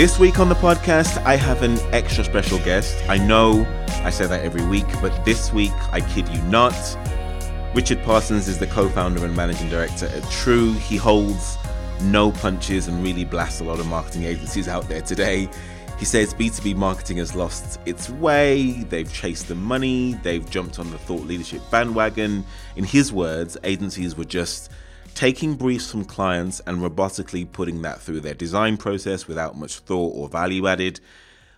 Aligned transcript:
This 0.00 0.18
week 0.18 0.38
on 0.38 0.48
the 0.48 0.54
podcast, 0.54 1.22
I 1.26 1.36
have 1.36 1.62
an 1.62 1.78
extra 1.92 2.24
special 2.24 2.56
guest. 2.60 3.04
I 3.10 3.18
know 3.18 3.66
I 4.02 4.08
say 4.08 4.26
that 4.26 4.42
every 4.42 4.64
week, 4.64 4.86
but 5.02 5.26
this 5.26 5.52
week, 5.52 5.74
I 5.92 6.00
kid 6.00 6.26
you 6.30 6.40
not, 6.44 6.72
Richard 7.74 8.02
Parsons 8.02 8.48
is 8.48 8.58
the 8.58 8.66
co 8.66 8.88
founder 8.88 9.22
and 9.26 9.36
managing 9.36 9.68
director 9.68 10.06
at 10.06 10.24
True. 10.30 10.72
He 10.72 10.96
holds 10.96 11.58
no 12.00 12.32
punches 12.32 12.88
and 12.88 13.02
really 13.02 13.26
blasts 13.26 13.60
a 13.60 13.64
lot 13.64 13.78
of 13.78 13.86
marketing 13.88 14.24
agencies 14.24 14.68
out 14.68 14.88
there 14.88 15.02
today. 15.02 15.50
He 15.98 16.06
says 16.06 16.32
B2B 16.32 16.76
marketing 16.76 17.18
has 17.18 17.34
lost 17.34 17.78
its 17.84 18.08
way, 18.08 18.84
they've 18.84 19.12
chased 19.12 19.48
the 19.48 19.54
money, 19.54 20.14
they've 20.22 20.48
jumped 20.48 20.78
on 20.78 20.90
the 20.90 20.96
thought 20.96 21.26
leadership 21.26 21.60
bandwagon. 21.70 22.46
In 22.76 22.84
his 22.84 23.12
words, 23.12 23.58
agencies 23.64 24.16
were 24.16 24.24
just 24.24 24.70
taking 25.14 25.54
briefs 25.54 25.90
from 25.90 26.04
clients 26.04 26.60
and 26.66 26.78
robotically 26.78 27.50
putting 27.50 27.82
that 27.82 28.00
through 28.00 28.20
their 28.20 28.34
design 28.34 28.76
process 28.76 29.26
without 29.26 29.58
much 29.58 29.80
thought 29.80 30.14
or 30.14 30.28
value 30.28 30.66
added. 30.66 31.00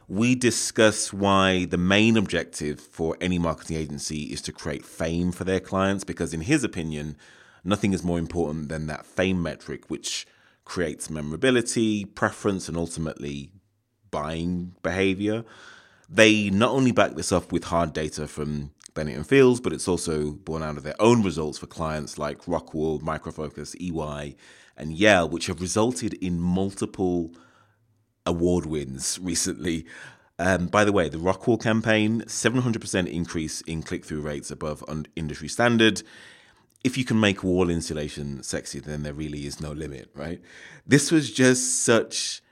We 0.08 0.34
discuss 0.34 1.12
why 1.12 1.66
the 1.66 1.78
main 1.78 2.16
objective 2.16 2.80
for 2.80 3.16
any 3.20 3.38
marketing 3.38 3.76
agency 3.76 4.24
is 4.24 4.42
to 4.42 4.52
create 4.52 4.84
fame 4.84 5.32
for 5.32 5.44
their 5.44 5.60
clients, 5.60 6.04
because 6.04 6.34
in 6.34 6.42
his 6.42 6.64
opinion, 6.64 7.16
nothing 7.64 7.92
is 7.92 8.02
more 8.02 8.18
important 8.18 8.68
than 8.68 8.88
that 8.88 9.06
fame 9.06 9.42
metric, 9.42 9.88
which 9.88 10.26
creates 10.64 11.08
memorability, 11.08 12.04
preference, 12.04 12.68
and 12.68 12.76
ultimately 12.76 13.50
buying 14.10 14.74
behavior. 14.82 15.44
They 16.08 16.50
not 16.50 16.72
only 16.72 16.92
back 16.92 17.14
this 17.14 17.32
up 17.32 17.52
with 17.52 17.64
hard 17.64 17.92
data 17.92 18.26
from 18.26 18.72
Binet 18.94 19.16
and 19.16 19.26
Fields, 19.26 19.60
but 19.60 19.72
it's 19.72 19.88
also 19.88 20.32
born 20.32 20.62
out 20.62 20.76
of 20.76 20.82
their 20.82 21.00
own 21.00 21.22
results 21.22 21.58
for 21.58 21.66
clients 21.66 22.18
like 22.18 22.44
Rockwool, 22.44 23.00
Microfocus, 23.00 23.74
EY, 23.80 24.36
and 24.76 24.92
Yale, 24.92 25.28
which 25.28 25.46
have 25.46 25.60
resulted 25.60 26.14
in 26.14 26.40
multiple 26.40 27.30
award 28.26 28.66
wins 28.66 29.18
recently. 29.22 29.86
Um, 30.38 30.66
by 30.66 30.84
the 30.84 30.92
way, 30.92 31.08
the 31.08 31.18
Rockwool 31.18 31.62
campaign, 31.62 32.22
700% 32.22 33.06
increase 33.06 33.60
in 33.62 33.82
click 33.82 34.04
through 34.04 34.22
rates 34.22 34.50
above 34.50 34.82
industry 35.14 35.48
standard. 35.48 36.02
If 36.82 36.98
you 36.98 37.04
can 37.04 37.20
make 37.20 37.44
wall 37.44 37.70
insulation 37.70 38.42
sexy, 38.42 38.80
then 38.80 39.04
there 39.04 39.14
really 39.14 39.46
is 39.46 39.60
no 39.60 39.70
limit, 39.70 40.10
right? 40.14 40.40
This 40.84 41.12
was 41.12 41.30
just 41.30 41.84
such 41.84 42.42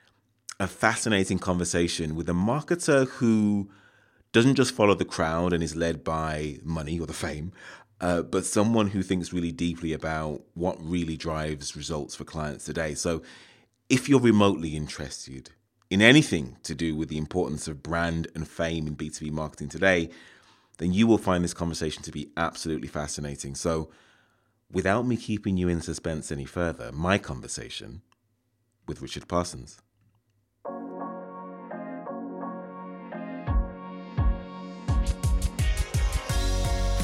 a 0.59 0.67
fascinating 0.67 1.39
conversation 1.39 2.15
with 2.15 2.29
a 2.29 2.33
marketer 2.33 3.07
who 3.07 3.69
doesn't 4.31 4.55
just 4.55 4.73
follow 4.73 4.93
the 4.93 5.05
crowd 5.05 5.53
and 5.53 5.63
is 5.63 5.75
led 5.75 6.03
by 6.03 6.57
money 6.63 6.99
or 6.99 7.05
the 7.05 7.13
fame, 7.13 7.51
uh, 7.99 8.21
but 8.21 8.45
someone 8.45 8.87
who 8.87 9.03
thinks 9.03 9.33
really 9.33 9.51
deeply 9.51 9.93
about 9.93 10.41
what 10.53 10.77
really 10.79 11.17
drives 11.17 11.75
results 11.75 12.15
for 12.15 12.23
clients 12.23 12.65
today. 12.65 12.95
So, 12.95 13.21
if 13.89 14.07
you're 14.07 14.21
remotely 14.21 14.75
interested 14.75 15.51
in 15.89 16.01
anything 16.01 16.55
to 16.63 16.73
do 16.73 16.95
with 16.95 17.09
the 17.09 17.17
importance 17.17 17.67
of 17.67 17.83
brand 17.83 18.27
and 18.33 18.47
fame 18.47 18.87
in 18.87 18.95
B2B 18.95 19.31
marketing 19.31 19.67
today, 19.67 20.09
then 20.77 20.93
you 20.93 21.05
will 21.05 21.17
find 21.17 21.43
this 21.43 21.53
conversation 21.53 22.01
to 22.03 22.11
be 22.11 22.31
absolutely 22.37 22.87
fascinating. 22.87 23.53
So, 23.53 23.91
without 24.71 25.05
me 25.05 25.17
keeping 25.17 25.57
you 25.57 25.67
in 25.67 25.81
suspense 25.81 26.31
any 26.31 26.45
further, 26.45 26.91
my 26.91 27.17
conversation 27.17 28.01
with 28.87 29.01
Richard 29.01 29.27
Parsons. 29.27 29.79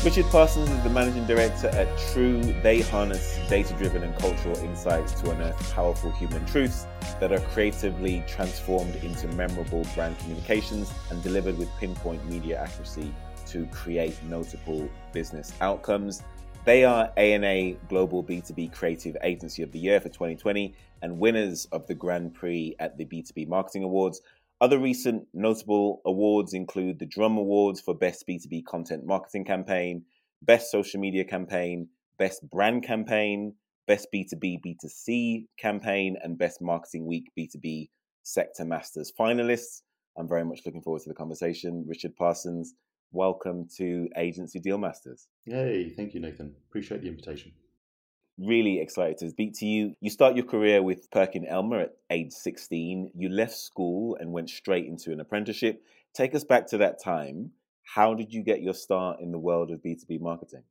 Richard 0.07 0.31
Parsons 0.31 0.69
is 0.69 0.83
the 0.83 0.89
managing 0.89 1.25
director 1.25 1.67
at 1.67 1.99
True. 2.13 2.41
They 2.63 2.79
harness 2.79 3.37
data 3.49 3.73
driven 3.73 4.03
and 4.03 4.17
cultural 4.17 4.55
insights 4.59 5.11
to 5.19 5.31
unearth 5.31 5.73
powerful 5.73 6.11
human 6.11 6.45
truths 6.45 6.87
that 7.19 7.33
are 7.33 7.41
creatively 7.51 8.23
transformed 8.25 8.95
into 9.03 9.27
memorable 9.27 9.85
brand 9.95 10.17
communications 10.19 10.93
and 11.11 11.21
delivered 11.23 11.57
with 11.57 11.69
pinpoint 11.77 12.25
media 12.25 12.57
accuracy 12.57 13.13
to 13.47 13.65
create 13.65 14.17
notable 14.23 14.87
business 15.11 15.51
outcomes. 15.59 16.23
They 16.63 16.85
are 16.85 17.11
ANA 17.17 17.73
Global 17.89 18.23
B2B 18.23 18.71
Creative 18.71 19.17
Agency 19.23 19.61
of 19.61 19.73
the 19.73 19.79
Year 19.79 19.99
for 19.99 20.07
2020 20.07 20.73
and 21.01 21.19
winners 21.19 21.65
of 21.73 21.85
the 21.85 21.95
Grand 21.95 22.33
Prix 22.33 22.77
at 22.79 22.97
the 22.97 23.03
B2B 23.03 23.49
Marketing 23.49 23.83
Awards. 23.83 24.21
Other 24.59 24.79
recent 24.79 25.27
notable 25.35 26.01
awards 26.03 26.53
include 26.53 26.97
the 26.97 27.05
Drum 27.05 27.37
Awards 27.37 27.79
for 27.79 27.93
Best 27.93 28.25
B2B 28.27 28.65
Content 28.65 29.05
Marketing 29.05 29.45
Campaign, 29.45 30.03
Best 30.41 30.71
Social 30.71 30.99
Media 30.99 31.23
Campaign, 31.23 31.89
Best 32.17 32.41
Brand 32.49 32.83
Campaign, 32.83 33.53
Best 33.85 34.07
B2B 34.11 34.57
B2C 34.65 35.45
Campaign, 35.59 36.17
and 36.23 36.39
Best 36.39 36.59
Marketing 36.59 37.05
Week 37.05 37.29
B2B 37.37 37.89
Sector 38.23 38.65
Masters 38.65 39.13
finalists. 39.17 39.83
I'm 40.17 40.27
very 40.27 40.43
much 40.43 40.61
looking 40.65 40.81
forward 40.81 41.03
to 41.03 41.09
the 41.09 41.15
conversation. 41.15 41.85
Richard 41.87 42.15
Parsons, 42.15 42.73
welcome 43.11 43.67
to 43.77 44.09
Agency 44.17 44.59
Deal 44.59 44.79
Masters. 44.79 45.27
Hey, 45.45 45.93
thank 45.95 46.15
you, 46.15 46.19
Nathan. 46.19 46.55
Appreciate 46.67 47.03
the 47.03 47.09
invitation 47.09 47.51
really 48.37 48.79
excited 48.79 49.17
to 49.17 49.29
speak 49.29 49.53
to 49.59 49.65
you. 49.65 49.95
You 49.99 50.09
start 50.09 50.35
your 50.35 50.45
career 50.45 50.81
with 50.83 51.09
Perkin 51.11 51.45
Elmer 51.45 51.81
at 51.81 51.97
age 52.09 52.31
16. 52.31 53.11
You 53.15 53.29
left 53.29 53.55
school 53.55 54.17
and 54.19 54.31
went 54.31 54.49
straight 54.49 54.85
into 54.85 55.11
an 55.11 55.19
apprenticeship. 55.19 55.83
Take 56.13 56.35
us 56.35 56.43
back 56.43 56.67
to 56.67 56.77
that 56.79 57.03
time. 57.03 57.51
How 57.83 58.13
did 58.13 58.33
you 58.33 58.43
get 58.43 58.61
your 58.61 58.73
start 58.73 59.19
in 59.21 59.31
the 59.31 59.39
world 59.39 59.71
of 59.71 59.81
B2B 59.81 60.19
marketing? 60.19 60.63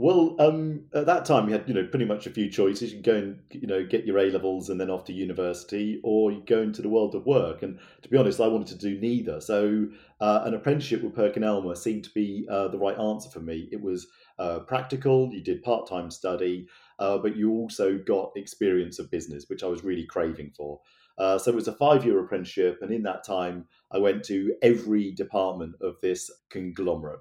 Well, 0.00 0.36
um, 0.38 0.84
at 0.94 1.06
that 1.06 1.24
time, 1.24 1.48
you 1.48 1.54
had 1.54 1.68
you 1.68 1.74
know 1.74 1.84
pretty 1.84 2.04
much 2.04 2.28
a 2.28 2.30
few 2.30 2.48
choices. 2.48 2.92
You 2.92 3.02
go 3.02 3.16
and 3.16 3.40
you 3.50 3.66
know 3.66 3.84
get 3.84 4.06
your 4.06 4.18
A 4.18 4.30
levels 4.30 4.70
and 4.70 4.80
then 4.80 4.90
off 4.90 5.04
to 5.06 5.12
university, 5.12 6.00
or 6.04 6.30
you 6.30 6.40
go 6.46 6.62
into 6.62 6.82
the 6.82 6.88
world 6.88 7.16
of 7.16 7.26
work. 7.26 7.64
And 7.64 7.80
to 8.02 8.08
be 8.08 8.16
honest, 8.16 8.40
I 8.40 8.46
wanted 8.46 8.78
to 8.78 8.88
do 8.88 9.00
neither. 9.00 9.40
So 9.40 9.88
uh, 10.20 10.42
an 10.44 10.54
apprenticeship 10.54 11.02
with 11.02 11.16
Perkin 11.16 11.42
Elmer 11.42 11.74
seemed 11.74 12.04
to 12.04 12.10
be 12.10 12.46
uh, 12.48 12.68
the 12.68 12.78
right 12.78 12.96
answer 12.96 13.28
for 13.28 13.40
me. 13.40 13.68
It 13.72 13.80
was 13.80 14.06
uh, 14.38 14.60
practical. 14.60 15.30
You 15.32 15.42
did 15.42 15.64
part 15.64 15.88
time 15.88 16.12
study 16.12 16.68
uh, 16.98 17.18
but 17.18 17.36
you 17.36 17.52
also 17.52 17.98
got 17.98 18.32
experience 18.36 18.98
of 18.98 19.10
business, 19.10 19.46
which 19.48 19.62
I 19.62 19.66
was 19.66 19.84
really 19.84 20.06
craving 20.06 20.52
for. 20.56 20.80
Uh, 21.18 21.38
so 21.38 21.50
it 21.50 21.54
was 21.54 21.68
a 21.68 21.72
five 21.72 22.04
year 22.04 22.18
apprenticeship, 22.20 22.78
and 22.80 22.92
in 22.92 23.02
that 23.02 23.24
time, 23.24 23.66
I 23.90 23.98
went 23.98 24.24
to 24.24 24.54
every 24.62 25.12
department 25.12 25.74
of 25.80 25.96
this 26.00 26.30
conglomerate. 26.50 27.20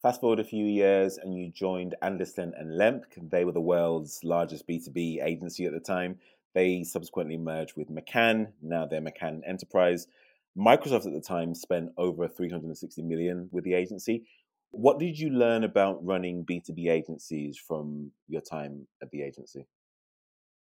Fast 0.00 0.20
forward 0.20 0.40
a 0.40 0.44
few 0.44 0.64
years, 0.64 1.18
and 1.18 1.32
you 1.34 1.50
joined 1.50 1.94
Anderson 2.02 2.52
and 2.56 2.72
Lembke. 2.72 3.30
They 3.30 3.44
were 3.44 3.52
the 3.52 3.60
world's 3.60 4.24
largest 4.24 4.66
B2B 4.66 5.22
agency 5.22 5.64
at 5.64 5.72
the 5.72 5.80
time. 5.80 6.18
They 6.54 6.82
subsequently 6.82 7.36
merged 7.36 7.76
with 7.76 7.88
McCann. 7.88 8.48
Now 8.60 8.86
they're 8.86 9.00
McCann 9.00 9.42
Enterprise. 9.46 10.08
Microsoft 10.58 11.06
at 11.06 11.12
the 11.12 11.20
time 11.20 11.54
spent 11.54 11.92
over 11.96 12.28
360 12.28 13.00
million 13.02 13.48
with 13.52 13.64
the 13.64 13.74
agency. 13.74 14.24
What 14.72 14.98
did 14.98 15.18
you 15.18 15.30
learn 15.30 15.62
about 15.64 16.04
running 16.04 16.44
B2B 16.44 16.88
agencies 16.88 17.56
from 17.58 18.12
your 18.26 18.40
time 18.40 18.88
at 19.00 19.10
the 19.10 19.22
agency? 19.22 19.68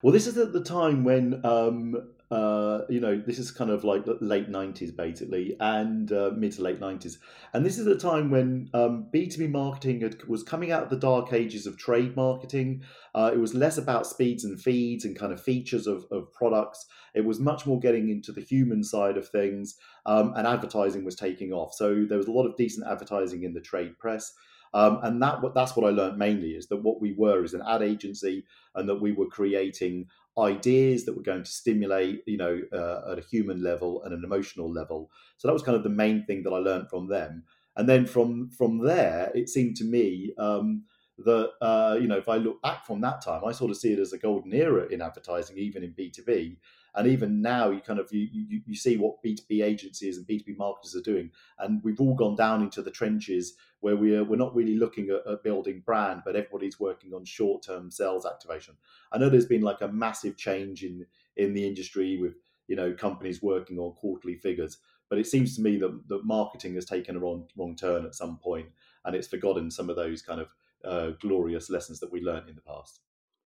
Well, 0.02 0.12
this 0.12 0.26
is 0.26 0.36
at 0.36 0.52
the 0.52 0.62
time 0.62 1.02
when, 1.04 1.44
um, 1.44 2.13
uh, 2.30 2.80
you 2.88 3.00
know, 3.00 3.20
this 3.24 3.38
is 3.38 3.50
kind 3.50 3.70
of 3.70 3.84
like 3.84 4.04
late 4.20 4.50
90s 4.50 4.96
basically, 4.96 5.56
and 5.60 6.10
uh, 6.10 6.30
mid 6.36 6.52
to 6.52 6.62
late 6.62 6.80
90s. 6.80 7.18
And 7.52 7.64
this 7.64 7.78
is 7.78 7.84
the 7.84 7.96
time 7.96 8.30
when 8.30 8.70
um, 8.72 9.06
B2B 9.12 9.50
marketing 9.50 10.00
had, 10.00 10.24
was 10.24 10.42
coming 10.42 10.72
out 10.72 10.82
of 10.84 10.90
the 10.90 10.96
dark 10.96 11.32
ages 11.32 11.66
of 11.66 11.76
trade 11.76 12.16
marketing. 12.16 12.82
Uh, 13.14 13.30
it 13.32 13.38
was 13.38 13.54
less 13.54 13.78
about 13.78 14.06
speeds 14.06 14.44
and 14.44 14.60
feeds 14.60 15.04
and 15.04 15.18
kind 15.18 15.32
of 15.32 15.42
features 15.42 15.86
of, 15.86 16.06
of 16.10 16.32
products. 16.32 16.86
It 17.14 17.24
was 17.24 17.38
much 17.38 17.66
more 17.66 17.78
getting 17.78 18.08
into 18.08 18.32
the 18.32 18.40
human 18.40 18.82
side 18.82 19.16
of 19.16 19.28
things, 19.28 19.76
um, 20.06 20.32
and 20.34 20.46
advertising 20.46 21.04
was 21.04 21.16
taking 21.16 21.52
off. 21.52 21.74
So 21.74 22.04
there 22.08 22.18
was 22.18 22.26
a 22.26 22.32
lot 22.32 22.46
of 22.46 22.56
decent 22.56 22.86
advertising 22.86 23.44
in 23.44 23.52
the 23.52 23.60
trade 23.60 23.98
press. 23.98 24.32
Um, 24.72 24.98
and 25.04 25.22
that 25.22 25.38
that's 25.54 25.76
what 25.76 25.86
I 25.86 25.94
learned 25.94 26.18
mainly 26.18 26.50
is 26.50 26.66
that 26.66 26.82
what 26.82 27.00
we 27.00 27.14
were 27.16 27.44
is 27.44 27.54
an 27.54 27.62
ad 27.66 27.80
agency, 27.80 28.44
and 28.74 28.88
that 28.88 29.00
we 29.00 29.12
were 29.12 29.28
creating 29.28 30.06
ideas 30.38 31.04
that 31.04 31.16
were 31.16 31.22
going 31.22 31.44
to 31.44 31.50
stimulate, 31.50 32.22
you 32.26 32.36
know, 32.36 32.60
uh, 32.72 33.12
at 33.12 33.18
a 33.18 33.22
human 33.22 33.62
level 33.62 34.02
and 34.02 34.12
an 34.12 34.24
emotional 34.24 34.70
level. 34.70 35.10
So 35.36 35.48
that 35.48 35.54
was 35.54 35.62
kind 35.62 35.76
of 35.76 35.84
the 35.84 35.88
main 35.90 36.24
thing 36.24 36.42
that 36.42 36.52
I 36.52 36.58
learned 36.58 36.90
from 36.90 37.08
them. 37.08 37.44
And 37.76 37.88
then 37.88 38.06
from 38.06 38.50
from 38.50 38.78
there, 38.78 39.32
it 39.34 39.48
seemed 39.48 39.76
to 39.76 39.84
me 39.84 40.34
um, 40.38 40.84
that 41.18 41.50
uh, 41.60 41.98
you 42.00 42.08
know, 42.08 42.18
if 42.18 42.28
I 42.28 42.36
look 42.36 42.62
back 42.62 42.84
from 42.86 43.00
that 43.00 43.22
time, 43.22 43.42
I 43.44 43.52
sort 43.52 43.70
of 43.70 43.76
see 43.76 43.92
it 43.92 43.98
as 43.98 44.12
a 44.12 44.18
golden 44.18 44.52
era 44.52 44.86
in 44.86 45.02
advertising, 45.02 45.58
even 45.58 45.82
in 45.82 45.92
B 45.92 46.10
two 46.10 46.24
B. 46.24 46.58
And 46.96 47.08
even 47.08 47.42
now, 47.42 47.70
you 47.70 47.80
kind 47.80 47.98
of 47.98 48.12
you, 48.12 48.28
you, 48.32 48.60
you 48.66 48.76
see 48.76 48.96
what 48.96 49.20
B 49.20 49.34
two 49.34 49.44
B 49.48 49.62
agencies 49.62 50.16
and 50.16 50.26
B 50.26 50.38
two 50.38 50.44
B 50.44 50.54
marketers 50.56 50.94
are 50.94 51.00
doing, 51.00 51.30
and 51.58 51.82
we've 51.82 52.00
all 52.00 52.14
gone 52.14 52.36
down 52.36 52.62
into 52.62 52.82
the 52.82 52.90
trenches 52.90 53.54
where 53.80 53.96
we're 53.96 54.22
we're 54.22 54.36
not 54.36 54.54
really 54.54 54.76
looking 54.76 55.10
at, 55.10 55.30
at 55.30 55.42
building 55.42 55.82
brand, 55.84 56.22
but 56.24 56.36
everybody's 56.36 56.78
working 56.78 57.12
on 57.12 57.24
short 57.24 57.64
term 57.64 57.90
sales 57.90 58.24
activation. 58.24 58.74
I 59.12 59.18
know 59.18 59.28
there's 59.28 59.46
been 59.46 59.62
like 59.62 59.80
a 59.80 59.88
massive 59.88 60.36
change 60.36 60.84
in 60.84 61.04
in 61.36 61.52
the 61.52 61.66
industry 61.66 62.16
with 62.16 62.34
you 62.68 62.76
know 62.76 62.92
companies 62.92 63.42
working 63.42 63.78
on 63.78 63.92
quarterly 63.94 64.36
figures, 64.36 64.78
but 65.10 65.18
it 65.18 65.26
seems 65.26 65.56
to 65.56 65.62
me 65.62 65.76
that 65.78 66.08
that 66.08 66.24
marketing 66.24 66.74
has 66.74 66.84
taken 66.84 67.16
a 67.16 67.20
wrong 67.20 67.48
wrong 67.56 67.74
turn 67.74 68.06
at 68.06 68.14
some 68.14 68.38
point, 68.38 68.68
and 69.04 69.16
it's 69.16 69.28
forgotten 69.28 69.68
some 69.70 69.90
of 69.90 69.96
those 69.96 70.22
kind 70.22 70.40
of 70.40 70.54
uh, 70.84 71.10
glorious 71.20 71.70
lessons 71.70 71.98
that 71.98 72.12
we 72.12 72.20
learned 72.20 72.48
in 72.48 72.54
the 72.54 72.60
past 72.60 73.00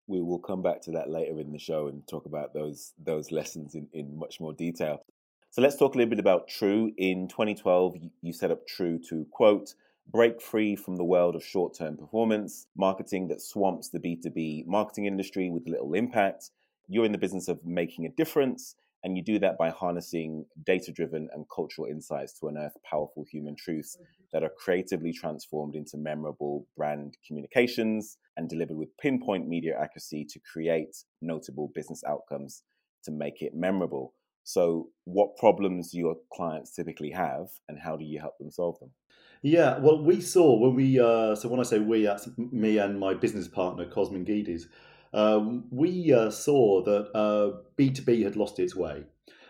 we 0.08 0.20
will 0.20 0.38
come 0.38 0.62
back 0.62 0.80
to 0.82 0.90
that 0.92 1.08
later 1.08 1.38
in 1.38 1.52
the 1.52 1.58
show 1.58 1.86
and 1.86 2.06
talk 2.08 2.26
about 2.26 2.54
those 2.54 2.94
those 2.98 3.30
lessons 3.30 3.74
in, 3.74 3.86
in 3.92 4.18
much 4.18 4.40
more 4.40 4.52
detail. 4.52 5.02
So 5.50 5.62
let's 5.62 5.76
talk 5.76 5.94
a 5.94 5.98
little 5.98 6.10
bit 6.10 6.18
about 6.18 6.48
True. 6.48 6.92
In 6.96 7.28
2012, 7.28 7.96
you 8.22 8.32
set 8.32 8.50
up 8.50 8.66
True 8.66 8.98
to 9.08 9.26
quote, 9.30 9.74
break 10.10 10.40
free 10.40 10.74
from 10.76 10.96
the 10.96 11.04
world 11.04 11.36
of 11.36 11.44
short 11.44 11.76
term 11.76 11.96
performance, 11.96 12.66
marketing 12.76 13.28
that 13.28 13.40
swamps 13.40 13.88
the 13.88 14.00
B2B 14.00 14.66
marketing 14.66 15.06
industry 15.06 15.50
with 15.50 15.68
little 15.68 15.94
impact. 15.94 16.50
You're 16.88 17.04
in 17.04 17.12
the 17.12 17.18
business 17.18 17.48
of 17.48 17.64
making 17.64 18.06
a 18.06 18.10
difference, 18.10 18.76
and 19.04 19.16
you 19.16 19.22
do 19.22 19.38
that 19.38 19.56
by 19.58 19.70
harnessing 19.70 20.44
data 20.64 20.92
driven 20.92 21.28
and 21.32 21.44
cultural 21.54 21.86
insights 21.88 22.32
to 22.38 22.48
unearth 22.48 22.76
powerful 22.88 23.24
human 23.30 23.54
truths 23.56 23.96
that 24.32 24.42
are 24.42 24.50
creatively 24.58 25.12
transformed 25.12 25.74
into 25.74 25.96
memorable 25.96 26.66
brand 26.76 27.16
communications 27.26 28.18
and 28.36 28.48
delivered 28.48 28.76
with 28.76 28.96
pinpoint 28.98 29.48
media 29.48 29.78
accuracy 29.80 30.24
to 30.28 30.40
create 30.52 30.96
notable 31.22 31.70
business 31.74 32.02
outcomes 32.06 32.62
to 33.04 33.10
make 33.10 33.42
it 33.42 33.54
memorable. 33.54 34.14
So, 34.44 34.88
what 35.04 35.36
problems 35.36 35.90
do 35.90 35.98
your 35.98 36.16
clients 36.32 36.74
typically 36.74 37.10
have, 37.10 37.48
and 37.68 37.78
how 37.78 37.96
do 37.96 38.04
you 38.04 38.18
help 38.18 38.38
them 38.38 38.50
solve 38.50 38.78
them? 38.80 38.90
Yeah, 39.42 39.78
well, 39.78 40.02
we 40.02 40.20
saw 40.20 40.58
when 40.58 40.74
we, 40.74 40.98
uh, 40.98 41.34
so 41.34 41.48
when 41.48 41.60
I 41.60 41.64
say 41.64 41.78
we, 41.78 42.04
that's 42.04 42.28
me 42.38 42.78
and 42.78 42.98
my 42.98 43.14
business 43.14 43.46
partner, 43.46 43.84
Cosmin 43.86 44.24
Guides, 44.24 44.66
um, 45.12 45.66
we 45.70 46.12
uh, 46.12 46.30
saw 46.30 46.82
that 46.84 47.10
uh, 47.16 47.62
B2B 47.76 48.22
had 48.24 48.36
lost 48.36 48.58
its 48.58 48.74
way, 48.74 49.04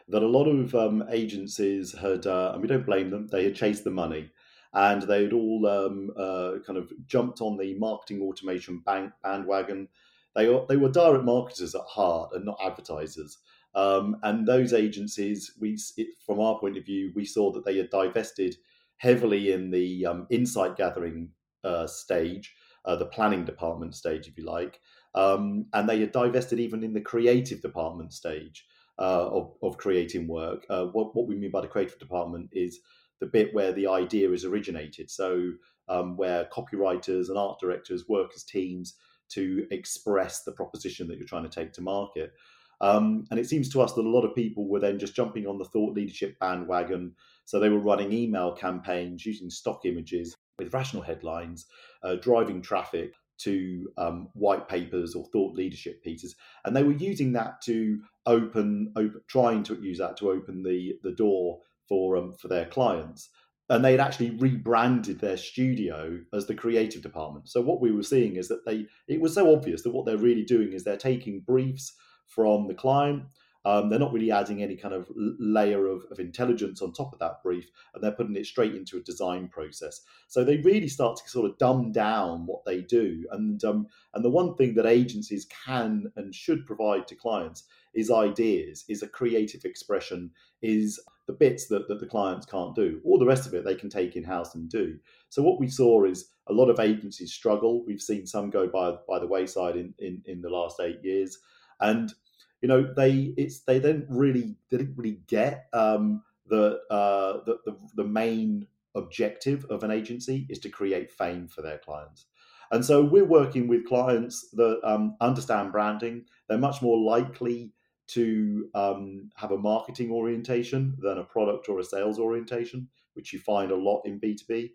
that 0.09 0.23
a 0.23 0.29
lot 0.29 0.47
of 0.47 0.75
um, 0.75 1.05
agencies 1.11 1.97
had, 1.99 2.27
uh, 2.27 2.53
and 2.53 2.63
we 2.63 2.69
don't 2.69 2.87
blame 2.87 3.11
them, 3.11 3.27
they 3.29 3.45
had 3.45 3.55
chased 3.55 3.85
the 3.85 3.91
money 3.91 4.31
and 4.73 5.03
they 5.03 5.25
had 5.25 5.33
all 5.33 5.67
um, 5.67 6.11
uh, 6.17 6.59
kind 6.67 6.79
of 6.79 6.93
jumped 7.07 7.41
on 7.41 7.57
the 7.57 7.75
marketing 7.75 8.23
automation 8.23 8.83
bandwagon. 9.25 9.89
They, 10.35 10.45
they 10.69 10.77
were 10.77 10.91
direct 10.91 11.25
marketers 11.25 11.75
at 11.75 11.81
heart 11.83 12.33
and 12.35 12.45
not 12.45 12.61
advertisers. 12.63 13.39
Um, 13.75 14.17
and 14.23 14.47
those 14.47 14.73
agencies, 14.73 15.53
we, 15.59 15.79
it, 15.97 16.09
from 16.25 16.41
our 16.41 16.59
point 16.59 16.77
of 16.77 16.85
view, 16.85 17.13
we 17.15 17.25
saw 17.25 17.51
that 17.53 17.65
they 17.65 17.77
had 17.77 17.91
divested 17.91 18.57
heavily 18.97 19.53
in 19.53 19.71
the 19.71 20.05
um, 20.07 20.27
insight 20.31 20.77
gathering 20.77 21.31
uh, 21.65 21.87
stage, 21.87 22.55
uh, 22.85 22.97
the 22.97 23.07
planning 23.07 23.45
department 23.45 23.95
stage, 23.95 24.27
if 24.27 24.37
you 24.37 24.45
like, 24.45 24.81
um, 25.15 25.67
and 25.73 25.89
they 25.89 26.01
had 26.01 26.13
divested 26.13 26.61
even 26.61 26.85
in 26.85 26.93
the 26.93 27.01
creative 27.01 27.61
department 27.63 28.13
stage 28.13 28.67
uh, 28.99 29.29
of, 29.29 29.55
of 29.63 29.79
creating 29.79 30.27
work. 30.27 30.67
Uh, 30.69 30.87
what, 30.87 31.15
what 31.15 31.27
we 31.27 31.37
mean 31.37 31.51
by 31.51 31.61
the 31.61 31.69
creative 31.69 31.99
department 31.99 32.49
is 32.53 32.81
the 33.21 33.27
bit 33.27 33.53
where 33.55 33.73
the 33.73 33.87
idea 33.87 34.31
is 34.31 34.45
originated. 34.45 35.11
So, 35.11 35.53
um, 35.89 36.17
where 36.17 36.49
copywriters 36.53 37.29
and 37.31 37.39
art 37.39 37.59
directors 37.59 38.09
work 38.09 38.33
as 38.35 38.45
teams 38.45 38.97
to 39.31 39.67
express 39.71 40.43
the 40.43 40.53
proposition 40.53 41.09
that 41.09 41.17
you're 41.17 41.27
trying 41.27 41.49
to 41.49 41.49
take 41.49 41.73
to 41.73 41.81
market. 41.81 42.33
Um, 42.81 43.25
and 43.31 43.41
it 43.41 43.49
seems 43.49 43.69
to 43.71 43.81
us 43.81 43.95
that 43.95 44.05
a 44.05 44.09
lot 44.09 44.25
of 44.25 44.35
people 44.35 44.69
were 44.69 44.81
then 44.81 44.99
just 44.99 45.17
jumping 45.17 45.47
on 45.47 45.59
the 45.59 45.65
thought 45.65 45.95
leadership 45.95 46.39
bandwagon. 46.39 47.15
So 47.45 47.59
they 47.59 47.71
were 47.71 47.79
running 47.79 48.13
email 48.13 48.53
campaigns 48.53 49.25
using 49.27 49.51
stock 49.51 49.85
images 49.85 50.37
with 50.59 50.73
rational 50.73 51.03
headlines, 51.03 51.67
uh, 52.03 52.17
driving 52.17 52.63
traffic 52.63 53.15
to 53.39 53.89
um, 53.97 54.29
white 54.35 54.69
papers 54.69 55.15
or 55.15 55.25
thought 55.27 55.55
leadership 55.55 56.03
pieces, 56.03 56.35
and 56.65 56.75
they 56.75 56.83
were 56.83 56.93
using 56.93 57.33
that 57.33 57.61
to 57.63 58.01
open, 58.27 58.93
open 58.97 59.21
trying 59.29 59.63
to 59.65 59.75
use 59.77 59.99
that 59.99 60.17
to 60.19 60.31
open 60.31 60.63
the 60.63 60.95
the 61.03 61.13
door 61.13 61.61
for 61.89 62.17
um, 62.17 62.33
for 62.33 62.49
their 62.49 62.67
clients. 62.67 63.31
And 63.71 63.85
they 63.85 63.91
had 63.91 64.01
actually 64.01 64.31
rebranded 64.31 65.21
their 65.21 65.37
studio 65.37 66.19
as 66.33 66.47
the 66.47 66.55
creative 66.55 67.03
department. 67.03 67.51
So 67.51 67.61
what 67.61 67.83
we 67.83 67.93
were 67.93 68.03
seeing 68.03 68.37
is 68.37 68.49
that 68.49 68.65
they 68.65 68.87
it 69.09 69.21
was 69.21 69.35
so 69.35 69.55
obvious 69.55 69.83
that 69.83 69.91
what 69.91 70.07
they're 70.07 70.17
really 70.17 70.45
doing 70.45 70.73
is 70.73 70.85
they're 70.85 70.97
taking 70.97 71.41
briefs 71.41 71.95
from 72.27 72.67
the 72.67 72.75
client. 72.75 73.25
Um, 73.65 73.91
they're 73.91 73.99
not 73.99 74.13
really 74.13 74.31
adding 74.31 74.63
any 74.63 74.77
kind 74.77 74.95
of 74.95 75.09
layer 75.17 75.89
of, 75.89 76.03
of, 76.11 76.21
intelligence 76.21 76.81
on 76.81 76.93
top 76.93 77.13
of 77.13 77.19
that 77.19 77.43
brief, 77.43 77.71
and 77.93 78.03
they're 78.03 78.13
putting 78.13 78.37
it 78.37 78.47
straight 78.47 78.75
into 78.75 78.97
a 78.97 79.03
design 79.03 79.49
process. 79.49 80.03
So 80.29 80.45
they 80.45 80.59
really 80.59 80.89
start 80.89 81.17
to 81.17 81.29
sort 81.29 81.51
of 81.51 81.59
dumb 81.59 81.91
down 81.91 82.47
what 82.47 82.65
they 82.65 82.83
do. 82.83 83.27
And 83.33 83.63
um, 83.65 83.89
and 84.15 84.25
the 84.25 84.31
one 84.31 84.55
thing 84.55 84.75
that 84.75 84.87
agencies 84.87 85.47
can 85.67 86.11
and 86.17 86.35
should 86.35 86.67
provide 86.67 87.09
to 87.09 87.17
clients 87.17 87.65
is 87.95 88.11
ideas, 88.11 88.85
is 88.89 89.03
a 89.03 89.09
creative 89.09 89.65
expression, 89.65 90.31
is 90.63 91.01
the 91.27 91.33
bits 91.33 91.67
that, 91.67 91.89
that 91.89 92.01
the 92.01 92.07
clients 92.07 92.47
can't 92.47 92.77
do. 92.77 93.01
All 93.05 93.19
the 93.19 93.27
rest 93.27 93.47
of 93.47 93.55
it 93.55 93.65
they 93.65 93.75
can 93.75 93.91
take 93.91 94.15
in 94.17 94.25
house 94.25 94.55
and 94.55 94.71
do. 94.71 94.99
So 95.31 95.43
what 95.43 95.59
we 95.59 95.69
saw 95.69 96.05
is 96.05 96.31
a 96.47 96.53
lot 96.53 96.71
of 96.71 96.81
agencies 96.81 97.33
struggle. 97.33 97.85
We've 97.85 98.01
seen 98.01 98.25
some 98.27 98.51
go 98.51 98.69
by 98.69 98.93
by 99.09 99.19
the 99.19 99.27
wayside 99.27 99.77
in 99.77 99.95
in, 99.99 100.23
in 100.27 100.41
the 100.41 100.51
last 100.51 100.81
eight 100.81 101.01
years 101.03 101.39
and 101.81 102.13
you 102.61 102.69
know 102.69 102.93
they 102.97 103.35
it's 103.37 103.61
they 103.61 103.79
didn't 103.81 104.07
really 104.09 104.57
they 104.71 104.79
didn't 104.79 104.97
really 104.97 105.21
get 105.27 105.67
um, 105.73 106.23
the, 106.47 106.81
uh, 106.91 107.45
the, 107.45 107.59
the 107.65 107.77
the 107.95 108.05
main 108.05 108.67
objective 108.95 109.65
of 109.67 109.83
an 109.85 109.91
agency 109.91 110.47
is 110.49 110.59
to 110.61 110.69
create 110.69 111.11
fame 111.11 111.47
for 111.47 111.63
their 111.63 111.79
clients. 111.79 112.27
And 112.71 112.85
so 112.85 113.03
we're 113.03 113.25
working 113.25 113.67
with 113.67 113.87
clients 113.87 114.51
that 114.53 114.81
um, 114.85 115.17
understand 115.21 115.73
branding. 115.73 116.25
They're 116.49 116.59
much 116.59 116.83
more 116.83 116.99
likely 116.99 117.73
to 118.09 118.69
um, 118.75 119.31
have 119.37 119.53
a 119.53 119.59
marketing 119.59 120.11
orientation 120.11 120.97
than 121.01 121.19
a 121.19 121.25
product 121.25 121.69
or 121.69 121.79
a 121.79 121.85
sales 121.85 122.19
orientation, 122.19 122.89
which 123.15 123.33
you 123.33 123.39
find 123.39 123.71
a 123.71 123.77
lot 123.77 124.03
in 124.05 124.21
B2B. 124.21 124.71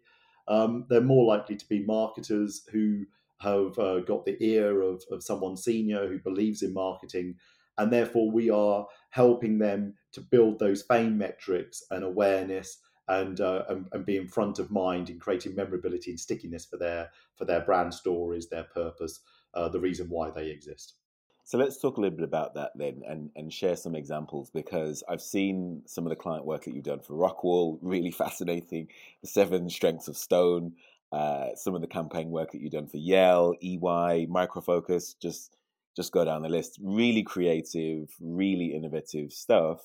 Um, 0.48 0.86
they're 0.90 1.02
more 1.02 1.26
likely 1.26 1.56
to 1.56 1.68
be 1.68 1.86
marketers 1.86 2.64
who 2.72 3.06
have 3.40 3.78
uh, 3.78 4.00
got 4.02 4.26
the 4.26 4.38
ear 4.44 4.82
of, 4.82 5.04
of 5.12 5.24
someone 5.24 5.58
senior 5.58 6.08
who 6.08 6.20
believes 6.20 6.62
in 6.62 6.74
marketing. 6.74 7.36
And 7.78 7.92
therefore, 7.92 8.32
we 8.32 8.50
are 8.50 8.86
helping 9.10 9.58
them 9.58 9.96
to 10.14 10.22
build 10.22 10.60
those 10.60 10.84
fame 10.84 11.18
metrics 11.18 11.84
and 11.92 12.04
awareness 12.04 12.80
and, 13.08 13.42
uh, 13.42 13.64
and, 13.70 13.88
and 13.92 14.06
be 14.06 14.18
in 14.18 14.28
front 14.28 14.60
of 14.60 14.72
mind 14.72 15.10
in 15.10 15.20
creating 15.20 15.56
memorability 15.56 16.12
and 16.12 16.20
stickiness 16.20 16.66
for 16.66 16.78
their 16.78 17.10
for 17.36 17.46
their 17.46 17.62
brand 17.62 17.94
stories, 17.94 18.48
their 18.50 18.64
purpose, 18.64 19.20
uh, 19.54 19.68
the 19.70 19.80
reason 19.80 20.08
why 20.10 20.30
they 20.30 20.50
exist. 20.50 20.94
So 21.46 21.58
let's 21.58 21.78
talk 21.78 21.98
a 21.98 22.02
little 22.02 22.16
bit 22.16 22.24
about 22.24 22.56
that 22.56 22.72
then 22.76 23.02
and, 23.06 23.30
and 23.36 23.52
share 23.52 23.76
some 23.76 23.96
examples 23.96 24.50
because 24.50 25.04
I've 25.10 25.22
seen 25.22 25.82
some 25.86 26.06
of 26.06 26.10
the 26.10 26.16
client 26.16 26.46
work 26.46 26.64
that 26.64 26.74
you've 26.74 26.86
done 26.86 27.02
for 27.02 27.16
Rockwool, 27.16 27.80
really 27.82 28.12
fascinating. 28.12 28.88
The 29.22 29.28
seven 29.28 29.70
strengths 29.70 30.08
of 30.08 30.16
stone, 30.16 30.74
uh, 31.12 31.50
some 31.56 31.76
of 31.76 31.82
the 31.82 31.88
campaign 31.88 32.30
work 32.32 32.52
that 32.52 32.62
you've 32.62 32.72
done 32.72 32.88
for 32.88 32.98
Yale, 32.98 33.56
EY, 33.62 34.28
Microfocus, 34.28 35.20
just 35.20 35.58
just 35.96 36.12
go 36.12 36.26
down 36.26 36.42
the 36.42 36.50
list. 36.50 36.80
Really 36.82 37.24
creative, 37.24 38.10
really 38.20 38.74
innovative 38.76 39.32
stuff. 39.32 39.80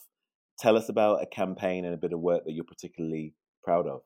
Tell 0.58 0.76
us 0.76 0.88
about 0.88 1.22
a 1.22 1.26
campaign 1.26 1.84
and 1.84 1.94
a 1.94 1.98
bit 1.98 2.12
of 2.12 2.20
work 2.20 2.44
that 2.44 2.52
you're 2.52 2.64
particularly 2.64 3.34
proud 3.62 3.86
of. 3.86 4.00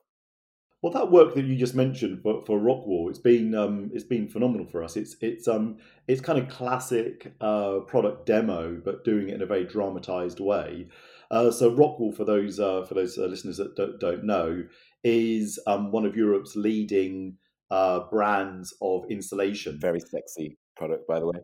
Well, 0.83 0.93
that 0.95 1.13
work 1.13 1.37
that 1.37 1.45
you 1.45 1.55
just 1.55 1.77
mentioned 1.77 2.23
for, 2.23 2.45
for 2.45 2.59
Rockwool, 2.59 3.09
it's 3.09 3.21
been 3.21 3.55
um, 3.55 3.93
it's 3.95 4.05
been 4.05 4.29
phenomenal 4.29 4.67
for 4.67 4.83
us. 4.83 4.97
It's 4.97 5.15
it's 5.21 5.47
um 5.47 5.77
it's 6.09 6.21
kind 6.21 6.41
of 6.41 6.49
classic 6.49 7.33
uh, 7.41 7.81
product 7.87 8.27
demo, 8.27 8.81
but 8.85 9.05
doing 9.05 9.29
it 9.29 9.35
in 9.37 9.43
a 9.43 9.47
very 9.47 9.65
dramatized 9.65 10.41
way. 10.41 10.89
Uh, 11.31 11.53
so 11.53 11.71
Rockwool, 11.71 12.15
for 12.17 12.25
those 12.25 12.59
uh, 12.59 12.85
for 12.85 12.95
those 12.95 13.17
uh, 13.17 13.27
listeners 13.27 13.59
that 13.59 13.77
don't, 13.77 14.01
don't 14.01 14.25
know, 14.25 14.65
is 15.05 15.61
um, 15.69 15.93
one 15.93 16.05
of 16.05 16.17
Europe's 16.17 16.57
leading 16.57 17.37
uh, 17.71 18.01
brands 18.11 18.75
of 18.83 19.05
insulation. 19.09 19.79
Very 19.79 20.01
sexy 20.01 20.59
product, 20.77 21.07
by 21.07 21.21
the 21.21 21.27
way. 21.27 21.39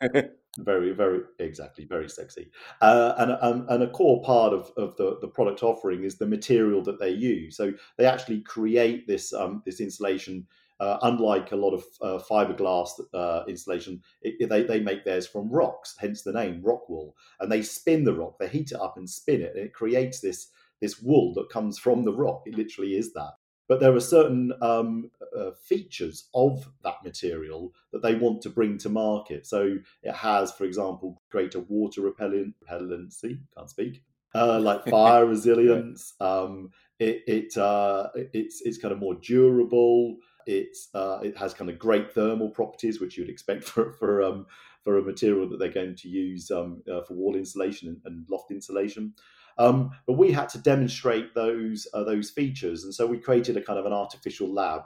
very, 0.58 0.92
very 0.92 1.20
exactly, 1.38 1.84
very 1.84 2.08
sexy. 2.08 2.50
Uh, 2.80 3.14
and, 3.18 3.36
um, 3.40 3.66
and 3.68 3.82
a 3.82 3.90
core 3.90 4.22
part 4.22 4.52
of, 4.52 4.70
of 4.76 4.96
the, 4.96 5.18
the 5.20 5.28
product 5.28 5.62
offering 5.62 6.04
is 6.04 6.18
the 6.18 6.26
material 6.26 6.82
that 6.82 6.98
they 6.98 7.10
use. 7.10 7.56
So 7.56 7.72
they 7.98 8.06
actually 8.06 8.40
create 8.42 9.06
this 9.06 9.32
um, 9.32 9.62
this 9.64 9.80
insulation. 9.80 10.46
Uh, 10.78 10.98
unlike 11.04 11.52
a 11.52 11.56
lot 11.56 11.72
of 11.72 11.82
uh, 12.02 12.22
fiberglass 12.30 12.90
uh, 13.14 13.44
insulation, 13.48 13.98
it, 14.20 14.46
they, 14.50 14.62
they 14.62 14.78
make 14.78 15.06
theirs 15.06 15.26
from 15.26 15.48
rocks, 15.48 15.96
hence 15.98 16.20
the 16.20 16.34
name 16.34 16.62
Rockwool. 16.62 17.12
And 17.40 17.50
they 17.50 17.62
spin 17.62 18.04
the 18.04 18.12
rock, 18.12 18.38
they 18.38 18.46
heat 18.46 18.72
it 18.72 18.78
up 18.78 18.98
and 18.98 19.08
spin 19.08 19.40
it, 19.40 19.56
and 19.56 19.64
it 19.64 19.72
creates 19.72 20.20
this 20.20 20.48
this 20.82 21.00
wool 21.00 21.32
that 21.32 21.48
comes 21.48 21.78
from 21.78 22.04
the 22.04 22.12
rock. 22.12 22.42
It 22.44 22.56
literally 22.56 22.94
is 22.94 23.14
that. 23.14 23.32
But 23.68 23.80
there 23.80 23.94
are 23.94 24.00
certain 24.00 24.52
um, 24.62 25.10
uh, 25.36 25.50
features 25.50 26.28
of 26.34 26.68
that 26.84 27.02
material 27.04 27.72
that 27.92 28.02
they 28.02 28.14
want 28.14 28.42
to 28.42 28.50
bring 28.50 28.78
to 28.78 28.88
market. 28.88 29.46
So 29.46 29.78
it 30.02 30.14
has, 30.14 30.52
for 30.52 30.64
example, 30.64 31.20
greater 31.30 31.60
water 31.60 32.02
repellent, 32.02 32.54
repellency, 32.62 33.40
can't 33.56 33.70
speak, 33.70 34.02
uh, 34.34 34.60
like 34.62 34.86
fire 34.86 35.26
resilience. 35.26 36.14
Um, 36.20 36.70
it, 36.98 37.22
it 37.26 37.56
uh, 37.56 38.08
it's 38.14 38.62
it's 38.62 38.78
kind 38.78 38.92
of 38.92 39.00
more 39.00 39.14
durable. 39.14 40.16
It's 40.46 40.88
uh, 40.94 41.18
it 41.22 41.36
has 41.36 41.52
kind 41.52 41.70
of 41.70 41.78
great 41.78 42.12
thermal 42.12 42.50
properties, 42.50 43.00
which 43.00 43.18
you'd 43.18 43.28
expect 43.28 43.64
for 43.68 43.92
for 43.92 44.22
um, 44.22 44.46
for 44.84 44.98
a 44.98 45.02
material 45.02 45.48
that 45.48 45.58
they're 45.58 45.68
going 45.68 45.96
to 45.96 46.08
use 46.08 46.50
um, 46.52 46.82
uh, 46.90 47.02
for 47.02 47.14
wall 47.14 47.34
insulation 47.34 47.88
and, 47.88 48.00
and 48.04 48.26
loft 48.30 48.52
insulation. 48.52 49.12
Um, 49.58 49.90
but 50.06 50.14
we 50.14 50.32
had 50.32 50.48
to 50.50 50.58
demonstrate 50.58 51.34
those 51.34 51.86
uh, 51.94 52.04
those 52.04 52.30
features, 52.30 52.84
and 52.84 52.94
so 52.94 53.06
we 53.06 53.18
created 53.18 53.56
a 53.56 53.62
kind 53.62 53.78
of 53.78 53.86
an 53.86 53.92
artificial 53.92 54.52
lab 54.52 54.82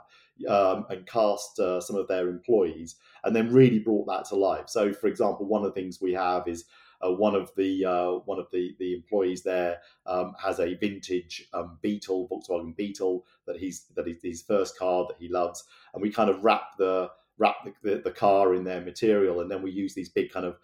um, 0.47 0.85
and 0.89 1.05
cast 1.05 1.59
uh, 1.59 1.81
some 1.81 1.95
of 1.95 2.07
their 2.07 2.29
employees, 2.29 2.95
and 3.23 3.35
then 3.35 3.53
really 3.53 3.79
brought 3.79 4.07
that 4.07 4.25
to 4.25 4.35
life. 4.35 4.65
So, 4.67 4.93
for 4.93 5.07
example, 5.07 5.45
one 5.45 5.63
of 5.65 5.73
the 5.73 5.79
things 5.79 5.99
we 6.01 6.13
have 6.13 6.47
is 6.47 6.65
uh, 7.05 7.11
one 7.11 7.35
of 7.35 7.51
the 7.55 7.85
uh, 7.85 8.11
one 8.25 8.39
of 8.39 8.47
the 8.51 8.75
the 8.79 8.93
employees 8.93 9.43
there 9.43 9.79
um, 10.05 10.33
has 10.41 10.59
a 10.59 10.75
vintage 10.75 11.47
um, 11.53 11.77
Beetle 11.81 12.27
Volkswagen 12.29 12.75
Beetle 12.75 13.25
that 13.47 13.57
he's 13.57 13.85
that 13.95 14.07
is 14.07 14.21
his 14.21 14.41
first 14.41 14.77
car 14.77 15.05
that 15.07 15.17
he 15.19 15.27
loves, 15.27 15.63
and 15.93 16.01
we 16.01 16.11
kind 16.11 16.29
of 16.29 16.43
wrap 16.43 16.77
the 16.77 17.09
wrap 17.37 17.55
the, 17.65 17.73
the, 17.81 18.01
the 18.01 18.11
car 18.11 18.53
in 18.53 18.63
their 18.63 18.81
material, 18.81 19.41
and 19.41 19.49
then 19.49 19.61
we 19.61 19.71
use 19.71 19.93
these 19.93 20.09
big 20.09 20.31
kind 20.31 20.45
of 20.45 20.57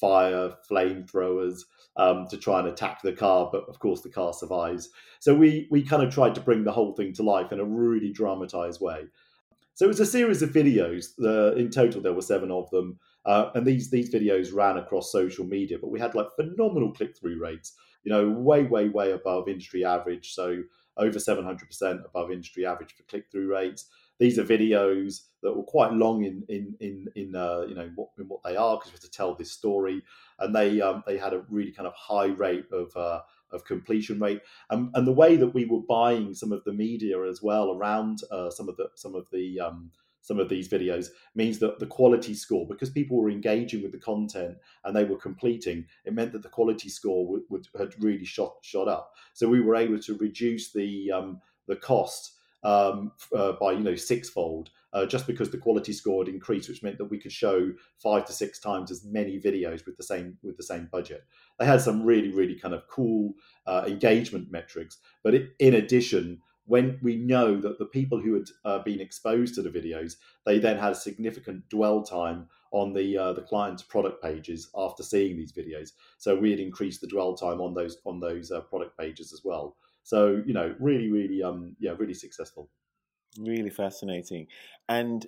fire 0.00 0.54
flamethrowers 0.70 1.60
um, 1.96 2.26
to 2.28 2.36
try 2.36 2.58
and 2.58 2.68
attack 2.68 3.00
the 3.02 3.12
car, 3.12 3.48
but 3.52 3.64
of 3.68 3.78
course 3.78 4.02
the 4.02 4.10
car 4.10 4.32
survives. 4.32 4.90
So 5.20 5.34
we 5.34 5.68
we 5.70 5.82
kind 5.82 6.02
of 6.02 6.12
tried 6.12 6.34
to 6.34 6.40
bring 6.40 6.64
the 6.64 6.72
whole 6.72 6.94
thing 6.94 7.12
to 7.14 7.22
life 7.22 7.52
in 7.52 7.60
a 7.60 7.64
really 7.64 8.12
dramatized 8.12 8.80
way. 8.80 9.04
So 9.74 9.84
it 9.86 9.88
was 9.88 10.00
a 10.00 10.06
series 10.06 10.42
of 10.42 10.50
videos. 10.50 11.06
Uh, 11.22 11.54
in 11.56 11.70
total, 11.70 12.00
there 12.00 12.12
were 12.12 12.22
seven 12.22 12.50
of 12.50 12.70
them, 12.70 12.98
uh, 13.24 13.50
and 13.54 13.66
these 13.66 13.90
these 13.90 14.12
videos 14.12 14.54
ran 14.54 14.76
across 14.78 15.10
social 15.10 15.44
media. 15.44 15.78
But 15.80 15.90
we 15.90 16.00
had 16.00 16.14
like 16.14 16.26
phenomenal 16.36 16.92
click 16.92 17.16
through 17.16 17.40
rates. 17.40 17.72
You 18.04 18.12
know, 18.12 18.28
way 18.28 18.64
way 18.64 18.88
way 18.88 19.12
above 19.12 19.48
industry 19.48 19.84
average. 19.84 20.32
So 20.32 20.62
over 20.96 21.18
seven 21.18 21.44
hundred 21.44 21.66
percent 21.66 22.00
above 22.04 22.30
industry 22.30 22.66
average 22.66 22.94
for 22.94 23.02
click 23.04 23.26
through 23.30 23.52
rates. 23.52 23.88
These 24.18 24.38
are 24.38 24.44
videos 24.44 25.22
that 25.42 25.54
were 25.54 25.64
quite 25.64 25.92
long 25.92 26.24
in 26.24 26.44
in 26.48 26.74
in 26.80 27.06
in 27.16 27.36
uh, 27.36 27.62
you 27.68 27.74
know 27.74 27.90
what, 27.94 28.10
in 28.18 28.26
what 28.28 28.42
they 28.44 28.56
are 28.56 28.76
because 28.76 28.92
we 28.92 28.96
have 28.96 29.00
to 29.00 29.10
tell 29.10 29.34
this 29.34 29.52
story, 29.52 30.02
and 30.38 30.54
they 30.54 30.80
um, 30.80 31.02
they 31.06 31.18
had 31.18 31.32
a 31.32 31.44
really 31.48 31.72
kind 31.72 31.86
of 31.86 31.94
high 31.94 32.26
rate 32.26 32.66
of 32.72 32.96
uh, 32.96 33.20
of 33.50 33.64
completion 33.64 34.20
rate, 34.20 34.40
and 34.70 34.90
and 34.94 35.06
the 35.06 35.12
way 35.12 35.36
that 35.36 35.54
we 35.54 35.64
were 35.64 35.82
buying 35.88 36.34
some 36.34 36.52
of 36.52 36.62
the 36.64 36.72
media 36.72 37.22
as 37.28 37.42
well 37.42 37.72
around 37.72 38.20
uh, 38.30 38.50
some 38.50 38.68
of 38.68 38.76
the 38.76 38.88
some 38.94 39.14
of 39.14 39.26
the 39.32 39.60
um, 39.60 39.90
some 40.24 40.40
of 40.40 40.48
these 40.48 40.70
videos 40.70 41.08
means 41.34 41.58
that 41.58 41.78
the 41.78 41.86
quality 41.86 42.32
score, 42.32 42.66
because 42.66 42.88
people 42.88 43.18
were 43.18 43.28
engaging 43.28 43.82
with 43.82 43.92
the 43.92 43.98
content 43.98 44.56
and 44.84 44.96
they 44.96 45.04
were 45.04 45.18
completing, 45.18 45.84
it 46.06 46.14
meant 46.14 46.32
that 46.32 46.42
the 46.42 46.48
quality 46.48 46.88
score 46.88 47.26
would, 47.26 47.42
would 47.50 47.68
had 47.78 47.94
really 48.02 48.24
shot 48.24 48.54
shot 48.62 48.88
up. 48.88 49.12
So 49.34 49.46
we 49.46 49.60
were 49.60 49.76
able 49.76 49.98
to 49.98 50.16
reduce 50.16 50.72
the 50.72 51.12
um, 51.12 51.40
the 51.66 51.76
cost 51.76 52.32
um, 52.64 53.12
uh, 53.36 53.52
by 53.52 53.72
you 53.72 53.80
know 53.80 53.94
sixfold 53.94 54.70
uh, 54.92 55.04
just 55.04 55.26
because 55.26 55.50
the 55.50 55.58
quality 55.58 55.92
score 55.92 56.24
had 56.24 56.32
increased, 56.32 56.68
which 56.68 56.82
meant 56.82 56.98
that 56.98 57.06
we 57.06 57.18
could 57.18 57.32
show 57.32 57.72
five 58.02 58.24
to 58.26 58.32
six 58.32 58.58
times 58.58 58.90
as 58.90 59.04
many 59.04 59.40
videos 59.40 59.84
with 59.84 59.96
the 59.96 60.02
same 60.02 60.38
with 60.42 60.56
the 60.56 60.62
same 60.62 60.88
budget. 60.90 61.24
They 61.58 61.66
had 61.66 61.80
some 61.80 62.02
really 62.02 62.32
really 62.32 62.54
kind 62.54 62.74
of 62.74 62.86
cool 62.88 63.34
uh, 63.66 63.84
engagement 63.86 64.50
metrics, 64.50 64.98
but 65.22 65.34
it, 65.34 65.50
in 65.58 65.74
addition. 65.74 66.40
When 66.66 66.98
we 67.02 67.16
know 67.16 67.60
that 67.60 67.78
the 67.78 67.84
people 67.84 68.18
who 68.18 68.32
had 68.32 68.44
uh, 68.64 68.78
been 68.78 68.98
exposed 68.98 69.54
to 69.56 69.60
the 69.60 69.68
videos, 69.68 70.16
they 70.46 70.58
then 70.58 70.78
had 70.78 70.96
significant 70.96 71.68
dwell 71.68 72.02
time 72.02 72.48
on 72.70 72.94
the 72.94 73.18
uh, 73.18 73.32
the 73.34 73.42
client's 73.42 73.82
product 73.82 74.22
pages 74.22 74.70
after 74.74 75.02
seeing 75.02 75.36
these 75.36 75.52
videos. 75.52 75.92
So 76.16 76.34
we 76.34 76.50
had 76.50 76.60
increased 76.60 77.02
the 77.02 77.06
dwell 77.06 77.34
time 77.34 77.60
on 77.60 77.74
those 77.74 77.98
on 78.06 78.18
those 78.18 78.50
uh, 78.50 78.62
product 78.62 78.96
pages 78.96 79.30
as 79.32 79.42
well. 79.44 79.76
So 80.04 80.42
you 80.46 80.52
know, 80.52 80.74
really, 80.78 81.10
really, 81.10 81.42
um, 81.42 81.74
yeah, 81.80 81.92
really 81.98 82.14
successful. 82.14 82.68
Really 83.38 83.70
fascinating. 83.70 84.46
And 84.88 85.26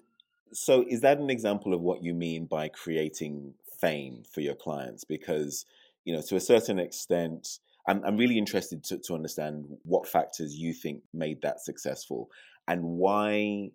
so, 0.53 0.85
is 0.89 1.01
that 1.01 1.19
an 1.19 1.31
example 1.31 1.75
of 1.75 1.81
what 1.81 2.05
you 2.05 2.15
mean 2.15 2.47
by 2.47 2.69
creating 2.69 3.55
fame 3.81 4.23
for 4.31 4.43
your 4.43 4.55
clients? 4.55 5.03
Because 5.03 5.65
you 6.05 6.15
know, 6.15 6.23
to 6.23 6.37
a 6.37 6.41
certain 6.41 6.79
extent, 6.79 7.59
I'm, 7.89 8.03
I'm 8.05 8.17
really 8.17 8.39
interested 8.39 8.85
to, 8.85 8.99
to 8.99 9.15
understand 9.15 9.67
what 9.83 10.07
factors 10.07 10.55
you 10.55 10.73
think 10.73 11.03
made 11.13 11.43
that 11.43 11.61
successful 11.61 12.31
and 12.69 12.83
why 12.83 13.71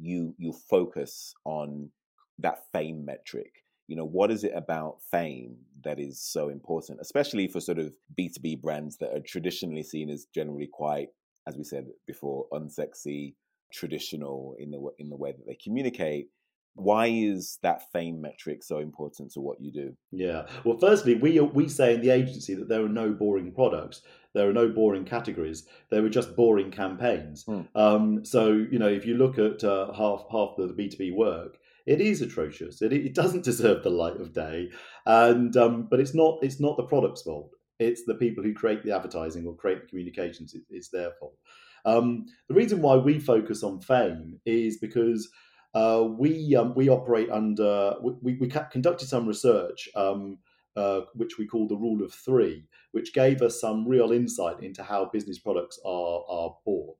you 0.00 0.34
you 0.38 0.52
focus 0.52 1.34
on 1.44 1.90
that 2.38 2.58
fame 2.72 3.04
metric 3.04 3.63
you 3.86 3.96
know 3.96 4.04
what 4.04 4.30
is 4.30 4.44
it 4.44 4.52
about 4.54 4.96
fame 5.10 5.56
that 5.82 6.00
is 6.00 6.20
so 6.20 6.48
important 6.48 6.98
especially 7.00 7.46
for 7.46 7.60
sort 7.60 7.78
of 7.78 7.94
b2b 8.18 8.60
brands 8.62 8.96
that 8.96 9.12
are 9.14 9.20
traditionally 9.20 9.82
seen 9.82 10.08
as 10.08 10.26
generally 10.34 10.68
quite 10.72 11.08
as 11.46 11.56
we 11.56 11.64
said 11.64 11.86
before 12.06 12.46
unsexy 12.52 13.34
traditional 13.74 14.54
in 14.58 14.70
the 14.70 14.80
in 14.98 15.10
the 15.10 15.16
way 15.16 15.32
that 15.32 15.46
they 15.46 15.58
communicate? 15.62 16.28
Why 16.76 17.06
is 17.06 17.58
that 17.62 17.92
fame 17.92 18.20
metric 18.20 18.64
so 18.64 18.78
important 18.78 19.30
to 19.32 19.40
what 19.40 19.60
you 19.60 19.72
do? 19.72 19.96
Yeah. 20.10 20.46
Well 20.64 20.78
firstly 20.78 21.14
we 21.14 21.38
we 21.40 21.68
say 21.68 21.94
in 21.94 22.00
the 22.00 22.10
agency 22.10 22.54
that 22.54 22.68
there 22.68 22.84
are 22.84 22.88
no 22.88 23.12
boring 23.12 23.52
products 23.52 24.02
there 24.34 24.48
are 24.48 24.52
no 24.52 24.68
boring 24.68 25.04
categories 25.04 25.66
there 25.90 26.04
are 26.04 26.08
just 26.08 26.34
boring 26.34 26.70
campaigns. 26.70 27.44
Hmm. 27.44 27.60
um, 27.74 28.24
so 28.24 28.48
you 28.48 28.78
know 28.78 28.88
if 28.88 29.06
you 29.06 29.16
look 29.16 29.38
at 29.38 29.62
uh, 29.62 29.92
half 29.92 30.24
half 30.30 30.56
the 30.56 30.68
b2b 30.68 31.14
work 31.14 31.58
it 31.86 32.00
is 32.00 32.22
atrocious. 32.22 32.82
It, 32.82 32.92
it 32.92 33.14
doesn't 33.14 33.44
deserve 33.44 33.82
the 33.82 33.90
light 33.90 34.20
of 34.20 34.32
day, 34.32 34.70
and 35.06 35.56
um, 35.56 35.88
but 35.90 36.00
it's 36.00 36.14
not 36.14 36.38
it's 36.42 36.60
not 36.60 36.76
the 36.76 36.84
product's 36.84 37.22
fault. 37.22 37.50
It's 37.78 38.04
the 38.04 38.14
people 38.14 38.42
who 38.44 38.54
create 38.54 38.82
the 38.82 38.94
advertising 38.94 39.46
or 39.46 39.56
create 39.56 39.82
the 39.82 39.88
communications. 39.88 40.54
It, 40.54 40.62
it's 40.70 40.88
their 40.88 41.10
fault. 41.18 41.36
Um, 41.84 42.26
the 42.48 42.54
reason 42.54 42.80
why 42.80 42.96
we 42.96 43.18
focus 43.18 43.62
on 43.62 43.80
fame 43.80 44.40
is 44.46 44.78
because 44.78 45.28
uh, 45.74 46.04
we 46.08 46.56
um, 46.56 46.74
we 46.74 46.88
operate 46.88 47.30
under 47.30 47.94
we, 48.02 48.36
we 48.36 48.48
conducted 48.70 49.08
some 49.08 49.26
research 49.26 49.88
um, 49.94 50.38
uh, 50.76 51.02
which 51.14 51.38
we 51.38 51.46
call 51.46 51.68
the 51.68 51.76
rule 51.76 52.02
of 52.02 52.12
three, 52.12 52.64
which 52.92 53.12
gave 53.12 53.42
us 53.42 53.60
some 53.60 53.86
real 53.86 54.12
insight 54.12 54.62
into 54.62 54.82
how 54.82 55.10
business 55.12 55.38
products 55.38 55.78
are 55.84 56.24
are 56.28 56.56
bought. 56.64 56.96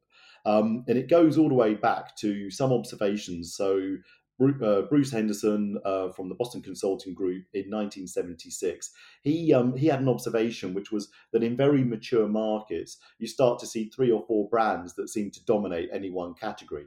Um, 0.46 0.84
and 0.88 0.98
it 0.98 1.08
goes 1.08 1.38
all 1.38 1.48
the 1.48 1.54
way 1.54 1.74
back 1.74 2.16
to 2.16 2.50
some 2.50 2.70
observations. 2.70 3.54
So 3.56 3.96
Bruce 4.38 5.10
Henderson 5.10 5.78
uh, 5.84 6.08
from 6.10 6.28
the 6.28 6.34
Boston 6.34 6.60
Consulting 6.62 7.14
Group 7.14 7.44
in 7.52 7.70
1976. 7.70 8.90
He 9.22 9.52
um, 9.54 9.76
he 9.76 9.86
had 9.86 10.00
an 10.00 10.08
observation, 10.08 10.74
which 10.74 10.90
was 10.90 11.08
that 11.32 11.42
in 11.42 11.56
very 11.56 11.84
mature 11.84 12.26
markets, 12.26 12.98
you 13.18 13.26
start 13.26 13.58
to 13.60 13.66
see 13.66 13.88
three 13.88 14.10
or 14.10 14.24
four 14.26 14.48
brands 14.48 14.94
that 14.94 15.08
seem 15.08 15.30
to 15.30 15.44
dominate 15.44 15.88
any 15.92 16.10
one 16.10 16.34
category. 16.34 16.86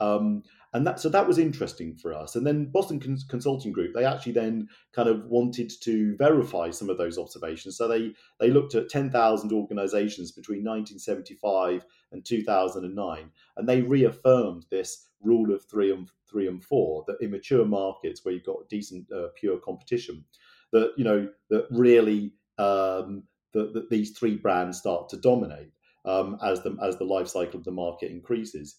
Um, 0.00 0.42
and 0.74 0.84
that 0.84 0.98
so 0.98 1.08
that 1.08 1.26
was 1.26 1.38
interesting 1.38 1.94
for 1.94 2.12
us. 2.12 2.34
And 2.34 2.44
then 2.44 2.66
Boston 2.66 2.98
Cons- 2.98 3.24
Consulting 3.24 3.72
Group, 3.72 3.94
they 3.94 4.04
actually 4.04 4.32
then 4.32 4.68
kind 4.92 5.08
of 5.08 5.24
wanted 5.26 5.72
to 5.82 6.16
verify 6.16 6.70
some 6.70 6.90
of 6.90 6.98
those 6.98 7.16
observations. 7.16 7.76
So 7.78 7.86
they 7.86 8.12
they 8.40 8.50
looked 8.50 8.74
at 8.74 8.88
10,000 8.88 9.52
organizations 9.52 10.32
between 10.32 10.64
1975 10.64 11.86
and 12.10 12.24
2009, 12.24 13.30
and 13.56 13.68
they 13.68 13.82
reaffirmed 13.82 14.66
this 14.70 15.10
rule 15.22 15.54
of 15.54 15.64
three 15.64 15.92
and 15.92 16.10
three 16.28 16.48
and 16.48 16.62
four 16.62 17.04
that 17.06 17.20
in 17.20 17.30
mature 17.30 17.64
markets 17.64 18.24
where 18.24 18.34
you've 18.34 18.44
got 18.44 18.68
decent 18.68 19.10
uh, 19.12 19.28
pure 19.36 19.58
competition, 19.58 20.24
that 20.72 20.92
you 20.96 21.04
know 21.04 21.28
that 21.50 21.66
really 21.70 22.32
um, 22.58 23.22
that, 23.52 23.72
that 23.74 23.90
these 23.90 24.10
three 24.10 24.34
brands 24.34 24.78
start 24.78 25.08
to 25.10 25.16
dominate 25.18 25.70
um, 26.04 26.36
as 26.44 26.62
the 26.62 26.76
as 26.82 26.96
the 26.98 27.04
life 27.04 27.28
cycle 27.28 27.58
of 27.58 27.64
the 27.64 27.70
market 27.70 28.10
increases. 28.10 28.74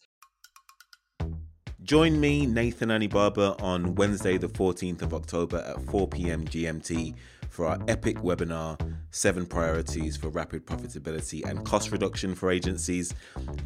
Join 1.85 2.19
me, 2.19 2.47
Nathan 2.47 2.89
Anibaba, 2.89 3.61
on 3.61 3.93
Wednesday, 3.93 4.39
the 4.39 4.47
14th 4.47 5.03
of 5.03 5.13
October 5.13 5.57
at 5.57 5.79
4 5.91 6.07
p.m. 6.07 6.43
GMT 6.43 7.13
for 7.51 7.67
our 7.67 7.77
epic 7.87 8.17
webinar 8.17 8.75
Seven 9.11 9.45
Priorities 9.45 10.17
for 10.17 10.29
Rapid 10.29 10.65
Profitability 10.65 11.45
and 11.47 11.63
Cost 11.63 11.91
Reduction 11.91 12.33
for 12.33 12.49
Agencies. 12.49 13.13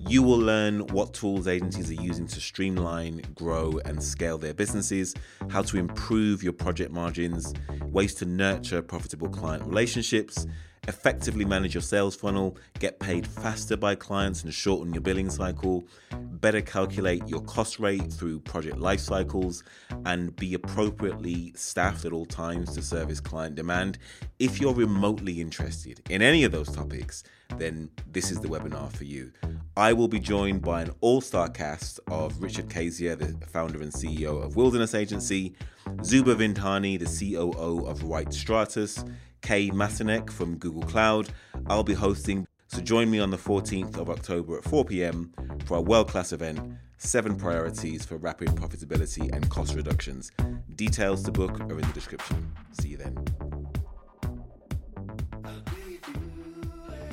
You 0.01 0.21
will 0.21 0.38
learn 0.38 0.85
what 0.88 1.13
tools 1.13 1.47
agencies 1.47 1.91
are 1.91 2.01
using 2.03 2.27
to 2.27 2.41
streamline, 2.41 3.21
grow, 3.35 3.79
and 3.85 4.03
scale 4.03 4.38
their 4.38 4.53
businesses, 4.53 5.15
how 5.49 5.61
to 5.61 5.77
improve 5.77 6.43
your 6.43 6.51
project 6.51 6.91
margins, 6.91 7.53
ways 7.83 8.13
to 8.15 8.25
nurture 8.25 8.81
profitable 8.81 9.29
client 9.29 9.63
relationships 9.63 10.45
effectively 10.89 11.46
manage 11.46 11.75
your 11.75 11.81
sales 11.81 12.15
funnel, 12.15 12.58
get 12.79 13.00
paid 13.00 13.25
faster 13.25 13.77
by 13.77 13.96
clients 13.96 14.43
and 14.43 14.53
shorten 14.53 14.91
your 14.93 15.01
billing 15.01 15.29
cycle, 15.29 15.84
better 16.12 16.62
calculate 16.62 17.25
your 17.27 17.41
cost 17.41 17.79
rate 17.79 18.12
through 18.12 18.39
project 18.39 18.77
life 18.77 19.00
cycles, 19.00 19.63
and 20.05 20.36
be 20.36 20.55
appropriately 20.55 21.53
staffed 21.55 22.05
at 22.05 22.12
all 22.12 22.25
times 22.25 22.74
to 22.74 22.81
service 22.81 23.19
client 23.19 23.55
demand. 23.55 24.00
If 24.39 24.60
you're 24.60 24.74
remotely 24.74 25.39
interested 25.39 26.01
in 26.10 26.22
any 26.22 26.43
of 26.43 26.51
those 26.51 26.69
topics, 26.69 27.24
then 27.58 27.89
this 28.12 28.31
is 28.31 28.39
the 28.39 28.48
webinar 28.48 28.91
for 28.91 29.03
you. 29.03 29.31
I 29.77 29.93
will 29.93 30.08
be 30.08 30.19
joined 30.19 30.62
by 30.62 30.81
an 30.81 30.91
all 31.01 31.22
star 31.22 31.50
cast 31.50 32.00
of 32.08 32.41
Richard 32.41 32.67
Kazier, 32.67 33.17
the 33.17 33.46
founder 33.48 33.81
and 33.81 33.93
CEO 33.93 34.43
of 34.43 34.55
Wilderness 34.55 34.96
Agency, 34.96 35.55
Zuba 36.03 36.36
Vindhani, 36.36 37.00
the 37.00 37.05
COO 37.05 37.86
of 37.86 38.03
White 38.03 38.34
Stratus, 38.34 39.03
Kay 39.41 39.69
Masinek 39.69 40.29
from 40.29 40.58
Google 40.58 40.84
Cloud. 40.84 41.29
I'll 41.67 41.84
be 41.84 41.93
hosting, 41.93 42.48
so 42.67 42.81
join 42.81 43.10
me 43.10 43.19
on 43.19 43.31
the 43.31 43.38
14th 43.38 43.98
of 43.98 44.10
October 44.10 44.58
at 44.58 44.63
4 44.63 44.86
pm 44.86 45.34
for 45.65 45.77
a 45.77 45.81
world 45.81 46.08
class 46.08 46.31
event 46.34 46.60
Seven 47.01 47.38
Priorities 47.38 48.05
for 48.05 48.17
Rapid 48.17 48.50
Profitability 48.50 49.34
and 49.34 49.50
Cost 49.50 49.74
Reductions. 49.74 50.31
Details 50.75 51.24
to 51.24 51.31
book 51.31 51.62
are 51.62 51.79
in 51.79 51.88
the 51.88 51.93
description. 51.93 52.51
See 52.74 52.89
you 52.89 52.98
then. 52.98 53.17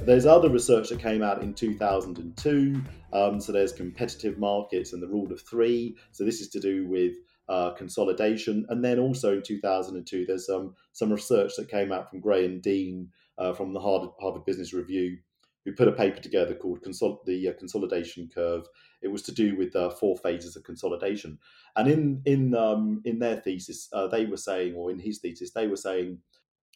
There's 0.03 0.27
other 0.27 0.51
research 0.51 0.89
that 0.89 0.99
came 0.99 1.23
out 1.23 1.41
in 1.43 1.55
2002. 1.55 2.83
Um, 3.13 3.41
so 3.41 3.53
there's 3.53 3.73
competitive 3.73 4.39
markets 4.39 4.93
and 4.93 5.01
the 5.01 5.07
rule 5.07 5.33
of 5.33 5.41
three. 5.43 5.97
So 6.11 6.25
this 6.25 6.41
is 6.41 6.49
to 6.49 6.61
do 6.61 6.89
with 6.89 7.15
uh, 7.49 7.71
consolidation. 7.73 8.67
And 8.69 8.85
then 8.85 8.99
also 8.99 9.35
in 9.35 9.43
2002, 9.43 10.27
there's 10.27 10.49
um, 10.49 10.75
some 10.93 11.13
research 11.13 11.53
that 11.57 11.71
came 11.71 11.93
out 11.93 12.11
from 12.11 12.21
Gray 12.21 12.45
and 12.45 12.63
Dean 12.63 13.09
uh, 13.39 13.53
from 13.53 13.73
the 13.73 13.81
Harvard, 13.81 14.11
Harvard 14.21 14.45
Business 14.45 14.73
Review, 14.73 15.19
who 15.65 15.73
put 15.73 15.89
a 15.89 15.93
paper 15.93 16.21
together 16.21 16.55
called 16.55 16.83
Consol- 16.83 17.25
the 17.25 17.49
uh, 17.49 17.53
Consolidation 17.59 18.29
Curve. 18.33 18.67
It 19.03 19.09
was 19.09 19.23
to 19.23 19.35
do 19.35 19.57
with 19.57 19.75
uh, 19.77 19.91
four 19.91 20.17
phases 20.17 20.57
of 20.57 20.65
consolidation. 20.65 21.39
And 21.77 21.89
in 21.89 22.23
in 22.25 22.55
um, 22.55 23.03
in 23.05 23.19
their 23.19 23.37
thesis, 23.37 23.89
uh, 23.93 24.07
they 24.07 24.27
were 24.27 24.37
saying, 24.37 24.75
or 24.75 24.91
in 24.91 24.99
his 24.99 25.19
thesis, 25.19 25.51
they 25.53 25.67
were 25.67 25.77
saying 25.77 26.19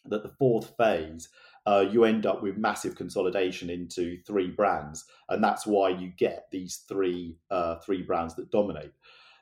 that 0.05 0.23
the 0.23 0.29
fourth 0.29 0.73
phase 0.77 1.29
uh, 1.65 1.85
you 1.91 2.05
end 2.05 2.25
up 2.25 2.41
with 2.41 2.57
massive 2.57 2.95
consolidation 2.95 3.69
into 3.69 4.17
three 4.25 4.49
brands, 4.49 5.05
and 5.29 5.43
that's 5.43 5.67
why 5.67 5.89
you 5.89 6.11
get 6.17 6.47
these 6.51 6.83
three 6.87 7.37
uh, 7.49 7.75
three 7.77 8.01
brands 8.01 8.35
that 8.35 8.51
dominate. 8.51 8.91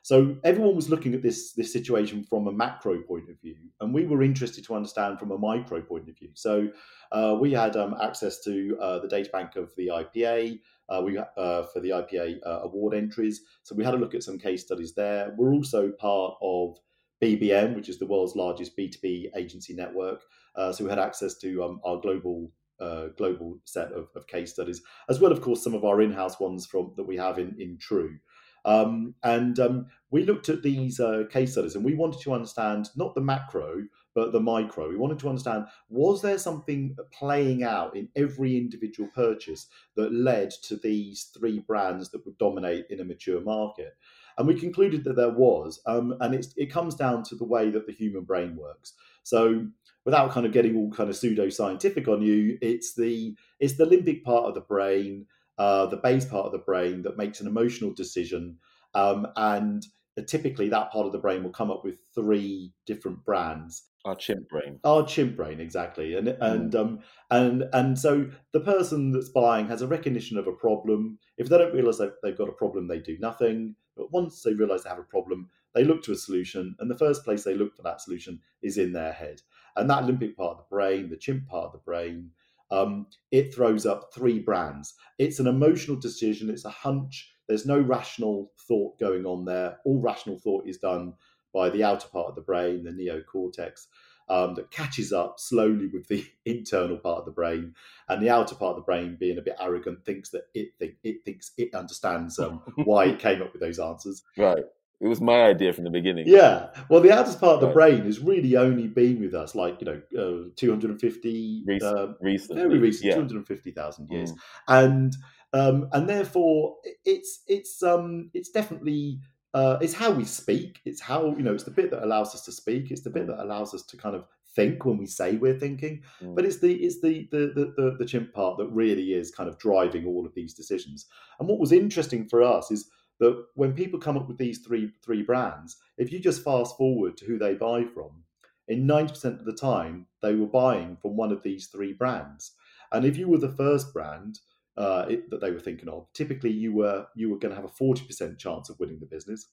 So 0.02 0.36
everyone 0.44 0.76
was 0.76 0.88
looking 0.88 1.14
at 1.14 1.22
this 1.22 1.52
this 1.52 1.72
situation 1.72 2.24
from 2.24 2.46
a 2.46 2.52
macro 2.52 3.00
point 3.02 3.28
of 3.28 3.40
view, 3.40 3.56
and 3.80 3.92
we 3.92 4.06
were 4.06 4.22
interested 4.22 4.64
to 4.64 4.74
understand 4.74 5.18
from 5.18 5.30
a 5.30 5.38
micro 5.38 5.82
point 5.82 6.08
of 6.08 6.18
view. 6.18 6.30
So 6.34 6.68
uh, 7.12 7.36
we 7.40 7.52
had 7.52 7.76
um, 7.76 7.94
access 8.02 8.42
to 8.44 8.78
uh, 8.80 8.98
the 9.00 9.08
data 9.08 9.30
bank 9.30 9.56
of 9.56 9.70
the 9.76 9.88
IPA. 9.88 10.60
Uh, 10.88 11.02
we 11.04 11.18
uh, 11.18 11.62
for 11.64 11.80
the 11.80 11.90
IPA 11.90 12.38
uh, 12.46 12.60
award 12.62 12.94
entries. 12.94 13.42
So 13.62 13.74
we 13.74 13.84
had 13.84 13.94
a 13.94 13.98
look 13.98 14.14
at 14.14 14.22
some 14.22 14.38
case 14.38 14.62
studies 14.62 14.94
there. 14.94 15.34
We're 15.36 15.54
also 15.54 15.90
part 15.90 16.34
of 16.42 16.78
BBN, 17.22 17.76
which 17.76 17.88
is 17.88 17.98
the 17.98 18.06
world's 18.06 18.34
largest 18.34 18.76
B2B 18.76 19.30
agency 19.36 19.74
network. 19.74 20.22
Uh, 20.56 20.72
so 20.72 20.84
we 20.84 20.90
had 20.90 20.98
access 20.98 21.36
to 21.38 21.62
um, 21.62 21.80
our 21.84 22.00
global 22.00 22.50
uh, 22.80 23.08
global 23.18 23.58
set 23.66 23.92
of, 23.92 24.08
of, 24.16 24.26
case 24.26 24.52
studies, 24.52 24.80
as 25.10 25.20
well, 25.20 25.30
of 25.30 25.42
course, 25.42 25.62
some 25.62 25.74
of 25.74 25.84
our 25.84 26.00
in-house 26.00 26.40
ones 26.40 26.64
from 26.64 26.94
that 26.96 27.06
we 27.06 27.16
have 27.16 27.38
in 27.38 27.54
in 27.58 27.76
True. 27.78 28.16
Um, 28.64 29.14
and 29.22 29.58
um, 29.58 29.86
we 30.10 30.24
looked 30.24 30.48
at 30.48 30.62
these 30.62 31.00
uh, 31.00 31.24
case 31.30 31.52
studies 31.52 31.76
and 31.76 31.84
we 31.84 31.94
wanted 31.94 32.20
to 32.22 32.32
understand 32.32 32.90
not 32.96 33.14
the 33.14 33.20
macro, 33.20 33.84
but 34.14 34.32
the 34.32 34.40
micro. 34.40 34.88
We 34.88 34.96
wanted 34.96 35.18
to 35.20 35.28
understand 35.28 35.66
was 35.88 36.20
there 36.22 36.38
something 36.38 36.96
playing 37.12 37.62
out 37.62 37.96
in 37.96 38.08
every 38.16 38.56
individual 38.56 39.08
purchase 39.14 39.66
that 39.96 40.12
led 40.12 40.50
to 40.64 40.76
these 40.76 41.30
three 41.36 41.60
brands 41.60 42.10
that 42.10 42.24
would 42.26 42.38
dominate 42.38 42.86
in 42.90 43.00
a 43.00 43.04
mature 43.04 43.40
market? 43.40 43.96
And 44.38 44.48
we 44.48 44.58
concluded 44.58 45.04
that 45.04 45.16
there 45.16 45.30
was. 45.30 45.80
Um, 45.86 46.16
and 46.20 46.34
it 46.56 46.72
comes 46.72 46.94
down 46.94 47.22
to 47.24 47.34
the 47.34 47.44
way 47.44 47.70
that 47.70 47.86
the 47.86 47.92
human 47.92 48.24
brain 48.24 48.56
works. 48.56 48.94
So 49.22 49.66
without 50.04 50.32
kind 50.32 50.46
of 50.46 50.52
getting 50.52 50.76
all 50.76 50.90
kind 50.90 51.10
of 51.10 51.16
pseudo 51.16 51.50
scientific 51.50 52.08
on 52.08 52.22
you, 52.22 52.58
it's 52.60 52.94
the 52.94 53.36
it's 53.58 53.76
the 53.76 53.86
limbic 53.86 54.22
part 54.22 54.46
of 54.46 54.54
the 54.54 54.60
brain 54.60 55.26
uh, 55.60 55.84
the 55.84 55.98
base 55.98 56.24
part 56.24 56.46
of 56.46 56.52
the 56.52 56.58
brain 56.58 57.02
that 57.02 57.18
makes 57.18 57.42
an 57.42 57.46
emotional 57.46 57.92
decision. 57.92 58.56
Um, 58.94 59.26
and 59.36 59.84
typically, 60.26 60.70
that 60.70 60.90
part 60.90 61.04
of 61.04 61.12
the 61.12 61.18
brain 61.18 61.42
will 61.44 61.50
come 61.50 61.70
up 61.70 61.84
with 61.84 61.96
three 62.14 62.72
different 62.86 63.26
brands. 63.26 63.84
Our 64.06 64.16
chimp 64.16 64.48
brain. 64.48 64.80
Our 64.84 65.06
chimp 65.06 65.36
brain, 65.36 65.60
exactly. 65.60 66.14
And 66.14 66.28
and 66.28 66.72
mm. 66.72 66.80
um 66.80 67.00
and 67.30 67.64
and 67.74 67.98
so 67.98 68.30
the 68.54 68.60
person 68.60 69.12
that's 69.12 69.28
buying 69.28 69.68
has 69.68 69.82
a 69.82 69.86
recognition 69.86 70.38
of 70.38 70.46
a 70.46 70.52
problem. 70.52 71.18
If 71.36 71.50
they 71.50 71.58
don't 71.58 71.74
realize 71.74 71.98
that 71.98 72.14
they've 72.22 72.38
got 72.38 72.48
a 72.48 72.52
problem, 72.52 72.88
they 72.88 72.98
do 72.98 73.18
nothing. 73.20 73.74
But 73.98 74.12
once 74.12 74.42
they 74.42 74.54
realize 74.54 74.84
they 74.84 74.88
have 74.88 74.98
a 74.98 75.02
problem, 75.02 75.50
they 75.74 75.84
look 75.84 76.02
to 76.04 76.12
a 76.12 76.16
solution. 76.16 76.74
And 76.78 76.90
the 76.90 76.96
first 76.96 77.22
place 77.22 77.44
they 77.44 77.54
look 77.54 77.76
for 77.76 77.82
that 77.82 78.00
solution 78.00 78.40
is 78.62 78.78
in 78.78 78.94
their 78.94 79.12
head. 79.12 79.42
And 79.76 79.90
that 79.90 80.04
limbic 80.04 80.36
part 80.36 80.52
of 80.52 80.56
the 80.56 80.74
brain, 80.74 81.10
the 81.10 81.18
chimp 81.18 81.48
part 81.48 81.66
of 81.66 81.72
the 81.72 81.84
brain, 81.84 82.30
um, 82.70 83.06
it 83.30 83.54
throws 83.54 83.86
up 83.86 84.10
three 84.14 84.38
brands. 84.38 84.94
It's 85.18 85.40
an 85.40 85.46
emotional 85.46 85.96
decision, 85.96 86.50
it's 86.50 86.64
a 86.64 86.70
hunch. 86.70 87.32
There's 87.48 87.66
no 87.66 87.80
rational 87.80 88.52
thought 88.68 88.98
going 88.98 89.26
on 89.26 89.44
there. 89.44 89.78
All 89.84 90.00
rational 90.00 90.38
thought 90.38 90.68
is 90.68 90.78
done 90.78 91.14
by 91.52 91.68
the 91.68 91.82
outer 91.82 92.08
part 92.08 92.28
of 92.28 92.36
the 92.36 92.42
brain, 92.42 92.84
the 92.84 92.90
neocortex, 92.90 93.86
um, 94.28 94.54
that 94.54 94.70
catches 94.70 95.12
up 95.12 95.40
slowly 95.40 95.88
with 95.92 96.06
the 96.06 96.24
internal 96.46 96.96
part 96.96 97.18
of 97.18 97.24
the 97.24 97.32
brain, 97.32 97.74
and 98.08 98.22
the 98.22 98.30
outer 98.30 98.54
part 98.54 98.70
of 98.70 98.76
the 98.76 98.86
brain, 98.86 99.16
being 99.18 99.38
a 99.38 99.42
bit 99.42 99.56
arrogant, 99.60 100.04
thinks 100.04 100.30
that 100.30 100.44
it 100.54 100.68
think, 100.78 100.94
it 101.02 101.24
thinks 101.24 101.50
it 101.58 101.74
understands 101.74 102.38
um, 102.38 102.62
why 102.84 103.06
it 103.06 103.18
came 103.18 103.42
up 103.42 103.52
with 103.52 103.60
those 103.60 103.80
answers. 103.80 104.22
Right. 104.36 104.64
It 105.00 105.08
was 105.08 105.20
my 105.20 105.44
idea 105.44 105.72
from 105.72 105.84
the 105.84 105.90
beginning. 105.90 106.26
Yeah. 106.28 106.68
Well, 106.90 107.00
the 107.00 107.10
outer 107.10 107.32
part 107.38 107.54
of 107.54 107.60
the 107.60 107.66
right. 107.68 107.74
brain 107.74 108.04
has 108.04 108.20
really 108.20 108.56
only 108.56 108.86
been 108.86 109.18
with 109.18 109.34
us 109.34 109.54
like, 109.54 109.80
you 109.80 109.86
know, 109.86 110.02
uh, 110.18 110.50
250, 110.56 111.62
Recent, 111.66 111.98
uh, 111.98 112.08
recently. 112.20 112.62
very 112.62 112.78
recent, 112.78 113.06
yeah. 113.06 113.14
250,000 113.14 114.08
years. 114.10 114.32
Mm. 114.32 114.36
And, 114.68 115.16
um, 115.54 115.88
and 115.92 116.06
therefore 116.06 116.76
it's, 117.06 117.42
it's, 117.46 117.82
um, 117.82 118.30
it's 118.34 118.50
definitely, 118.50 119.20
uh, 119.54 119.78
it's 119.80 119.94
how 119.94 120.10
we 120.10 120.24
speak. 120.24 120.80
It's 120.84 121.00
how, 121.00 121.34
you 121.34 121.42
know, 121.42 121.54
it's 121.54 121.64
the 121.64 121.70
bit 121.70 121.90
that 121.92 122.04
allows 122.04 122.34
us 122.34 122.44
to 122.44 122.52
speak. 122.52 122.90
It's 122.90 123.02
the 123.02 123.10
bit 123.10 123.24
mm. 123.24 123.28
that 123.28 123.42
allows 123.42 123.72
us 123.72 123.82
to 123.84 123.96
kind 123.96 124.14
of 124.14 124.26
think 124.54 124.84
when 124.84 124.98
we 124.98 125.06
say 125.06 125.36
we're 125.36 125.58
thinking. 125.58 126.02
Mm. 126.22 126.36
But 126.36 126.44
it's 126.44 126.58
the, 126.58 126.74
it's 126.74 127.00
the, 127.00 127.26
the, 127.30 127.52
the, 127.54 127.72
the, 127.78 127.96
the 128.00 128.04
chimp 128.04 128.34
part 128.34 128.58
that 128.58 128.68
really 128.68 129.14
is 129.14 129.30
kind 129.30 129.48
of 129.48 129.58
driving 129.58 130.04
all 130.04 130.26
of 130.26 130.34
these 130.34 130.52
decisions. 130.52 131.06
And 131.38 131.48
what 131.48 131.58
was 131.58 131.72
interesting 131.72 132.28
for 132.28 132.42
us 132.42 132.70
is, 132.70 132.90
that 133.20 133.44
when 133.54 133.74
people 133.74 134.00
come 134.00 134.16
up 134.16 134.26
with 134.26 134.38
these 134.38 134.58
three 134.58 134.90
three 135.04 135.22
brands, 135.22 135.76
if 135.98 136.10
you 136.10 136.18
just 136.18 136.42
fast 136.42 136.76
forward 136.76 137.16
to 137.18 137.26
who 137.26 137.38
they 137.38 137.54
buy 137.54 137.84
from, 137.84 138.24
in 138.66 138.86
90% 138.86 139.38
of 139.38 139.44
the 139.44 139.52
time 139.52 140.06
they 140.22 140.34
were 140.34 140.46
buying 140.46 140.96
from 140.96 141.16
one 141.16 141.32
of 141.32 141.42
these 141.42 141.66
three 141.66 141.92
brands. 141.92 142.52
And 142.92 143.04
if 143.04 143.16
you 143.16 143.28
were 143.28 143.38
the 143.38 143.52
first 143.52 143.92
brand 143.92 144.38
uh, 144.76 145.06
it, 145.08 145.28
that 145.30 145.40
they 145.40 145.50
were 145.50 145.60
thinking 145.60 145.88
of, 145.88 146.06
typically 146.14 146.50
you 146.50 146.72
were 146.72 147.06
you 147.14 147.30
were 147.30 147.38
going 147.38 147.54
to 147.54 147.60
have 147.60 147.70
a 147.70 147.82
40% 147.82 148.38
chance 148.38 148.70
of 148.70 148.78
winning 148.80 149.00
the 149.00 149.06
business. 149.06 149.48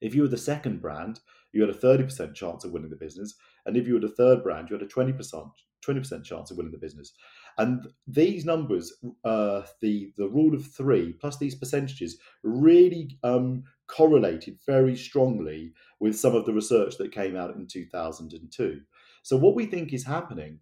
If 0.00 0.14
you 0.14 0.22
were 0.22 0.28
the 0.28 0.38
second 0.38 0.80
brand, 0.80 1.20
you 1.52 1.60
had 1.62 1.70
a 1.70 1.78
30% 1.78 2.34
chance 2.34 2.64
of 2.64 2.70
winning 2.70 2.90
the 2.90 2.96
business. 2.96 3.34
And 3.66 3.76
if 3.76 3.88
you 3.88 3.94
were 3.94 4.00
the 4.00 4.08
third 4.08 4.44
brand, 4.44 4.68
you 4.70 4.78
had 4.78 4.86
a 4.86 4.90
20%, 4.90 5.50
20% 5.88 6.24
chance 6.24 6.50
of 6.50 6.56
winning 6.56 6.72
the 6.72 6.78
business. 6.78 7.12
And 7.56 7.88
these 8.06 8.44
numbers, 8.44 8.92
uh, 9.24 9.62
the 9.80 10.12
the 10.16 10.28
rule 10.28 10.54
of 10.54 10.66
three 10.66 11.12
plus 11.14 11.38
these 11.38 11.54
percentages, 11.54 12.18
really 12.42 13.18
um, 13.22 13.64
correlated 13.88 14.58
very 14.66 14.96
strongly 14.96 15.72
with 16.00 16.18
some 16.18 16.34
of 16.34 16.46
the 16.46 16.52
research 16.52 16.96
that 16.98 17.12
came 17.12 17.36
out 17.36 17.56
in 17.56 17.66
2002. 17.66 18.80
So 19.22 19.36
what 19.36 19.54
we 19.54 19.66
think 19.66 19.92
is 19.92 20.04
happening 20.04 20.60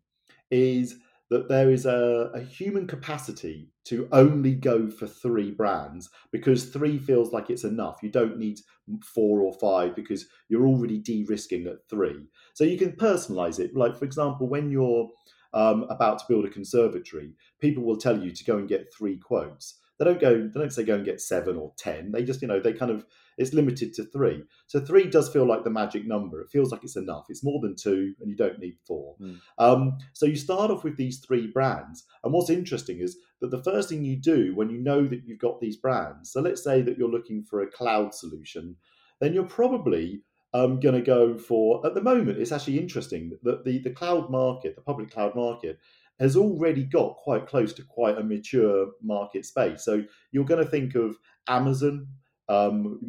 is 0.51 0.97
that 1.31 1.49
there 1.49 1.71
is 1.71 1.87
a, 1.87 2.31
a, 2.35 2.41
human 2.41 2.87
capacity 2.87 3.69
to 3.85 4.09
only 4.13 4.55
go 4.55 4.89
for 4.89 5.07
three 5.07 5.51
brands 5.51 6.09
because 6.31 6.67
three 6.67 6.99
feels 6.99 7.33
like 7.33 7.51
it's 7.51 7.65
enough. 7.65 7.99
You 8.03 8.11
don't 8.11 8.39
need 8.39 8.61
four 9.03 9.41
or 9.41 9.53
five 9.55 9.97
because 9.97 10.27
you're 10.49 10.67
already 10.67 10.99
de 10.99 11.25
risking 11.25 11.67
at 11.67 11.89
three. 11.91 12.29
So 12.55 12.65
you 12.65 12.79
can 12.79 12.93
personalize 12.93 13.59
it. 13.59 13.75
Like, 13.75 13.97
for 13.97 14.05
example, 14.05 14.49
when 14.49 14.71
you're 14.71 15.09
um, 15.53 15.87
about 15.91 16.21
to 16.21 16.25
build 16.29 16.45
a 16.45 16.51
conservatory, 16.51 17.33
people 17.61 17.83
will 17.83 17.97
tell 17.97 18.23
you 18.23 18.31
to 18.31 18.45
go 18.45 18.59
and 18.59 18.69
get 18.69 18.93
three 18.97 19.19
quotes. 19.19 19.81
They 19.99 20.05
don't 20.05 20.21
go. 20.21 20.49
They 20.53 20.61
don't 20.61 20.73
say 20.73 20.85
go 20.85 20.97
and 20.97 21.05
get 21.05 21.21
seven 21.21 21.57
or 21.57 21.73
ten. 21.79 22.13
They 22.13 22.23
just, 22.23 22.43
you 22.43 22.49
know, 22.49 22.61
they 22.61 22.75
kind 22.75 22.91
of 22.91 23.07
it's 23.39 23.53
limited 23.53 23.93
to 23.95 24.05
three. 24.05 24.43
So 24.67 24.81
three 24.81 25.09
does 25.09 25.29
feel 25.29 25.47
like 25.47 25.65
the 25.65 25.71
magic 25.71 26.07
number. 26.07 26.41
It 26.41 26.51
feels 26.51 26.73
like 26.73 26.85
it's 26.85 26.97
enough. 26.97 27.27
It's 27.29 27.45
more 27.45 27.61
than 27.61 27.77
two, 27.77 28.15
and 28.21 28.31
you 28.31 28.37
don't 28.37 28.59
need 28.59 28.79
four. 28.87 29.17
Mm. 29.21 29.39
Um, 29.59 29.99
so 30.13 30.27
you 30.27 30.37
start 30.37 30.71
off 30.71 30.85
with 30.85 30.97
these 30.97 31.19
three 31.19 31.47
brands. 31.47 32.05
And 32.25 32.33
what's 32.33 32.51
interesting 32.51 33.01
is 33.01 33.17
that 33.41 33.51
the 33.51 33.63
first 33.63 33.89
thing 33.89 34.05
you 34.05 34.17
do 34.17 34.55
when 34.55 34.71
you 34.71 34.79
know 34.79 35.07
that 35.07 35.25
you've 35.25 35.39
got 35.39 35.61
these 35.61 35.77
brands. 35.77 36.33
So 36.33 36.41
let's 36.41 36.65
say 36.65 36.83
that 36.83 36.99
you're 36.99 37.09
looking 37.09 37.43
for 37.43 37.61
a 37.61 37.71
cloud 37.71 38.15
solution, 38.15 38.77
then 39.21 39.35
you're 39.35 39.45
probably 39.45 40.23
um, 40.55 40.81
going 40.81 40.95
to 40.95 41.03
go 41.03 41.37
for, 41.37 41.85
at 41.87 41.95
the 41.95 42.03
moment, 42.03 42.39
it's 42.39 42.53
actually 42.53 42.79
interesting 42.79 43.33
that 43.43 43.65
the, 43.65 43.79
the 43.79 43.91
cloud 43.91 44.31
market, 44.31 44.75
the 44.75 44.83
public 44.83 45.11
cloud 45.11 45.35
market, 45.35 45.79
has 46.19 46.35
already 46.37 46.85
got 46.85 47.17
quite 47.17 47.47
close 47.47 47.75
to 47.75 47.83
quite 47.83 48.17
a 48.17 48.23
mature 48.23 48.89
market 49.03 49.45
space. 49.45 49.85
So 49.85 50.03
you're 50.33 50.47
going 50.47 50.65
to 50.65 50.71
think 50.71 50.95
of 50.95 51.17
Amazon, 51.47 52.09
um, 52.49 53.01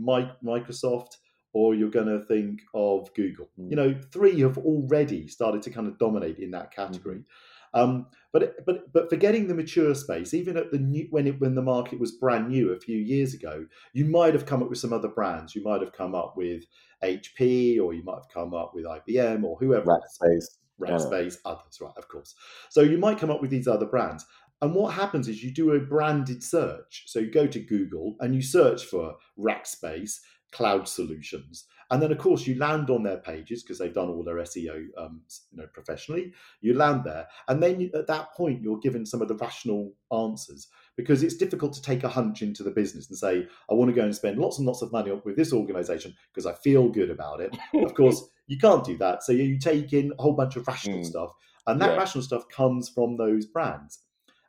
Microsoft, 0.43 1.17
or 1.53 1.75
you're 1.75 1.89
going 1.89 2.07
to 2.07 2.25
think 2.25 2.61
of 2.73 3.13
Google. 3.13 3.49
Mm. 3.59 3.69
You 3.69 3.75
know, 3.75 3.95
three 4.11 4.39
have 4.41 4.57
already 4.57 5.27
started 5.27 5.61
to 5.63 5.69
kind 5.69 5.87
of 5.87 5.97
dominate 5.97 6.39
in 6.39 6.51
that 6.51 6.71
category. 6.71 7.17
Mm-hmm. 7.17 7.79
Um, 7.79 8.07
but 8.31 8.65
but 8.65 8.91
but 8.93 9.09
forgetting 9.09 9.47
the 9.47 9.53
mature 9.53 9.93
space, 9.95 10.33
even 10.33 10.57
at 10.57 10.71
the 10.71 10.79
new 10.79 11.07
when 11.09 11.27
it 11.27 11.39
when 11.39 11.55
the 11.55 11.61
market 11.61 11.99
was 11.99 12.11
brand 12.11 12.49
new 12.49 12.71
a 12.71 12.79
few 12.79 12.97
years 12.97 13.33
ago, 13.33 13.65
you 13.93 14.05
might 14.05 14.33
have 14.33 14.45
come 14.45 14.61
up 14.63 14.69
with 14.69 14.79
some 14.79 14.93
other 14.93 15.09
brands. 15.09 15.55
You 15.55 15.63
might 15.63 15.81
have 15.81 15.93
come 15.93 16.15
up 16.15 16.35
with 16.37 16.63
HP, 17.03 17.79
or 17.79 17.93
you 17.93 18.03
might 18.03 18.15
have 18.15 18.29
come 18.33 18.53
up 18.53 18.73
with 18.73 18.85
IBM, 18.85 19.43
or 19.43 19.57
whoever. 19.57 19.85
Rackspace, 19.85 20.45
Rackspace, 20.79 21.37
yeah. 21.43 21.51
others, 21.51 21.79
right? 21.81 21.93
Of 21.97 22.07
course. 22.07 22.35
So 22.69 22.81
you 22.81 22.97
might 22.97 23.19
come 23.19 23.31
up 23.31 23.41
with 23.41 23.49
these 23.49 23.67
other 23.67 23.85
brands. 23.85 24.25
And 24.61 24.73
what 24.73 24.93
happens 24.93 25.27
is 25.27 25.43
you 25.43 25.53
do 25.53 25.73
a 25.73 25.79
branded 25.79 26.43
search. 26.43 27.03
So 27.05 27.19
you 27.19 27.31
go 27.31 27.47
to 27.47 27.59
Google 27.59 28.15
and 28.19 28.33
you 28.33 28.41
search 28.41 28.85
for 28.85 29.15
Rackspace, 29.37 30.19
cloud 30.51 30.87
solutions. 30.87 31.65
And 31.89 32.01
then, 32.01 32.11
of 32.11 32.17
course, 32.17 32.45
you 32.45 32.57
land 32.57 32.89
on 32.89 33.03
their 33.03 33.17
pages 33.17 33.63
because 33.63 33.79
they've 33.79 33.93
done 33.93 34.09
all 34.09 34.23
their 34.23 34.35
SEO, 34.37 34.87
um, 34.97 35.21
you 35.51 35.57
know, 35.57 35.67
professionally. 35.73 36.33
You 36.59 36.73
land 36.73 37.03
there, 37.05 37.27
and 37.47 37.63
then 37.63 37.79
you, 37.79 37.89
at 37.93 38.07
that 38.07 38.33
point, 38.33 38.61
you're 38.61 38.79
given 38.79 39.05
some 39.05 39.21
of 39.21 39.29
the 39.29 39.35
rational 39.35 39.93
answers 40.11 40.67
because 40.97 41.23
it's 41.23 41.37
difficult 41.37 41.73
to 41.73 41.81
take 41.81 42.03
a 42.03 42.09
hunch 42.09 42.41
into 42.41 42.61
the 42.61 42.71
business 42.71 43.07
and 43.07 43.17
say, 43.17 43.47
"I 43.69 43.73
want 43.73 43.89
to 43.89 43.95
go 43.95 44.03
and 44.03 44.13
spend 44.13 44.37
lots 44.37 44.57
and 44.57 44.67
lots 44.67 44.81
of 44.81 44.91
money 44.91 45.11
with 45.23 45.37
this 45.37 45.53
organisation 45.53 46.13
because 46.33 46.45
I 46.45 46.55
feel 46.55 46.89
good 46.89 47.09
about 47.09 47.39
it." 47.39 47.55
of 47.75 47.93
course, 47.93 48.21
you 48.47 48.57
can't 48.57 48.83
do 48.83 48.97
that. 48.97 49.23
So 49.23 49.31
you 49.31 49.57
take 49.57 49.93
in 49.93 50.11
a 50.19 50.21
whole 50.21 50.33
bunch 50.33 50.57
of 50.57 50.67
rational 50.67 50.99
mm. 50.99 51.05
stuff, 51.05 51.31
and 51.67 51.81
that 51.81 51.91
yeah. 51.91 51.97
rational 51.97 52.23
stuff 52.23 52.49
comes 52.49 52.89
from 52.89 53.15
those 53.15 53.45
brands. 53.45 53.99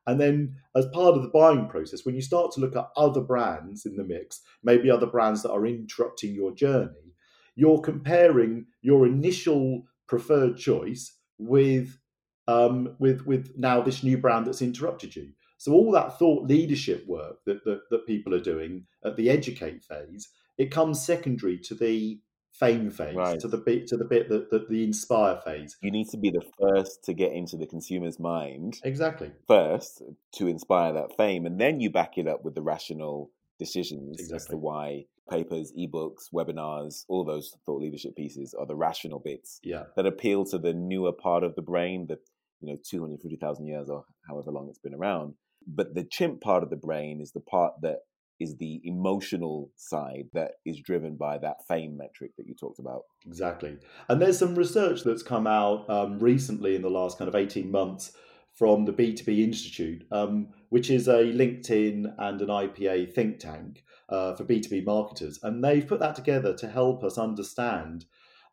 And 0.08 0.18
then, 0.18 0.56
as 0.74 0.86
part 0.86 1.16
of 1.16 1.22
the 1.22 1.28
buying 1.28 1.68
process, 1.68 2.06
when 2.06 2.14
you 2.14 2.22
start 2.22 2.50
to 2.52 2.60
look 2.60 2.74
at 2.74 2.88
other 2.96 3.20
brands 3.20 3.84
in 3.84 3.94
the 3.94 4.04
mix, 4.04 4.40
maybe 4.64 4.90
other 4.90 5.06
brands 5.06 5.42
that 5.42 5.52
are 5.52 5.66
interrupting 5.66 6.34
your 6.34 6.50
journey, 6.54 7.14
you're 7.54 7.82
comparing 7.82 8.64
your 8.80 9.06
initial 9.06 9.82
preferred 10.06 10.56
choice 10.56 11.12
with 11.36 11.98
um, 12.46 12.96
with 12.98 13.26
with 13.26 13.52
now 13.58 13.82
this 13.82 14.02
new 14.02 14.16
brand 14.16 14.46
that's 14.46 14.62
interrupted 14.62 15.14
you. 15.14 15.28
So 15.58 15.72
all 15.72 15.92
that 15.92 16.18
thought 16.18 16.48
leadership 16.48 17.06
work 17.06 17.44
that, 17.44 17.62
that, 17.66 17.82
that 17.90 18.06
people 18.06 18.34
are 18.34 18.40
doing 18.40 18.86
at 19.04 19.16
the 19.16 19.28
educate 19.28 19.84
phase, 19.84 20.30
it 20.56 20.70
comes 20.70 21.04
secondary 21.04 21.58
to 21.58 21.74
the 21.74 22.18
fame 22.58 22.90
phase, 22.90 23.14
right. 23.14 23.38
to 23.40 23.48
the 23.48 23.58
bit 23.58 23.86
to 23.88 23.96
the 23.96 24.04
bit 24.04 24.28
that, 24.28 24.50
that 24.50 24.68
the 24.68 24.84
inspire 24.84 25.40
phase. 25.44 25.76
You 25.82 25.90
need 25.90 26.08
to 26.10 26.18
be 26.18 26.30
the 26.30 26.44
first 26.60 27.04
to 27.04 27.14
get 27.14 27.32
into 27.32 27.56
the 27.56 27.66
consumer's 27.66 28.18
mind. 28.18 28.78
Exactly. 28.84 29.32
First 29.46 30.02
to 30.34 30.46
inspire 30.46 30.92
that 30.94 31.16
fame, 31.16 31.46
and 31.46 31.60
then 31.60 31.80
you 31.80 31.90
back 31.90 32.18
it 32.18 32.26
up 32.26 32.44
with 32.44 32.54
the 32.54 32.62
rational 32.62 33.30
decisions 33.58 34.20
exactly. 34.20 34.36
as 34.36 34.46
to 34.46 34.56
why 34.56 35.04
papers, 35.28 35.72
ebooks, 35.78 36.32
webinars, 36.32 37.04
all 37.08 37.24
those 37.24 37.54
thought 37.66 37.80
leadership 37.80 38.16
pieces 38.16 38.54
are 38.58 38.66
the 38.66 38.76
rational 38.76 39.18
bits 39.18 39.60
yeah. 39.62 39.84
that 39.96 40.06
appeal 40.06 40.44
to 40.46 40.58
the 40.58 40.72
newer 40.72 41.12
part 41.12 41.44
of 41.44 41.54
the 41.54 41.62
brain 41.62 42.06
that, 42.08 42.20
you 42.60 42.72
know, 42.72 42.78
250,000 42.88 43.66
years 43.66 43.88
or 43.88 44.04
however 44.28 44.50
long 44.50 44.68
it's 44.68 44.78
been 44.78 44.94
around. 44.94 45.34
But 45.66 45.94
the 45.94 46.04
chimp 46.04 46.40
part 46.40 46.62
of 46.62 46.70
the 46.70 46.76
brain 46.76 47.20
is 47.20 47.32
the 47.32 47.40
part 47.40 47.74
that 47.82 47.98
is 48.40 48.56
the 48.56 48.80
emotional 48.84 49.70
side 49.76 50.26
that 50.32 50.52
is 50.64 50.80
driven 50.80 51.16
by 51.16 51.38
that 51.38 51.66
fame 51.66 51.96
metric 51.96 52.32
that 52.36 52.46
you 52.46 52.54
talked 52.54 52.78
about. 52.78 53.02
Exactly. 53.26 53.76
And 54.08 54.20
there's 54.20 54.38
some 54.38 54.54
research 54.54 55.02
that's 55.04 55.22
come 55.22 55.46
out 55.46 55.88
um, 55.90 56.18
recently 56.18 56.76
in 56.76 56.82
the 56.82 56.90
last 56.90 57.18
kind 57.18 57.28
of 57.28 57.34
18 57.34 57.70
months 57.70 58.12
from 58.54 58.84
the 58.84 58.92
B2B 58.92 59.42
Institute, 59.42 60.04
um, 60.10 60.48
which 60.70 60.90
is 60.90 61.06
a 61.06 61.24
LinkedIn 61.24 62.12
and 62.18 62.42
an 62.42 62.48
IPA 62.48 63.12
think 63.12 63.38
tank 63.38 63.84
uh, 64.08 64.34
for 64.34 64.44
B2B 64.44 64.84
marketers. 64.84 65.38
And 65.42 65.62
they've 65.62 65.86
put 65.86 66.00
that 66.00 66.16
together 66.16 66.54
to 66.54 66.68
help 66.68 67.04
us 67.04 67.18
understand 67.18 68.04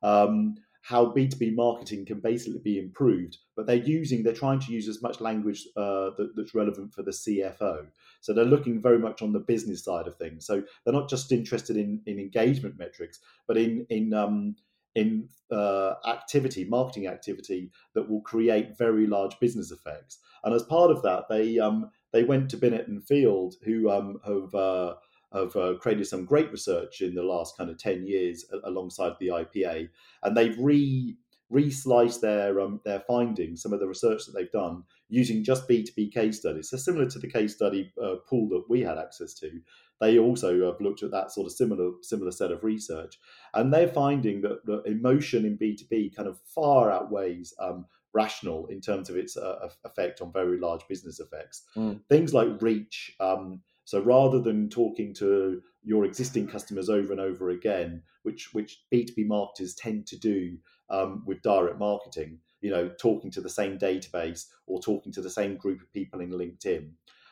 um, 0.03 0.57
how 0.85 1.07
B2B 1.07 1.55
marketing 1.55 2.05
can 2.05 2.19
basically 2.19 2.59
be 2.59 2.77
improved. 2.77 3.39
But 3.55 3.65
they're 3.65 3.75
using, 3.75 4.21
they're 4.21 4.33
trying 4.33 4.59
to 4.59 4.71
use 4.71 4.87
as 4.87 5.01
much 5.01 5.19
language 5.19 5.67
uh, 5.75 6.11
that, 6.15 6.33
that's 6.35 6.53
relevant 6.53 6.93
for 6.93 7.01
the 7.01 7.09
CFO. 7.09 7.87
So 8.21 8.33
they're 8.33 8.45
looking 8.45 8.83
very 8.83 8.99
much 8.99 9.23
on 9.23 9.33
the 9.33 9.39
business 9.39 9.83
side 9.83 10.05
of 10.05 10.15
things. 10.17 10.45
So 10.45 10.61
they're 10.83 10.93
not 10.93 11.09
just 11.09 11.31
interested 11.31 11.75
in, 11.75 12.01
in 12.05 12.19
engagement 12.19 12.77
metrics, 12.77 13.19
but 13.47 13.57
in, 13.57 13.87
in, 13.89 14.13
um, 14.13 14.55
in 14.93 15.27
uh, 15.51 15.95
activity, 16.05 16.65
marketing 16.65 17.07
activity 17.07 17.71
that 17.95 18.07
will 18.07 18.21
create 18.21 18.77
very 18.77 19.07
large 19.07 19.39
business 19.39 19.71
effects. 19.71 20.19
And 20.43 20.53
as 20.53 20.61
part 20.61 20.91
of 20.91 21.01
that, 21.01 21.23
they 21.29 21.57
um, 21.57 21.89
they 22.13 22.23
went 22.23 22.49
to 22.51 22.57
Binet 22.57 22.87
and 22.87 23.03
Field, 23.03 23.55
who 23.63 23.89
um, 23.89 24.19
have 24.23 24.53
uh, 24.55 24.93
have 25.35 25.55
uh, 25.55 25.73
created 25.75 26.07
some 26.07 26.25
great 26.25 26.51
research 26.51 27.01
in 27.01 27.13
the 27.13 27.23
last 27.23 27.57
kind 27.57 27.69
of 27.69 27.77
10 27.77 28.05
years 28.07 28.45
alongside 28.63 29.13
the 29.19 29.27
IPA. 29.27 29.89
And 30.23 30.35
they've 30.35 30.57
re 30.57 31.17
re-sliced 31.49 32.21
their 32.21 32.59
um, 32.59 32.81
their 32.85 33.01
findings, 33.01 33.61
some 33.61 33.73
of 33.73 33.79
the 33.79 33.87
research 33.87 34.25
that 34.25 34.33
they've 34.33 34.51
done 34.51 34.83
using 35.09 35.43
just 35.43 35.69
B2B 35.69 36.11
case 36.11 36.39
studies. 36.39 36.69
So 36.69 36.77
similar 36.77 37.07
to 37.09 37.19
the 37.19 37.29
case 37.29 37.55
study 37.55 37.91
uh, 38.03 38.15
pool 38.27 38.49
that 38.49 38.63
we 38.67 38.81
had 38.81 38.97
access 38.97 39.33
to, 39.35 39.51
they 40.01 40.17
also 40.17 40.65
have 40.65 40.81
looked 40.81 41.03
at 41.03 41.11
that 41.11 41.31
sort 41.31 41.45
of 41.45 41.53
similar 41.53 41.91
similar 42.01 42.31
set 42.31 42.51
of 42.51 42.63
research, 42.63 43.19
and 43.53 43.73
they're 43.73 43.87
finding 43.87 44.41
that, 44.41 44.65
that 44.65 44.83
emotion 44.85 45.45
in 45.45 45.57
B2B 45.57 46.15
kind 46.15 46.27
of 46.27 46.39
far 46.45 46.91
outweighs 46.91 47.53
um, 47.59 47.85
rational 48.13 48.65
in 48.67 48.81
terms 48.81 49.09
of 49.09 49.17
its 49.17 49.37
uh, 49.37 49.69
effect 49.83 50.21
on 50.21 50.31
very 50.31 50.59
large 50.59 50.87
business 50.87 51.19
effects. 51.19 51.63
Mm. 51.75 52.01
Things 52.09 52.33
like 52.33 52.61
reach. 52.61 53.15
Um, 53.19 53.61
so 53.85 54.01
rather 54.01 54.41
than 54.41 54.69
talking 54.69 55.13
to 55.15 55.61
your 55.83 56.05
existing 56.05 56.47
customers 56.47 56.89
over 56.89 57.11
and 57.11 57.21
over 57.21 57.49
again, 57.49 58.01
which 58.23 58.53
which 58.53 58.83
B2B 58.93 59.27
marketers 59.27 59.75
tend 59.75 60.07
to 60.07 60.17
do 60.17 60.57
um, 60.89 61.23
with 61.25 61.41
direct 61.41 61.79
marketing, 61.79 62.39
you 62.61 62.71
know, 62.71 62.89
talking 62.99 63.31
to 63.31 63.41
the 63.41 63.49
same 63.49 63.77
database 63.77 64.47
or 64.65 64.81
talking 64.81 65.13
to 65.13 65.21
the 65.21 65.29
same 65.29 65.55
group 65.55 65.81
of 65.81 65.93
people 65.93 66.19
in 66.19 66.31
LinkedIn. 66.31 66.89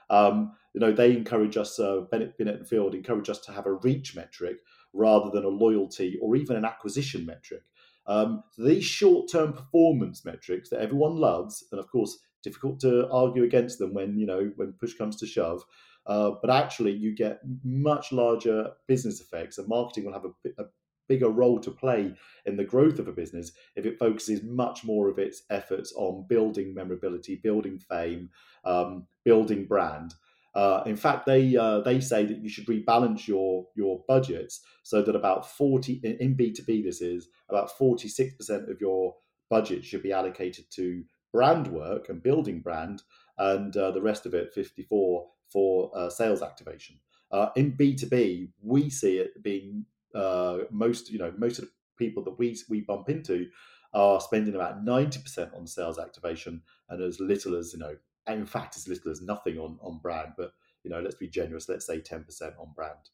Um, 0.09 0.53
you 0.73 0.79
know, 0.79 0.91
they 0.91 1.11
encourage 1.11 1.57
us, 1.57 1.79
uh, 1.79 2.01
Binet, 2.11 2.37
Binet 2.37 2.55
and 2.55 2.67
Field 2.67 2.93
encourage 2.93 3.29
us 3.29 3.39
to 3.41 3.51
have 3.51 3.65
a 3.65 3.73
reach 3.73 4.15
metric 4.15 4.57
rather 4.93 5.31
than 5.31 5.45
a 5.45 5.49
loyalty 5.49 6.19
or 6.21 6.35
even 6.35 6.55
an 6.55 6.65
acquisition 6.65 7.25
metric. 7.25 7.63
Um, 8.05 8.43
these 8.57 8.83
short-term 8.83 9.53
performance 9.53 10.25
metrics 10.25 10.69
that 10.69 10.81
everyone 10.81 11.15
loves, 11.15 11.63
and 11.71 11.79
of 11.79 11.89
course, 11.89 12.19
difficult 12.43 12.79
to 12.81 13.09
argue 13.09 13.43
against 13.43 13.79
them 13.79 13.93
when 13.93 14.17
you 14.17 14.25
know 14.25 14.51
when 14.57 14.73
push 14.73 14.93
comes 14.95 15.15
to 15.17 15.25
shove. 15.25 15.63
Uh, 16.05 16.31
but 16.41 16.49
actually, 16.49 16.91
you 16.91 17.15
get 17.15 17.39
much 17.63 18.11
larger 18.11 18.71
business 18.87 19.21
effects, 19.21 19.57
and 19.57 19.67
marketing 19.67 20.05
will 20.05 20.13
have 20.13 20.25
a, 20.25 20.61
a 20.61 20.65
bigger 21.09 21.29
role 21.29 21.59
to 21.59 21.71
play 21.71 22.13
in 22.45 22.55
the 22.55 22.63
growth 22.63 22.99
of 22.99 23.07
a 23.07 23.11
business 23.11 23.51
if 23.75 23.85
it 23.85 23.99
focuses 23.99 24.41
much 24.43 24.83
more 24.83 25.09
of 25.09 25.19
its 25.19 25.43
efforts 25.49 25.93
on 25.95 26.25
building 26.27 26.73
memorability, 26.73 27.35
building 27.43 27.77
fame, 27.77 28.29
um, 28.65 29.05
building 29.25 29.65
brand. 29.65 30.13
Uh, 30.55 30.83
in 30.85 30.95
fact, 30.95 31.25
they 31.25 31.57
uh, 31.57 31.79
they 31.81 31.99
say 31.99 32.25
that 32.25 32.37
you 32.37 32.49
should 32.49 32.67
rebalance 32.67 33.27
your 33.27 33.65
your 33.75 34.03
budgets 34.07 34.61
so 34.83 35.01
that 35.01 35.15
about 35.15 35.49
forty 35.49 35.99
in 36.03 36.35
B 36.35 36.51
two 36.51 36.63
B 36.63 36.81
this 36.83 37.01
is 37.01 37.27
about 37.49 37.75
forty 37.77 38.07
six 38.07 38.33
percent 38.35 38.69
of 38.69 38.79
your 38.79 39.15
budget 39.49 39.83
should 39.83 40.03
be 40.03 40.11
allocated 40.11 40.65
to 40.71 41.03
brand 41.31 41.67
work 41.67 42.09
and 42.09 42.21
building 42.21 42.61
brand, 42.61 43.01
and 43.37 43.75
uh, 43.75 43.89
the 43.91 44.01
rest 44.01 44.25
of 44.27 44.33
it 44.35 44.53
fifty 44.53 44.83
four 44.83 45.27
for 45.53 45.91
uh, 45.95 46.09
sales 46.09 46.41
activation. 46.41 46.97
Uh, 47.31 47.49
in 47.55 47.71
B 47.71 47.95
two 47.95 48.07
B, 48.07 48.49
we 48.61 48.89
see 48.89 49.17
it 49.17 49.41
being 49.41 49.85
uh, 50.13 50.59
most 50.71 51.11
you 51.11 51.19
know 51.19 51.33
most 51.37 51.59
of 51.59 51.65
the 51.65 51.71
people 51.97 52.23
that 52.23 52.37
we 52.39 52.57
we 52.69 52.81
bump 52.81 53.09
into 53.09 53.47
are 53.93 54.19
spending 54.19 54.55
about 54.55 54.83
ninety 54.83 55.19
percent 55.19 55.51
on 55.55 55.67
sales 55.67 55.99
activation 55.99 56.61
and 56.89 57.01
as 57.01 57.19
little 57.19 57.55
as 57.55 57.73
you 57.73 57.79
know, 57.79 57.95
in 58.27 58.45
fact, 58.45 58.75
as 58.75 58.87
little 58.87 59.11
as 59.11 59.21
nothing 59.21 59.57
on 59.57 59.77
on 59.81 59.99
brand. 59.99 60.33
But 60.37 60.53
you 60.83 60.91
know, 60.91 60.99
let's 60.99 61.15
be 61.15 61.29
generous. 61.29 61.69
Let's 61.69 61.85
say 61.85 62.01
ten 62.01 62.23
percent 62.23 62.55
on 62.59 62.73
brand. 62.75 63.09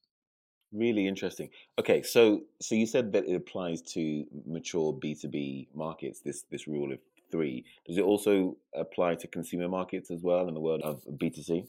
Really 0.71 1.07
interesting. 1.07 1.49
Okay, 1.79 2.03
so 2.03 2.41
so 2.61 2.75
you 2.75 2.85
said 2.85 3.11
that 3.13 3.25
it 3.25 3.35
applies 3.35 3.81
to 3.93 4.25
mature 4.45 4.93
B 4.93 5.15
two 5.15 5.27
B 5.27 5.67
markets. 5.73 6.21
This 6.21 6.43
this 6.51 6.67
rule 6.67 6.91
of 6.93 6.99
three. 7.31 7.65
Does 7.85 7.97
it 7.97 8.03
also 8.03 8.57
apply 8.75 9.15
to 9.15 9.27
consumer 9.27 9.67
markets 9.67 10.11
as 10.11 10.21
well 10.21 10.47
in 10.47 10.53
the 10.53 10.59
world 10.59 10.81
of 10.81 11.03
B 11.17 11.29
two 11.29 11.41
C? 11.41 11.65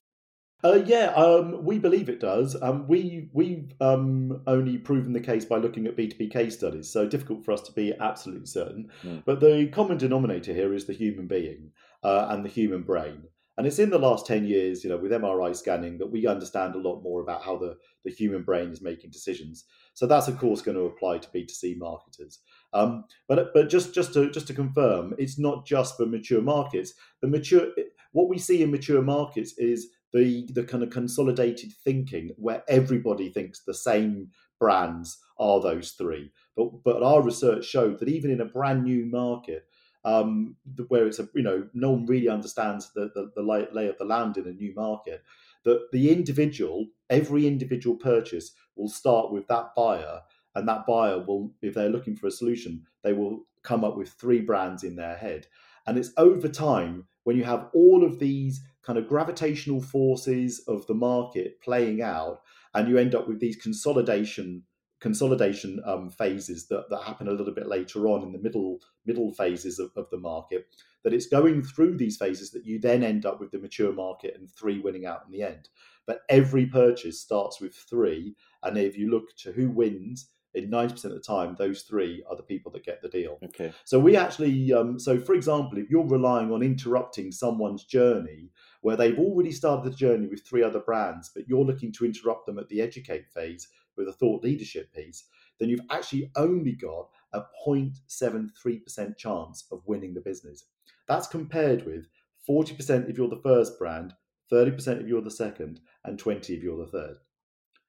Uh, 0.62 0.82
yeah, 0.84 1.06
um, 1.14 1.64
we 1.64 1.78
believe 1.78 2.08
it 2.08 2.20
does. 2.20 2.60
Um, 2.60 2.86
we 2.86 3.30
we've 3.32 3.72
um, 3.80 4.42
only 4.46 4.76
proven 4.76 5.12
the 5.12 5.20
case 5.20 5.44
by 5.44 5.56
looking 5.56 5.86
at 5.86 5.96
B 5.96 6.08
two 6.08 6.18
B 6.18 6.28
case 6.28 6.56
studies, 6.56 6.90
so 6.90 7.06
difficult 7.06 7.44
for 7.44 7.52
us 7.52 7.62
to 7.62 7.72
be 7.72 7.94
absolutely 7.98 8.46
certain. 8.46 8.90
Mm. 9.02 9.22
But 9.24 9.40
the 9.40 9.68
common 9.72 9.96
denominator 9.96 10.52
here 10.52 10.74
is 10.74 10.84
the 10.84 10.92
human 10.92 11.26
being 11.26 11.72
uh, 12.02 12.26
and 12.30 12.44
the 12.44 12.50
human 12.50 12.82
brain, 12.82 13.22
and 13.56 13.66
it's 13.66 13.78
in 13.78 13.88
the 13.88 13.98
last 13.98 14.26
ten 14.26 14.44
years, 14.44 14.84
you 14.84 14.90
know, 14.90 14.98
with 14.98 15.12
MRI 15.12 15.56
scanning, 15.56 15.96
that 15.96 16.10
we 16.10 16.26
understand 16.26 16.74
a 16.74 16.80
lot 16.80 17.02
more 17.02 17.22
about 17.22 17.42
how 17.42 17.56
the 17.56 17.76
the 18.04 18.10
human 18.10 18.42
brain 18.42 18.70
is 18.70 18.82
making 18.82 19.10
decisions. 19.10 19.64
So 19.94 20.06
that's 20.06 20.28
of 20.28 20.38
course 20.38 20.60
going 20.60 20.76
to 20.76 20.84
apply 20.84 21.18
to 21.18 21.30
B 21.32 21.46
two 21.46 21.54
C 21.54 21.74
marketers. 21.78 22.40
Um, 22.74 23.04
but 23.28 23.54
but 23.54 23.70
just 23.70 23.94
just 23.94 24.12
to 24.12 24.30
just 24.30 24.46
to 24.48 24.54
confirm, 24.54 25.14
it's 25.16 25.38
not 25.38 25.64
just 25.64 25.96
for 25.96 26.04
mature 26.04 26.42
markets. 26.42 26.92
The 27.22 27.28
mature 27.28 27.68
what 28.12 28.28
we 28.28 28.38
see 28.38 28.62
in 28.62 28.70
mature 28.70 29.02
markets 29.02 29.54
is 29.56 29.88
the 30.12 30.46
the 30.52 30.64
kind 30.64 30.82
of 30.82 30.90
consolidated 30.90 31.72
thinking 31.84 32.30
where 32.36 32.62
everybody 32.68 33.28
thinks 33.30 33.60
the 33.60 33.74
same 33.74 34.30
brands 34.58 35.18
are 35.38 35.60
those 35.60 35.92
three. 35.92 36.30
But 36.56 36.82
but 36.84 37.02
our 37.02 37.22
research 37.22 37.64
showed 37.64 37.98
that 37.98 38.08
even 38.08 38.30
in 38.30 38.40
a 38.40 38.44
brand 38.44 38.84
new 38.84 39.06
market, 39.06 39.66
um, 40.04 40.56
where 40.88 41.06
it's 41.06 41.18
a 41.18 41.28
you 41.34 41.42
know 41.42 41.68
no 41.74 41.90
one 41.92 42.06
really 42.06 42.28
understands 42.28 42.92
the, 42.92 43.10
the 43.14 43.30
the 43.34 43.42
lay, 43.42 43.66
lay 43.72 43.88
of 43.88 43.98
the 43.98 44.04
land 44.04 44.36
in 44.36 44.46
a 44.46 44.52
new 44.52 44.74
market, 44.74 45.22
that 45.64 45.88
the 45.92 46.10
individual 46.10 46.86
every 47.08 47.46
individual 47.46 47.96
purchase 47.96 48.52
will 48.76 48.88
start 48.88 49.32
with 49.32 49.46
that 49.48 49.74
buyer, 49.76 50.20
and 50.54 50.68
that 50.68 50.86
buyer 50.86 51.18
will 51.18 51.52
if 51.62 51.74
they're 51.74 51.88
looking 51.88 52.16
for 52.16 52.26
a 52.26 52.32
solution, 52.32 52.84
they 53.02 53.12
will 53.12 53.40
come 53.62 53.84
up 53.84 53.96
with 53.96 54.08
three 54.10 54.40
brands 54.40 54.84
in 54.84 54.96
their 54.96 55.16
head, 55.16 55.46
and 55.86 55.98
it's 55.98 56.12
over 56.16 56.48
time 56.48 57.06
when 57.30 57.36
you 57.36 57.44
have 57.44 57.68
all 57.74 58.02
of 58.02 58.18
these 58.18 58.60
kind 58.82 58.98
of 58.98 59.06
gravitational 59.06 59.80
forces 59.80 60.64
of 60.66 60.84
the 60.88 60.94
market 60.94 61.60
playing 61.60 62.02
out, 62.02 62.40
and 62.74 62.88
you 62.88 62.98
end 62.98 63.14
up 63.14 63.28
with 63.28 63.38
these 63.38 63.54
consolidation 63.54 64.64
consolidation 64.98 65.80
um, 65.86 66.10
phases 66.10 66.66
that, 66.66 66.90
that 66.90 67.04
happen 67.04 67.28
a 67.28 67.30
little 67.30 67.54
bit 67.54 67.68
later 67.68 68.08
on 68.08 68.24
in 68.24 68.32
the 68.32 68.38
middle 68.40 68.80
middle 69.06 69.32
phases 69.32 69.78
of, 69.78 69.92
of 69.94 70.10
the 70.10 70.18
market. 70.18 70.66
That 71.04 71.14
it's 71.14 71.28
going 71.28 71.62
through 71.62 71.98
these 71.98 72.16
phases 72.16 72.50
that 72.50 72.66
you 72.66 72.80
then 72.80 73.04
end 73.04 73.24
up 73.24 73.38
with 73.38 73.52
the 73.52 73.60
mature 73.60 73.92
market 73.92 74.34
and 74.36 74.50
three 74.50 74.80
winning 74.80 75.06
out 75.06 75.22
in 75.24 75.30
the 75.30 75.44
end. 75.44 75.68
But 76.08 76.22
every 76.28 76.66
purchase 76.66 77.20
starts 77.20 77.60
with 77.60 77.76
three, 77.76 78.34
and 78.64 78.76
if 78.76 78.98
you 78.98 79.08
look 79.08 79.36
to 79.44 79.52
who 79.52 79.70
wins 79.70 80.30
in 80.54 80.70
90% 80.70 81.04
of 81.04 81.12
the 81.12 81.20
time, 81.20 81.54
those 81.58 81.82
three 81.82 82.24
are 82.28 82.36
the 82.36 82.42
people 82.42 82.72
that 82.72 82.84
get 82.84 83.00
the 83.02 83.08
deal. 83.08 83.38
Okay. 83.44 83.72
So 83.84 83.98
we 83.98 84.16
actually, 84.16 84.72
um, 84.72 84.98
so 84.98 85.20
for 85.20 85.34
example, 85.34 85.78
if 85.78 85.90
you're 85.90 86.06
relying 86.06 86.50
on 86.50 86.62
interrupting 86.62 87.30
someone's 87.30 87.84
journey 87.84 88.50
where 88.80 88.96
they've 88.96 89.18
already 89.18 89.52
started 89.52 89.90
the 89.90 89.96
journey 89.96 90.26
with 90.26 90.44
three 90.46 90.62
other 90.62 90.80
brands, 90.80 91.30
but 91.34 91.48
you're 91.48 91.64
looking 91.64 91.92
to 91.92 92.04
interrupt 92.04 92.46
them 92.46 92.58
at 92.58 92.68
the 92.68 92.80
educate 92.80 93.30
phase 93.32 93.68
with 93.96 94.08
a 94.08 94.12
thought 94.12 94.42
leadership 94.42 94.92
piece, 94.92 95.24
then 95.58 95.68
you've 95.68 95.80
actually 95.90 96.30
only 96.36 96.72
got 96.72 97.08
a 97.32 97.42
0.73% 97.66 99.16
chance 99.16 99.66
of 99.70 99.82
winning 99.86 100.14
the 100.14 100.20
business. 100.20 100.64
That's 101.06 101.26
compared 101.28 101.86
with 101.86 102.06
40% 102.48 103.08
if 103.08 103.16
you're 103.16 103.28
the 103.28 103.40
first 103.42 103.78
brand, 103.78 104.14
30% 104.52 105.02
if 105.02 105.06
you're 105.06 105.20
the 105.20 105.30
second, 105.30 105.80
and 106.04 106.18
20 106.18 106.54
if 106.54 106.62
you're 106.62 106.84
the 106.84 106.90
third. 106.90 107.16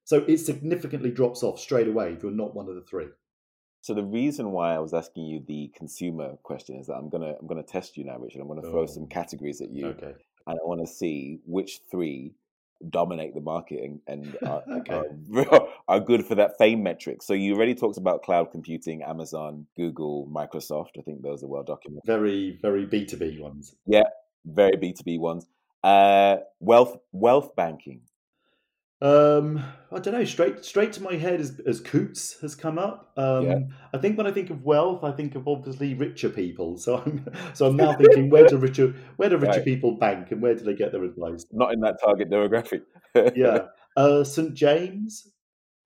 So 0.05 0.23
it 0.27 0.37
significantly 0.37 1.11
drops 1.11 1.43
off 1.43 1.59
straight 1.59 1.87
away 1.87 2.13
if 2.13 2.23
you're 2.23 2.31
not 2.31 2.55
one 2.55 2.67
of 2.67 2.75
the 2.75 2.81
three. 2.81 3.07
So 3.81 3.95
the 3.95 4.03
reason 4.03 4.51
why 4.51 4.75
I 4.75 4.79
was 4.79 4.93
asking 4.93 5.25
you 5.25 5.43
the 5.47 5.71
consumer 5.75 6.35
question 6.43 6.77
is 6.77 6.87
that 6.87 6.93
I'm 6.93 7.09
gonna 7.09 7.33
I'm 7.39 7.47
gonna 7.47 7.63
test 7.63 7.97
you 7.97 8.03
now, 8.05 8.17
Richard. 8.19 8.41
I'm 8.41 8.47
gonna 8.47 8.61
throw 8.61 8.83
oh. 8.83 8.85
some 8.85 9.07
categories 9.07 9.59
at 9.59 9.71
you, 9.71 9.87
okay. 9.87 10.13
and 10.45 10.59
I 10.59 10.63
want 10.63 10.81
to 10.81 10.87
see 10.87 11.39
which 11.45 11.79
three 11.89 12.35
dominate 12.89 13.33
the 13.33 13.41
market 13.41 13.83
and, 13.83 13.99
and 14.07 14.37
are, 14.45 14.63
okay. 14.79 15.01
are, 15.49 15.67
are, 15.87 15.99
good 15.99 16.25
for 16.25 16.35
that 16.35 16.57
fame 16.57 16.81
metric. 16.81 17.21
So 17.21 17.33
you 17.33 17.53
already 17.53 17.75
talked 17.75 17.97
about 17.97 18.23
cloud 18.23 18.51
computing, 18.51 19.03
Amazon, 19.03 19.67
Google, 19.75 20.27
Microsoft. 20.31 20.97
I 20.97 21.01
think 21.01 21.21
those 21.21 21.43
are 21.43 21.47
well 21.47 21.63
documented. 21.63 22.03
Very, 22.05 22.59
very 22.61 22.85
B 22.85 23.05
two 23.05 23.17
B 23.17 23.39
ones. 23.39 23.75
Yeah, 23.85 24.03
very 24.45 24.77
B 24.77 24.93
two 24.93 25.03
B 25.03 25.17
ones. 25.17 25.47
Uh, 25.83 26.37
wealth 26.59 26.97
wealth 27.11 27.55
banking. 27.55 28.01
Um, 29.01 29.63
I 29.91 29.99
don't 29.99 30.13
know. 30.13 30.23
Straight 30.23 30.63
straight 30.63 30.93
to 30.93 31.03
my 31.03 31.15
head 31.15 31.41
as, 31.41 31.59
as 31.65 31.81
Coutts 31.81 32.39
has 32.41 32.55
come 32.55 32.77
up. 32.77 33.11
Um, 33.17 33.45
yeah. 33.45 33.59
I 33.93 33.97
think 33.97 34.17
when 34.17 34.27
I 34.27 34.31
think 34.31 34.49
of 34.49 34.63
wealth, 34.63 35.03
I 35.03 35.11
think 35.11 35.35
of 35.35 35.47
obviously 35.47 35.95
richer 35.95 36.29
people. 36.29 36.77
So 36.77 36.97
I'm 36.97 37.25
so 37.53 37.67
I'm 37.67 37.75
now 37.75 37.93
thinking 37.93 38.29
where 38.29 38.47
do 38.47 38.57
richer 38.57 38.93
where 39.17 39.29
do 39.29 39.37
richer 39.37 39.53
right. 39.53 39.65
people 39.65 39.93
bank 39.93 40.31
and 40.31 40.41
where 40.41 40.55
do 40.55 40.63
they 40.63 40.75
get 40.75 40.91
their 40.91 41.03
advice? 41.03 41.45
Not 41.51 41.73
in 41.73 41.81
that 41.81 41.99
target 42.03 42.29
demographic. 42.29 42.81
yeah. 43.35 43.59
Uh, 43.97 44.23
St 44.23 44.53
James. 44.53 45.27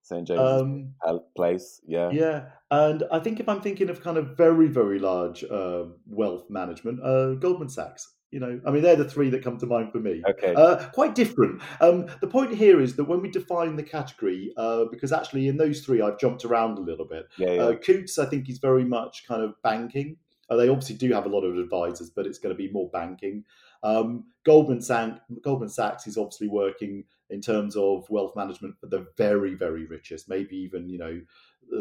St 0.03 0.27
James 0.27 0.39
um, 0.39 0.93
place. 1.35 1.81
Yeah. 1.87 2.11
Yeah, 2.11 2.43
and 2.69 3.03
I 3.11 3.17
think 3.17 3.39
if 3.39 3.49
I'm 3.49 3.61
thinking 3.61 3.89
of 3.89 4.03
kind 4.03 4.17
of 4.17 4.37
very 4.37 4.67
very 4.67 4.99
large 4.99 5.43
uh, 5.43 5.85
wealth 6.05 6.47
management, 6.47 7.01
uh, 7.01 7.33
Goldman 7.33 7.69
Sachs. 7.69 8.14
You 8.35 8.41
know, 8.41 8.59
I 8.67 8.71
mean, 8.71 8.83
they're 8.83 8.97
the 8.97 9.09
three 9.09 9.29
that 9.29 9.45
come 9.45 9.57
to 9.59 9.65
mind 9.65 9.93
for 9.93 9.99
me. 9.99 10.21
Okay. 10.29 10.53
Uh, 10.53 10.89
quite 10.89 11.15
different. 11.15 11.61
Um, 11.79 12.07
the 12.19 12.27
point 12.27 12.53
here 12.53 12.81
is 12.81 12.97
that 12.97 13.05
when 13.05 13.21
we 13.21 13.31
define 13.31 13.77
the 13.77 13.83
category, 13.83 14.51
uh, 14.57 14.83
because 14.91 15.13
actually 15.13 15.47
in 15.47 15.55
those 15.55 15.85
three 15.85 16.01
I've 16.01 16.19
jumped 16.19 16.43
around 16.43 16.77
a 16.77 16.81
little 16.81 17.05
bit. 17.05 17.29
Yeah, 17.37 17.51
yeah. 17.51 17.61
Uh, 17.63 17.75
Coutts, 17.75 18.19
I 18.19 18.25
think, 18.25 18.49
is 18.49 18.57
very 18.57 18.83
much 18.83 19.25
kind 19.25 19.41
of 19.41 19.53
banking. 19.63 20.17
Uh, 20.49 20.57
they 20.57 20.67
obviously 20.67 20.97
do 20.97 21.13
have 21.13 21.25
a 21.25 21.29
lot 21.29 21.45
of 21.45 21.57
advisors, 21.57 22.09
but 22.09 22.27
it's 22.27 22.37
going 22.37 22.53
to 22.53 22.57
be 22.57 22.69
more 22.69 22.89
banking. 22.89 23.45
Um, 23.83 24.25
Goldman, 24.43 24.81
Sachs, 24.81 25.21
Goldman 25.41 25.69
Sachs 25.69 26.05
is 26.05 26.17
obviously 26.17 26.49
working 26.49 27.05
in 27.29 27.39
terms 27.39 27.77
of 27.77 28.05
wealth 28.09 28.35
management 28.35 28.77
for 28.81 28.87
the 28.87 29.07
very, 29.15 29.55
very 29.55 29.85
richest, 29.85 30.27
maybe 30.27 30.57
even 30.57 30.89
you 30.89 30.97
know 30.97 31.21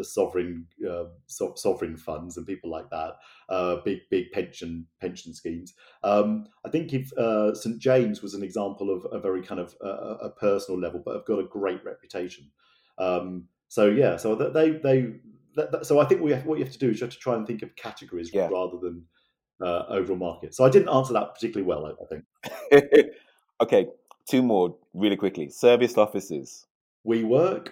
sovereign 0.03 0.67
uh, 0.89 1.05
so- 1.27 1.55
sovereign 1.57 1.97
funds 1.97 2.37
and 2.37 2.47
people 2.47 2.71
like 2.71 2.91
that, 2.91 3.15
uh, 3.49 3.77
big 3.85 4.01
big 4.11 4.31
pension 4.33 4.87
pension 5.01 5.35
schemes. 5.35 5.75
Um, 6.03 6.47
I 6.65 6.71
think 6.71 6.93
if 6.93 7.13
uh, 7.15 7.55
St 7.55 7.79
James 7.79 8.23
was 8.23 8.35
an 8.35 8.43
example 8.43 8.91
of 8.91 9.07
a 9.13 9.21
very 9.21 9.43
kind 9.43 9.61
of 9.61 9.75
a 9.83 10.31
personal 10.31 10.81
level, 10.81 11.03
but 11.05 11.15
have 11.15 11.27
got 11.27 11.39
a 11.39 11.45
great 11.45 11.85
reputation. 11.85 12.51
Um, 12.99 13.49
so 13.69 13.87
yeah, 13.87 14.17
so 14.17 14.35
they 14.35 14.71
they. 14.71 15.15
so 15.83 15.99
I 15.99 16.05
think 16.05 16.21
we 16.21 16.33
have, 16.33 16.47
what 16.47 16.59
you 16.59 16.65
have 16.65 16.73
to 16.73 16.79
do 16.79 16.91
is 16.91 17.01
you 17.01 17.07
have 17.07 17.15
to 17.15 17.19
try 17.19 17.35
and 17.35 17.47
think 17.47 17.63
of 17.63 17.75
categories 17.77 18.31
yeah. 18.33 18.49
rather 18.49 18.79
than 18.79 19.05
uh, 19.61 19.85
overall 19.89 20.19
market. 20.19 20.55
So 20.55 20.65
I 20.65 20.71
didn't 20.71 20.89
answer 20.89 21.13
that 21.13 21.35
particularly 21.35 21.67
well. 21.67 21.87
I, 21.87 21.93
I 22.03 22.07
think. 22.07 23.07
okay, 23.61 23.87
two 24.29 24.43
more 24.43 24.77
really 24.93 25.17
quickly. 25.17 25.49
Service 25.49 25.97
offices. 25.99 26.67
WeWork 27.07 27.69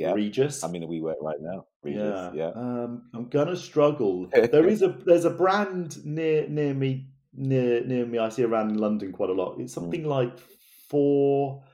yeah. 0.00 0.12
Regus. 0.12 0.62
I'm 0.62 0.74
in 0.74 0.82
a 0.82 0.86
WeWork 0.86 1.20
right 1.20 1.40
now. 1.40 1.66
Regus, 1.82 2.34
yeah. 2.34 2.46
yeah. 2.46 2.50
Um, 2.54 3.02
I'm 3.14 3.28
gonna 3.28 3.56
struggle. 3.56 4.26
there 4.32 4.66
is 4.66 4.82
a 4.82 4.88
there's 4.88 5.24
a 5.24 5.30
brand 5.30 6.04
near 6.04 6.48
near 6.48 6.74
me 6.74 7.08
near 7.34 7.84
near 7.84 8.06
me. 8.06 8.18
I 8.18 8.28
see 8.28 8.44
around 8.44 8.70
in 8.70 8.78
London 8.78 9.12
quite 9.12 9.30
a 9.30 9.34
lot. 9.34 9.58
It's 9.60 9.74
hmm. 9.74 9.80
something 9.80 10.02
mm. 10.02 10.08
like 10.08 10.38
four. 10.88 11.64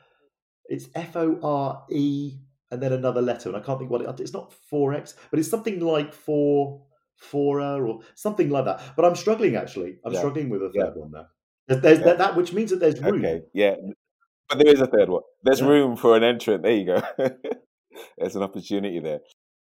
It's 0.66 0.88
F 0.94 1.16
O 1.16 1.38
R 1.42 1.84
E 1.90 2.38
and 2.70 2.82
then 2.82 2.92
another 2.92 3.22
letter, 3.22 3.48
and 3.48 3.56
I 3.56 3.60
can't 3.60 3.78
think 3.78 3.90
what 3.90 4.02
it. 4.02 4.20
It's 4.20 4.32
not 4.32 4.52
four 4.52 4.94
X, 4.94 5.14
but 5.30 5.38
it's 5.38 5.48
something 5.48 5.80
like 5.80 6.12
four 6.12 6.82
Fora 7.16 7.82
or 7.82 8.00
something 8.14 8.50
like 8.50 8.66
that. 8.66 8.80
But 8.94 9.04
I'm 9.04 9.16
struggling 9.16 9.56
actually. 9.56 9.96
I'm 10.04 10.12
yeah. 10.12 10.18
struggling 10.18 10.50
with 10.50 10.62
a 10.62 10.66
third 10.66 10.92
yeah. 10.94 11.00
one 11.00 11.10
there. 11.12 11.28
There's, 11.68 11.82
there's 11.82 11.98
that, 12.00 12.18
that, 12.18 12.36
which 12.36 12.52
means 12.52 12.70
that 12.70 12.80
there's 12.80 13.00
room. 13.00 13.24
Okay, 13.24 13.42
yeah, 13.52 13.74
but 14.48 14.58
there 14.58 14.72
is 14.72 14.80
a 14.80 14.86
third 14.86 15.08
one. 15.08 15.22
There's 15.42 15.62
room 15.62 15.96
for 15.96 16.16
an 16.16 16.22
entrant. 16.22 16.62
There 16.62 16.72
you 16.72 16.86
go. 16.86 17.02
There's 18.18 18.36
an 18.36 18.42
opportunity 18.42 19.00
there. 19.00 19.20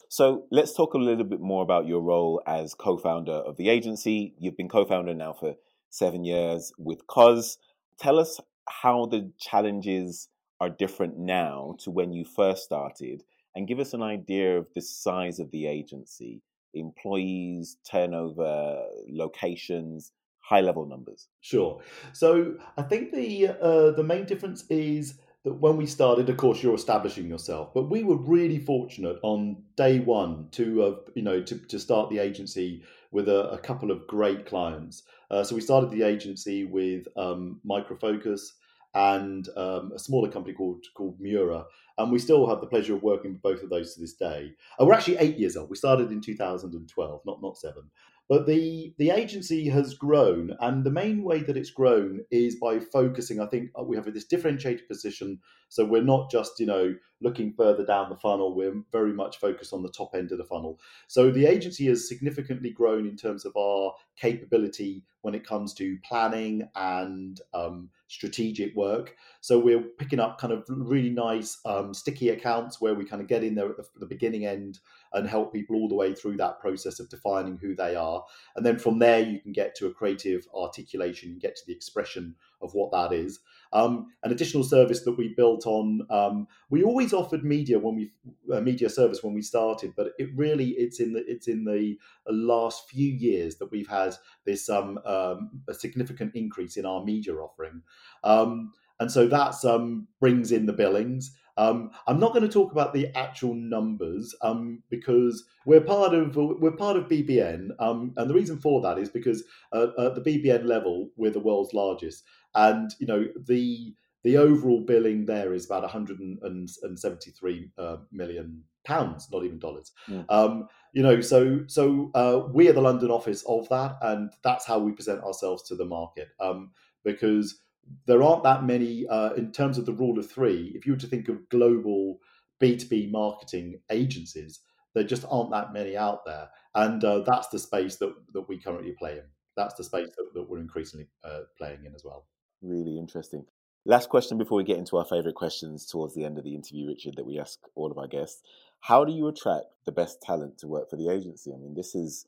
So 0.09 0.45
let's 0.51 0.75
talk 0.75 0.95
a 0.95 0.99
little 0.99 1.25
bit 1.25 1.41
more 1.41 1.63
about 1.63 1.87
your 1.87 2.01
role 2.01 2.43
as 2.47 2.75
co-founder 2.75 3.33
of 3.33 3.57
the 3.57 3.69
agency. 3.69 4.35
You've 4.39 4.57
been 4.57 4.69
co-founder 4.69 5.15
now 5.15 5.33
for 5.33 5.55
seven 5.91 6.25
years 6.25 6.73
with 6.79 7.07
Cos. 7.07 7.59
Tell 7.99 8.19
us 8.19 8.41
how 8.69 9.07
the 9.07 9.31
challenges 9.39 10.29
are 10.61 10.69
different 10.69 11.17
now 11.17 11.77
to 11.81 11.91
when 11.91 12.13
you 12.13 12.25
first 12.25 12.65
started, 12.65 13.23
and 13.55 13.67
give 13.67 13.79
us 13.79 13.95
an 13.95 14.03
idea 14.03 14.59
of 14.59 14.67
the 14.75 14.83
size 14.83 15.39
of 15.39 15.51
the 15.51 15.67
agency, 15.67 16.43
employees, 16.75 17.77
turnover, 17.89 18.83
locations, 19.09 20.13
high 20.41 20.61
level 20.61 20.87
numbers. 20.87 21.29
Sure. 21.41 21.81
So 22.13 22.57
I 22.77 22.83
think 22.83 23.13
the 23.13 23.49
uh, 23.49 23.91
the 23.93 24.05
main 24.05 24.25
difference 24.25 24.65
is 24.69 25.15
that 25.45 25.55
when 25.55 25.77
we 25.77 25.87
started, 25.87 26.29
of 26.29 26.37
course, 26.37 26.63
you're 26.63 26.75
establishing 26.75 27.29
yourself, 27.29 27.73
but 27.73 27.85
we 27.85 28.05
were 28.05 28.17
really 28.17 28.59
fortunate 28.59 29.19
on 29.23 29.63
day 29.77 29.99
one 29.99 30.49
to 30.53 30.81
have, 30.81 30.99
you 31.15 31.23
know, 31.23 31.41
to, 31.43 31.59
to 31.59 31.79
start 31.79 32.11
the 32.11 32.19
agency 32.19 32.83
with 33.11 33.29
a, 33.29 33.51
a 33.51 33.59
couple 33.59 33.91
of 33.91 34.07
great 34.07 34.45
clients. 34.45 35.05
Uh, 35.31 35.43
so 35.43 35.55
we 35.55 35.61
started 35.61 35.91
the 35.91 36.03
agency 36.03 36.65
with 36.65 37.07
um, 37.17 37.61
Microfocus 37.67 38.53
and 38.95 39.49
um, 39.57 39.93
a 39.95 39.99
smaller 39.99 40.29
company 40.29 40.53
called 40.53 40.85
called 40.95 41.19
Mura, 41.21 41.65
and 41.97 42.11
we 42.11 42.19
still 42.19 42.49
have 42.49 42.61
the 42.61 42.67
pleasure 42.67 42.95
of 42.95 43.03
working 43.03 43.33
with 43.33 43.43
both 43.43 43.63
of 43.63 43.71
those 43.71 43.95
to 43.95 44.01
this 44.01 44.15
day. 44.15 44.53
Uh, 44.81 44.85
we're 44.85 44.95
actually 44.95 45.17
eight 45.19 45.39
years 45.39 45.57
old. 45.57 45.71
We 45.71 45.77
started 45.77 46.11
in 46.11 46.21
2012, 46.21 47.21
not 47.25 47.41
not 47.41 47.57
seven. 47.57 47.85
But 48.31 48.47
the 48.47 48.95
the 48.97 49.11
agency 49.11 49.69
has 49.71 49.95
grown, 49.95 50.57
and 50.61 50.85
the 50.85 50.91
main 50.93 51.25
way 51.25 51.41
that 51.43 51.57
it's 51.57 51.73
grown 51.73 52.21
is 52.31 52.55
by 52.55 52.79
focusing. 52.79 53.41
I 53.41 53.47
think 53.47 53.71
uh, 53.77 53.83
we 53.83 53.97
have 53.97 54.05
this 54.15 54.25
differentiated 54.25 54.87
position, 54.87 55.41
so 55.69 55.85
we're 55.85 56.05
not 56.05 56.31
just 56.31 56.61
you 56.61 56.67
know 56.67 56.95
looking 57.21 57.53
further 57.53 57.85
down 57.85 58.09
the 58.09 58.15
funnel. 58.15 58.55
We're 58.55 58.85
very 58.93 59.13
much 59.13 59.39
focused 59.39 59.73
on 59.73 59.83
the 59.83 59.91
top 59.91 60.15
end 60.15 60.31
of 60.31 60.39
the 60.39 60.45
funnel. 60.45 60.79
So 61.09 61.33
the 61.33 61.45
agency 61.45 61.87
has 61.87 62.07
significantly 62.09 62.71
grown 62.71 63.05
in 63.05 63.17
terms 63.17 63.45
of 63.45 63.57
our 63.57 63.95
capability 64.17 65.03
when 65.23 65.35
it 65.35 65.45
comes 65.45 65.75
to 65.75 65.99
planning 66.05 66.69
and 66.77 67.41
um, 67.53 67.91
strategic 68.07 68.75
work. 68.77 69.17
So 69.41 69.59
we're 69.59 69.83
picking 69.99 70.21
up 70.21 70.39
kind 70.39 70.53
of 70.53 70.65
really 70.69 71.11
nice 71.11 71.59
um, 71.65 71.93
sticky 71.93 72.29
accounts 72.29 72.81
where 72.81 72.95
we 72.95 73.05
kind 73.05 73.21
of 73.21 73.29
get 73.29 73.45
in 73.45 73.57
there 73.57 73.71
at 73.71 73.77
the, 73.77 73.85
the 73.99 74.07
beginning 74.07 74.47
end 74.47 74.79
and 75.13 75.29
help 75.29 75.53
people 75.53 75.77
all 75.77 75.89
the 75.89 75.95
way 75.95 76.15
through 76.15 76.37
that 76.37 76.61
process 76.61 77.01
of 77.01 77.09
defining 77.09 77.59
who 77.59 77.75
they 77.75 77.97
are. 77.97 78.25
And 78.57 78.65
then 78.65 78.79
from 78.79 78.99
there, 78.99 79.21
you 79.21 79.41
can 79.41 79.53
get 79.53 79.75
to 79.77 79.87
a 79.87 79.93
creative 79.93 80.47
articulation, 80.55 81.35
you 81.35 81.41
get 81.41 81.57
to 81.57 81.67
the 81.67 81.73
expression 81.73 82.37
of 82.63 82.75
what 82.75 82.93
that 82.93 83.13
is. 83.13 83.41
Um, 83.73 84.13
an 84.23 84.33
additional 84.33 84.65
service 84.65 85.03
that 85.05 85.17
we 85.17 85.35
built 85.37 85.67
on, 85.67 86.07
um, 86.11 86.49
we 86.71 86.83
always 86.83 87.13
offered 87.13 87.45
media 87.45 87.79
when 87.79 87.95
we 87.95 88.13
uh, 88.53 88.61
media 88.61 88.89
service 88.89 89.23
when 89.23 89.33
we 89.33 89.43
started, 89.43 89.95
but 89.97 90.13
it 90.19 90.29
really 90.35 90.71
it's 90.71 91.01
in 91.01 91.13
the 91.13 91.25
it's 91.27 91.49
in 91.49 91.65
the 91.65 91.97
last 92.29 92.89
few 92.89 93.13
years 93.13 93.57
that 93.57 93.71
we've 93.71 93.89
had 93.89 94.15
this 94.45 94.69
um, 94.69 94.99
um 95.05 95.63
a 95.69 95.75
significant 95.75 96.35
increase 96.35 96.77
in 96.77 96.85
our 96.85 97.05
media 97.05 97.35
offering, 97.35 97.83
um, 98.25 98.73
and 98.99 99.11
so 99.11 99.29
that's 99.29 99.65
um, 99.65 100.09
brings 100.19 100.51
in 100.51 100.67
the 100.67 100.73
billings. 100.73 101.37
Um, 101.57 101.91
I'm 102.07 102.21
not 102.21 102.33
going 102.33 102.47
to 102.47 102.53
talk 102.53 102.73
about 102.73 102.93
the 102.93 103.09
actual 103.17 103.55
numbers 103.55 104.35
um, 104.43 104.83
because 104.91 105.45
we're 105.67 105.81
part 105.81 106.15
of 106.15 106.37
we're 106.37 106.73
part 106.73 106.97
of 106.97 107.09
BBN, 107.09 107.71
um, 107.79 108.13
and 108.17 108.31
the 108.31 108.35
reason 108.35 108.59
for 108.59 108.81
that 108.83 108.99
is 108.99 109.09
because 109.09 109.45
uh, 109.73 109.89
at 109.99 110.15
the 110.15 110.23
BBN 110.23 110.65
level 110.65 111.11
we're 111.17 111.31
the 111.31 111.41
world's 111.41 111.75
largest, 111.75 112.25
and 112.55 112.91
you 112.99 113.07
know 113.07 113.27
the 113.47 113.95
the 114.23 114.37
overall 114.37 114.81
billing 114.81 115.25
there 115.25 115.55
is 115.55 115.65
about 115.65 115.83
173 115.83 117.71
uh, 117.79 117.97
million 118.13 118.63
pounds, 118.85 119.29
not 119.33 119.45
even 119.45 119.59
dollars. 119.59 119.93
Mm. 120.09 120.25
Um, 120.29 120.69
you 120.93 121.03
know, 121.03 121.21
so 121.21 121.61
so 121.67 122.11
uh, 122.15 122.43
we 122.53 122.69
are 122.69 122.73
the 122.73 122.83
London 122.83 123.11
office 123.11 123.45
of 123.47 123.69
that, 123.69 123.97
and 124.03 124.31
that's 124.43 124.67
how 124.67 124.79
we 124.79 124.93
present 124.93 125.23
ourselves 125.23 125.63
to 125.69 125.75
the 125.75 125.85
market. 125.85 126.29
Um, 126.41 126.73
because 127.05 127.61
there 128.07 128.23
aren't 128.23 128.45
that 128.45 128.65
many 128.65 129.07
uh, 129.09 129.33
in 129.35 129.53
terms 129.53 129.79
of 129.79 129.87
the 129.87 129.93
rule 129.93 130.19
of 130.19 130.31
three. 130.31 130.73
If 130.75 130.87
you 130.87 130.93
were 130.93 130.99
to 130.99 131.07
think 131.07 131.29
of 131.29 131.49
global 131.49 132.19
B 132.59 132.77
two 132.77 132.89
B 132.89 133.09
marketing 133.11 133.81
agencies, 133.91 134.61
there 134.95 135.05
just 135.05 135.25
aren't 135.31 135.51
that 135.53 135.73
many 135.73 135.97
out 135.97 136.25
there, 136.25 136.49
and 136.75 137.03
uh, 137.05 137.21
that's 137.21 137.49
the 137.49 137.59
space 137.59 137.97
that 137.97 138.15
that 138.35 138.49
we 138.49 138.59
currently 138.59 138.93
play 138.99 139.13
in. 139.13 139.25
That's 139.57 139.75
the 139.75 139.85
space 139.85 140.09
that, 140.17 140.35
that 140.35 140.49
we're 140.49 140.61
increasingly 140.61 141.09
uh, 141.25 141.41
playing 141.59 141.85
in 141.85 141.95
as 141.95 142.05
well. 142.05 142.27
Really 142.63 142.99
interesting. 142.99 143.45
Last 143.87 144.09
question 144.11 144.37
before 144.37 144.59
we 144.59 144.65
get 144.65 144.79
into 144.79 144.97
our 144.99 145.05
favorite 145.05 145.35
questions 145.35 145.87
towards 145.87 146.15
the 146.15 146.25
end 146.25 146.39
of 146.39 146.45
the 146.45 146.55
interview, 146.55 146.87
Richard, 146.87 147.15
that 147.17 147.27
we 147.27 147.39
ask 147.39 147.59
all 147.75 147.91
of 147.91 147.99
our 147.99 148.07
guests. 148.07 148.43
How 148.81 149.05
do 149.05 149.13
you 149.13 149.27
attract 149.29 149.67
the 149.87 149.93
best 149.93 150.21
talent 150.23 150.59
to 150.59 150.69
work 150.69 150.91
for 150.91 150.97
the 150.97 151.09
agency? 151.09 151.53
I 151.53 151.57
mean, 151.57 151.75
this 151.75 151.95
is, 151.95 152.27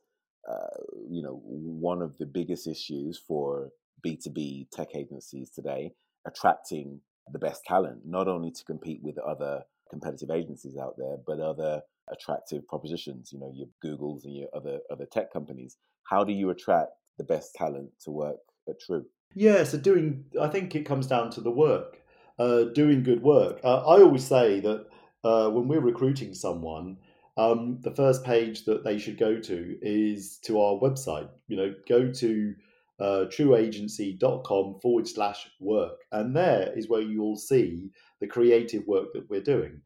uh, 0.50 0.80
you 1.08 1.22
know, 1.22 1.40
one 1.44 2.00
of 2.00 2.16
the 2.18 2.26
biggest 2.26 2.66
issues 2.66 3.18
for 3.18 3.70
B2B 4.04 4.70
tech 4.70 4.88
agencies 4.94 5.50
today, 5.50 5.92
attracting 6.26 7.00
the 7.32 7.38
best 7.38 7.64
talent, 7.64 8.00
not 8.04 8.28
only 8.28 8.50
to 8.50 8.64
compete 8.64 9.00
with 9.02 9.18
other 9.18 9.62
competitive 9.90 10.30
agencies 10.30 10.76
out 10.76 10.94
there, 10.96 11.16
but 11.26 11.40
other 11.40 11.82
attractive 12.10 12.66
propositions, 12.66 13.30
you 13.32 13.38
know, 13.38 13.52
your 13.54 13.68
Googles 13.84 14.24
and 14.24 14.34
your 14.34 14.48
other 14.54 14.80
other 14.90 15.06
tech 15.06 15.32
companies. 15.32 15.76
How 16.04 16.24
do 16.24 16.32
you 16.32 16.50
attract 16.50 16.90
the 17.18 17.24
best 17.24 17.54
talent 17.54 17.90
to 18.04 18.10
work 18.10 18.38
at 18.68 18.80
True? 18.80 19.04
Yeah, 19.34 19.64
so 19.64 19.78
doing, 19.78 20.24
I 20.40 20.48
think 20.48 20.74
it 20.74 20.84
comes 20.84 21.06
down 21.06 21.30
to 21.30 21.40
the 21.40 21.50
work, 21.50 21.98
uh, 22.38 22.64
doing 22.64 23.02
good 23.02 23.22
work. 23.22 23.60
Uh, 23.64 23.78
I 23.78 24.02
always 24.02 24.26
say 24.26 24.60
that 24.60 24.86
uh, 25.24 25.48
when 25.48 25.68
we're 25.68 25.80
recruiting 25.80 26.34
someone, 26.34 26.98
um, 27.38 27.78
the 27.80 27.94
first 27.94 28.24
page 28.24 28.64
that 28.64 28.84
they 28.84 28.98
should 28.98 29.16
go 29.16 29.40
to 29.40 29.78
is 29.80 30.38
to 30.44 30.60
our 30.60 30.74
website. 30.74 31.28
You 31.48 31.56
know, 31.56 31.74
go 31.88 32.10
to 32.12 32.54
uh, 33.02 33.26
trueagency.com 33.26 34.78
forward 34.80 35.08
slash 35.08 35.50
work. 35.58 36.04
And 36.12 36.36
there 36.36 36.72
is 36.76 36.88
where 36.88 37.00
you'll 37.00 37.36
see 37.36 37.90
the 38.20 38.28
creative 38.28 38.86
work 38.86 39.12
that 39.12 39.28
we're 39.28 39.42
doing. 39.42 39.80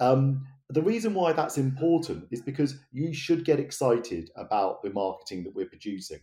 Um, 0.00 0.44
the 0.68 0.82
reason 0.82 1.14
why 1.14 1.32
that's 1.32 1.56
important 1.56 2.26
is 2.32 2.42
because 2.42 2.80
you 2.92 3.14
should 3.14 3.44
get 3.44 3.60
excited 3.60 4.30
about 4.36 4.82
the 4.82 4.90
marketing 4.90 5.44
that 5.44 5.54
we're 5.54 5.68
producing. 5.68 6.18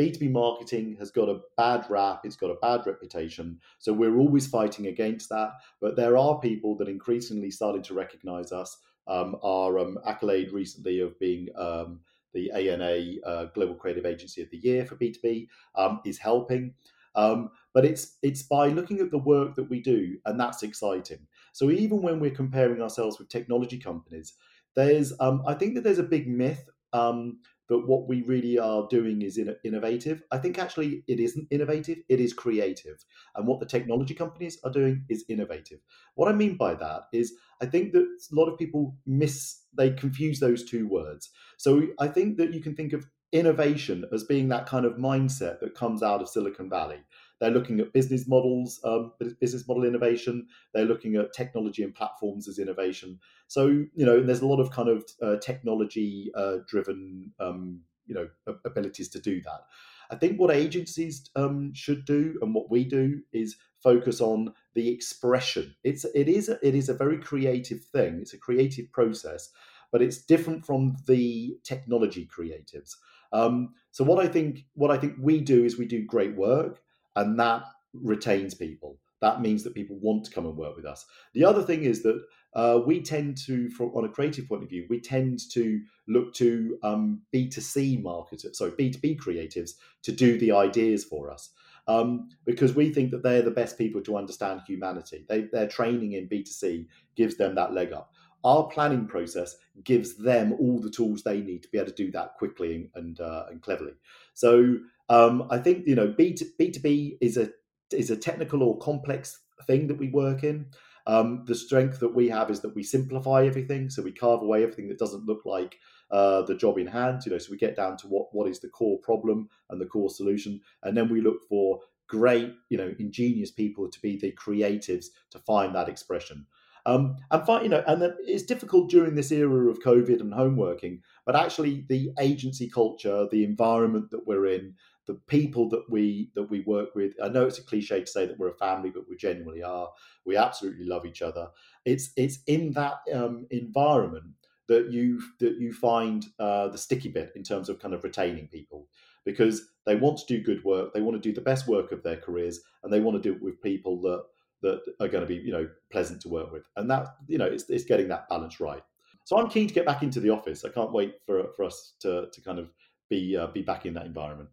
B2B 0.00 0.30
marketing 0.30 0.96
has 1.00 1.10
got 1.10 1.28
a 1.28 1.40
bad 1.56 1.84
rap, 1.90 2.20
it's 2.24 2.36
got 2.36 2.50
a 2.50 2.60
bad 2.62 2.86
reputation. 2.86 3.58
So 3.80 3.92
we're 3.92 4.16
always 4.16 4.46
fighting 4.46 4.86
against 4.86 5.28
that. 5.30 5.50
But 5.80 5.96
there 5.96 6.16
are 6.16 6.38
people 6.38 6.76
that 6.76 6.88
increasingly 6.88 7.50
starting 7.50 7.82
to 7.82 7.94
recognize 7.94 8.52
us. 8.52 8.78
Um, 9.08 9.36
our 9.42 9.80
um, 9.80 9.98
accolade 10.06 10.52
recently 10.52 11.00
of 11.00 11.18
being 11.18 11.48
um, 11.58 12.00
the 12.32 12.50
ANA 12.52 13.20
uh, 13.26 13.44
Global 13.46 13.74
Creative 13.74 14.06
Agency 14.06 14.42
of 14.42 14.50
the 14.50 14.58
Year 14.58 14.84
for 14.86 14.96
B2B 14.96 15.48
um, 15.74 16.00
is 16.04 16.18
helping. 16.18 16.74
Um, 17.14 17.50
but 17.74 17.84
it's 17.84 18.18
it's 18.22 18.42
by 18.42 18.68
looking 18.68 19.00
at 19.00 19.10
the 19.10 19.18
work 19.18 19.54
that 19.56 19.68
we 19.68 19.80
do, 19.80 20.18
and 20.24 20.40
that's 20.40 20.62
exciting. 20.62 21.26
So 21.52 21.70
even 21.70 22.00
when 22.02 22.20
we're 22.20 22.30
comparing 22.30 22.80
ourselves 22.80 23.18
with 23.18 23.28
technology 23.28 23.78
companies, 23.78 24.34
there's 24.74 25.12
um, 25.20 25.42
I 25.46 25.54
think 25.54 25.74
that 25.74 25.84
there's 25.84 25.98
a 25.98 26.04
big 26.04 26.26
myth 26.26 26.68
um, 26.92 27.40
but 27.68 27.86
what 27.86 28.08
we 28.08 28.22
really 28.22 28.58
are 28.58 28.86
doing 28.88 29.22
is 29.22 29.38
in, 29.38 29.54
innovative. 29.64 30.22
I 30.30 30.38
think 30.38 30.58
actually 30.58 31.04
it 31.06 31.20
isn't 31.20 31.48
innovative, 31.50 31.98
it 32.08 32.20
is 32.20 32.32
creative. 32.32 33.04
And 33.34 33.46
what 33.46 33.60
the 33.60 33.66
technology 33.66 34.14
companies 34.14 34.58
are 34.64 34.70
doing 34.70 35.04
is 35.08 35.24
innovative. 35.28 35.80
What 36.14 36.28
I 36.28 36.32
mean 36.32 36.56
by 36.56 36.74
that 36.74 37.02
is 37.12 37.34
I 37.60 37.66
think 37.66 37.92
that 37.92 38.02
a 38.02 38.34
lot 38.34 38.50
of 38.50 38.58
people 38.58 38.96
miss, 39.06 39.62
they 39.76 39.90
confuse 39.90 40.40
those 40.40 40.64
two 40.64 40.88
words. 40.88 41.30
So 41.56 41.82
I 41.98 42.08
think 42.08 42.36
that 42.38 42.52
you 42.52 42.60
can 42.60 42.74
think 42.74 42.92
of 42.92 43.06
innovation 43.32 44.04
as 44.12 44.24
being 44.24 44.48
that 44.48 44.66
kind 44.66 44.84
of 44.84 44.94
mindset 44.94 45.60
that 45.60 45.74
comes 45.74 46.02
out 46.02 46.20
of 46.20 46.28
Silicon 46.28 46.68
Valley. 46.68 46.98
They're 47.42 47.50
looking 47.50 47.80
at 47.80 47.92
business 47.92 48.28
models, 48.28 48.78
um, 48.84 49.10
business 49.40 49.66
model 49.66 49.84
innovation. 49.84 50.46
They're 50.72 50.84
looking 50.84 51.16
at 51.16 51.32
technology 51.32 51.82
and 51.82 51.92
platforms 51.92 52.46
as 52.46 52.60
innovation. 52.60 53.18
So 53.48 53.66
you 53.66 54.06
know, 54.06 54.22
there's 54.22 54.42
a 54.42 54.46
lot 54.46 54.60
of 54.60 54.70
kind 54.70 54.88
of 54.88 55.04
uh, 55.20 55.38
technology 55.38 56.30
uh, 56.36 56.58
driven, 56.68 57.32
um, 57.40 57.80
you 58.06 58.14
know, 58.14 58.28
abilities 58.64 59.08
to 59.08 59.20
do 59.20 59.42
that. 59.42 59.62
I 60.08 60.14
think 60.14 60.38
what 60.38 60.54
agencies 60.54 61.28
um, 61.34 61.74
should 61.74 62.04
do 62.04 62.38
and 62.42 62.54
what 62.54 62.70
we 62.70 62.84
do 62.84 63.20
is 63.32 63.56
focus 63.82 64.20
on 64.20 64.54
the 64.74 64.88
expression. 64.88 65.74
It's 65.82 66.04
it 66.14 66.28
is 66.28 66.48
it 66.48 66.76
is 66.76 66.88
a 66.88 66.94
very 66.94 67.18
creative 67.18 67.82
thing. 67.82 68.20
It's 68.20 68.34
a 68.34 68.38
creative 68.38 68.92
process, 68.92 69.48
but 69.90 70.00
it's 70.00 70.24
different 70.24 70.64
from 70.64 70.94
the 71.08 71.56
technology 71.64 72.28
creatives. 72.32 72.94
Um, 73.32 73.74
so 73.90 74.04
what 74.04 74.24
I 74.24 74.28
think 74.28 74.64
what 74.74 74.92
I 74.92 74.96
think 74.96 75.16
we 75.18 75.40
do 75.40 75.64
is 75.64 75.76
we 75.76 75.86
do 75.86 76.04
great 76.04 76.36
work 76.36 76.80
and 77.16 77.38
that 77.38 77.64
retains 77.94 78.54
people. 78.54 78.98
That 79.20 79.40
means 79.40 79.62
that 79.62 79.74
people 79.74 79.96
want 80.00 80.24
to 80.24 80.30
come 80.32 80.46
and 80.46 80.56
work 80.56 80.76
with 80.76 80.84
us. 80.84 81.06
The 81.34 81.44
other 81.44 81.62
thing 81.62 81.84
is 81.84 82.02
that 82.02 82.20
uh, 82.54 82.80
we 82.84 83.00
tend 83.00 83.36
to, 83.46 83.70
from 83.70 83.90
on 83.94 84.04
a 84.04 84.08
creative 84.08 84.48
point 84.48 84.64
of 84.64 84.68
view, 84.68 84.86
we 84.90 85.00
tend 85.00 85.38
to 85.52 85.80
look 86.08 86.34
to 86.34 86.78
um, 86.82 87.22
B2C 87.32 88.02
marketers, 88.02 88.58
sorry, 88.58 88.72
B2B 88.72 89.18
creatives 89.18 89.72
to 90.02 90.12
do 90.12 90.38
the 90.38 90.52
ideas 90.52 91.04
for 91.04 91.30
us. 91.30 91.50
Um, 91.88 92.28
because 92.44 92.74
we 92.74 92.92
think 92.92 93.10
that 93.10 93.24
they're 93.24 93.42
the 93.42 93.50
best 93.50 93.76
people 93.76 94.00
to 94.02 94.16
understand 94.16 94.60
humanity. 94.66 95.24
They, 95.28 95.42
their 95.52 95.66
training 95.66 96.12
in 96.12 96.28
B2C 96.28 96.86
gives 97.16 97.36
them 97.36 97.54
that 97.56 97.72
leg 97.72 97.92
up. 97.92 98.12
Our 98.44 98.68
planning 98.68 99.06
process 99.06 99.56
gives 99.84 100.16
them 100.16 100.52
all 100.54 100.80
the 100.80 100.90
tools 100.90 101.22
they 101.22 101.40
need 101.40 101.62
to 101.62 101.68
be 101.68 101.78
able 101.78 101.90
to 101.90 101.94
do 101.94 102.10
that 102.12 102.34
quickly 102.34 102.90
and, 102.94 103.20
uh, 103.20 103.46
and 103.50 103.62
cleverly. 103.62 103.92
So 104.34 104.78
um, 105.12 105.46
I 105.50 105.58
think 105.58 105.86
you 105.86 105.94
know 105.94 106.14
B 106.16 106.32
two 106.32 106.46
B 106.56 107.18
is 107.20 107.36
a 107.36 107.50
is 107.92 108.10
a 108.10 108.16
technical 108.16 108.62
or 108.62 108.78
complex 108.78 109.38
thing 109.66 109.86
that 109.88 109.98
we 109.98 110.08
work 110.08 110.42
in. 110.42 110.66
Um, 111.06 111.44
the 111.46 111.54
strength 111.54 112.00
that 112.00 112.14
we 112.14 112.28
have 112.28 112.50
is 112.50 112.60
that 112.60 112.74
we 112.74 112.82
simplify 112.82 113.44
everything, 113.44 113.90
so 113.90 114.02
we 114.02 114.12
carve 114.12 114.40
away 114.40 114.62
everything 114.62 114.88
that 114.88 114.98
doesn't 114.98 115.26
look 115.26 115.44
like 115.44 115.76
uh, 116.10 116.42
the 116.42 116.54
job 116.54 116.78
in 116.78 116.86
hand. 116.86 117.22
You 117.26 117.32
know, 117.32 117.38
so 117.38 117.50
we 117.50 117.58
get 117.58 117.76
down 117.76 117.98
to 117.98 118.06
what 118.06 118.28
what 118.32 118.48
is 118.48 118.60
the 118.60 118.68
core 118.68 118.98
problem 119.00 119.48
and 119.68 119.80
the 119.80 119.86
core 119.86 120.10
solution, 120.10 120.60
and 120.82 120.96
then 120.96 121.10
we 121.10 121.20
look 121.20 121.42
for 121.48 121.80
great, 122.08 122.54
you 122.68 122.78
know, 122.78 122.94
ingenious 122.98 123.50
people 123.50 123.90
to 123.90 124.00
be 124.00 124.18
the 124.18 124.32
creatives 124.32 125.06
to 125.30 125.38
find 125.38 125.74
that 125.74 125.88
expression. 125.88 126.46
Um, 126.84 127.16
and 127.30 127.46
find, 127.46 127.62
you 127.62 127.68
know, 127.70 127.82
and 127.86 128.02
it's 128.26 128.42
difficult 128.42 128.90
during 128.90 129.14
this 129.14 129.30
era 129.30 129.70
of 129.70 129.80
COVID 129.80 130.20
and 130.20 130.34
home 130.34 130.56
working, 130.56 131.00
but 131.24 131.36
actually 131.36 131.84
the 131.88 132.10
agency 132.18 132.68
culture, 132.68 133.28
the 133.30 133.44
environment 133.44 134.10
that 134.10 134.26
we're 134.26 134.46
in, 134.46 134.74
the 135.06 135.14
people 135.14 135.68
that 135.70 135.84
we 135.88 136.30
that 136.34 136.44
we 136.44 136.60
work 136.60 136.94
with. 136.94 137.14
I 137.22 137.28
know 137.28 137.46
it's 137.46 137.58
a 137.58 137.64
cliche 137.64 138.00
to 138.00 138.06
say 138.06 138.26
that 138.26 138.38
we're 138.38 138.50
a 138.50 138.54
family, 138.54 138.90
but 138.90 139.08
we 139.08 139.16
genuinely 139.16 139.62
are. 139.62 139.90
We 140.24 140.36
absolutely 140.36 140.86
love 140.86 141.06
each 141.06 141.22
other. 141.22 141.48
It's 141.84 142.12
it's 142.16 142.38
in 142.46 142.72
that 142.72 142.98
um, 143.12 143.46
environment 143.50 144.34
that 144.68 144.90
you 144.90 145.20
that 145.40 145.56
you 145.58 145.72
find 145.72 146.26
uh, 146.38 146.68
the 146.68 146.78
sticky 146.78 147.08
bit 147.08 147.32
in 147.34 147.42
terms 147.42 147.68
of 147.68 147.80
kind 147.80 147.94
of 147.94 148.04
retaining 148.04 148.48
people 148.48 148.88
because 149.24 149.68
they 149.86 149.96
want 149.96 150.18
to 150.18 150.26
do 150.26 150.42
good 150.42 150.62
work, 150.64 150.92
they 150.92 151.00
want 151.00 151.20
to 151.20 151.28
do 151.28 151.34
the 151.34 151.40
best 151.40 151.68
work 151.68 151.92
of 151.92 152.02
their 152.02 152.16
careers, 152.16 152.60
and 152.82 152.92
they 152.92 153.00
want 153.00 153.20
to 153.20 153.28
do 153.28 153.34
it 153.34 153.42
with 153.42 153.60
people 153.62 154.00
that 154.02 154.24
that 154.62 154.80
are 155.00 155.08
going 155.08 155.22
to 155.22 155.26
be 155.26 155.36
you 155.36 155.52
know 155.52 155.68
pleasant 155.90 156.20
to 156.22 156.28
work 156.28 156.52
with, 156.52 156.64
and 156.76 156.90
that 156.90 157.08
you 157.26 157.38
know 157.38 157.46
it's, 157.46 157.68
it's 157.68 157.84
getting 157.84 158.08
that 158.08 158.28
balance 158.28 158.60
right. 158.60 158.82
So 159.24 159.38
I'm 159.38 159.48
keen 159.48 159.68
to 159.68 159.74
get 159.74 159.86
back 159.86 160.02
into 160.02 160.20
the 160.20 160.30
office. 160.30 160.64
I 160.64 160.68
can't 160.68 160.92
wait 160.92 161.16
for 161.26 161.48
for 161.56 161.64
us 161.64 161.94
to 162.00 162.28
to 162.32 162.40
kind 162.40 162.58
of 162.58 162.70
be 163.10 163.36
uh, 163.36 163.48
be 163.48 163.62
back 163.62 163.86
in 163.86 163.94
that 163.94 164.06
environment. 164.06 164.48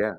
Yeah, 0.00 0.14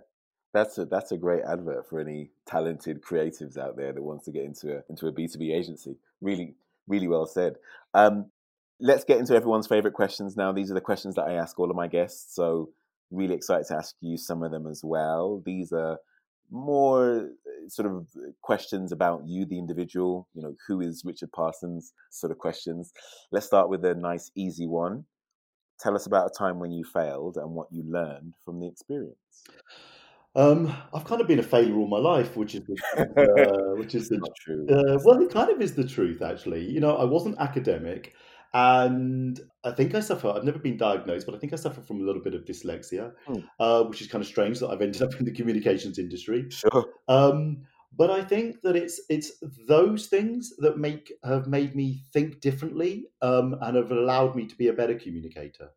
that's 0.53 0.77
a 0.77 0.85
that's 0.85 1.11
a 1.11 1.17
great 1.17 1.43
advert 1.43 1.89
for 1.89 1.99
any 1.99 2.29
talented 2.45 3.01
creatives 3.01 3.57
out 3.57 3.77
there 3.77 3.93
that 3.93 4.03
wants 4.03 4.25
to 4.25 4.31
get 4.31 4.43
into 4.43 4.77
a 4.77 4.83
into 4.89 5.07
a 5.07 5.11
B 5.11 5.27
two 5.27 5.39
B 5.39 5.51
agency. 5.53 5.97
Really, 6.21 6.55
really 6.87 7.07
well 7.07 7.25
said. 7.25 7.55
Um, 7.93 8.31
let's 8.79 9.03
get 9.03 9.19
into 9.19 9.35
everyone's 9.35 9.67
favorite 9.67 9.93
questions 9.93 10.35
now. 10.35 10.51
These 10.51 10.71
are 10.71 10.75
the 10.75 10.81
questions 10.81 11.15
that 11.15 11.27
I 11.27 11.33
ask 11.33 11.59
all 11.59 11.69
of 11.69 11.75
my 11.75 11.87
guests. 11.87 12.35
So 12.35 12.69
really 13.11 13.35
excited 13.35 13.67
to 13.67 13.75
ask 13.75 13.95
you 14.01 14.17
some 14.17 14.43
of 14.43 14.51
them 14.51 14.67
as 14.67 14.81
well. 14.83 15.41
These 15.45 15.71
are 15.73 15.97
more 16.49 17.29
uh, 17.47 17.69
sort 17.69 17.91
of 17.91 18.07
questions 18.41 18.91
about 18.91 19.23
you, 19.25 19.45
the 19.45 19.57
individual. 19.57 20.27
You 20.33 20.43
know, 20.43 20.55
who 20.67 20.81
is 20.81 21.03
Richard 21.05 21.31
Parsons? 21.31 21.93
Sort 22.09 22.31
of 22.31 22.37
questions. 22.37 22.93
Let's 23.31 23.45
start 23.45 23.69
with 23.69 23.85
a 23.85 23.95
nice, 23.95 24.31
easy 24.35 24.67
one. 24.67 25.05
Tell 25.81 25.95
us 25.95 26.05
about 26.05 26.27
a 26.27 26.29
time 26.37 26.59
when 26.59 26.71
you 26.71 26.83
failed 26.83 27.37
and 27.37 27.51
what 27.51 27.67
you 27.71 27.83
learned 27.83 28.35
from 28.45 28.59
the 28.59 28.67
experience. 28.67 29.15
Um, 30.35 30.73
I've 30.93 31.03
kind 31.05 31.19
of 31.19 31.27
been 31.27 31.39
a 31.39 31.43
failure 31.43 31.75
all 31.75 31.87
my 31.87 31.97
life, 31.97 32.37
which 32.37 32.55
is 32.55 32.61
the, 32.65 32.77
uh, 33.17 33.75
which 33.77 33.95
is 33.95 34.07
the 34.07 34.17
Not 34.17 34.29
true. 34.35 34.65
uh, 34.69 34.99
well, 35.03 35.19
it 35.21 35.31
kind 35.31 35.49
of 35.49 35.59
is 35.61 35.73
the 35.75 35.83
truth 35.85 36.21
actually. 36.21 36.69
You 36.69 36.79
know, 36.79 36.95
I 36.95 37.03
wasn't 37.03 37.37
academic, 37.39 38.13
and 38.53 39.39
I 39.63 39.71
think 39.71 39.93
I 39.95 39.99
suffer. 39.99 40.29
I've 40.29 40.43
never 40.45 40.59
been 40.59 40.77
diagnosed, 40.77 41.25
but 41.25 41.35
I 41.35 41.39
think 41.39 41.51
I 41.51 41.57
suffer 41.57 41.81
from 41.81 41.99
a 41.99 42.03
little 42.03 42.21
bit 42.21 42.33
of 42.33 42.45
dyslexia, 42.45 43.11
Hmm. 43.25 43.39
uh, 43.59 43.83
which 43.83 44.01
is 44.01 44.07
kind 44.07 44.21
of 44.21 44.27
strange 44.27 44.59
that 44.59 44.69
I've 44.69 44.81
ended 44.81 45.01
up 45.01 45.15
in 45.15 45.25
the 45.25 45.31
communications 45.33 45.99
industry. 45.99 46.45
Sure. 46.49 46.85
Um, 47.09 47.63
but 47.93 48.09
I 48.09 48.23
think 48.23 48.61
that 48.61 48.75
it's 48.75 49.01
it's 49.09 49.31
those 49.67 50.07
things 50.07 50.55
that 50.57 50.77
make 50.77 51.11
have 51.23 51.47
made 51.47 51.75
me 51.75 52.03
think 52.13 52.39
differently 52.39 53.07
um, 53.21 53.55
and 53.61 53.75
have 53.75 53.91
allowed 53.91 54.35
me 54.35 54.45
to 54.45 54.55
be 54.55 54.69
a 54.69 54.73
better 54.73 54.95
communicator. 54.95 55.69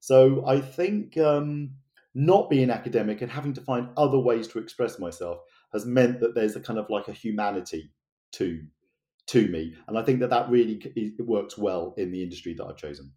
So 0.00 0.46
I 0.46 0.60
think 0.60 1.18
um, 1.18 1.70
not 2.14 2.48
being 2.48 2.70
academic 2.70 3.20
and 3.20 3.30
having 3.30 3.52
to 3.54 3.60
find 3.60 3.90
other 3.96 4.18
ways 4.18 4.48
to 4.48 4.58
express 4.58 4.98
myself 4.98 5.40
has 5.72 5.84
meant 5.84 6.20
that 6.20 6.34
there's 6.34 6.56
a 6.56 6.60
kind 6.60 6.78
of 6.78 6.88
like 6.88 7.08
a 7.08 7.12
humanity 7.12 7.90
to 8.32 8.62
to 9.26 9.46
me, 9.48 9.74
and 9.86 9.98
I 9.98 10.02
think 10.02 10.20
that 10.20 10.30
that 10.30 10.48
really 10.48 10.80
it 10.96 11.26
works 11.26 11.58
well 11.58 11.94
in 11.98 12.10
the 12.10 12.22
industry 12.22 12.54
that 12.54 12.64
I've 12.64 12.78
chosen. 12.78 13.12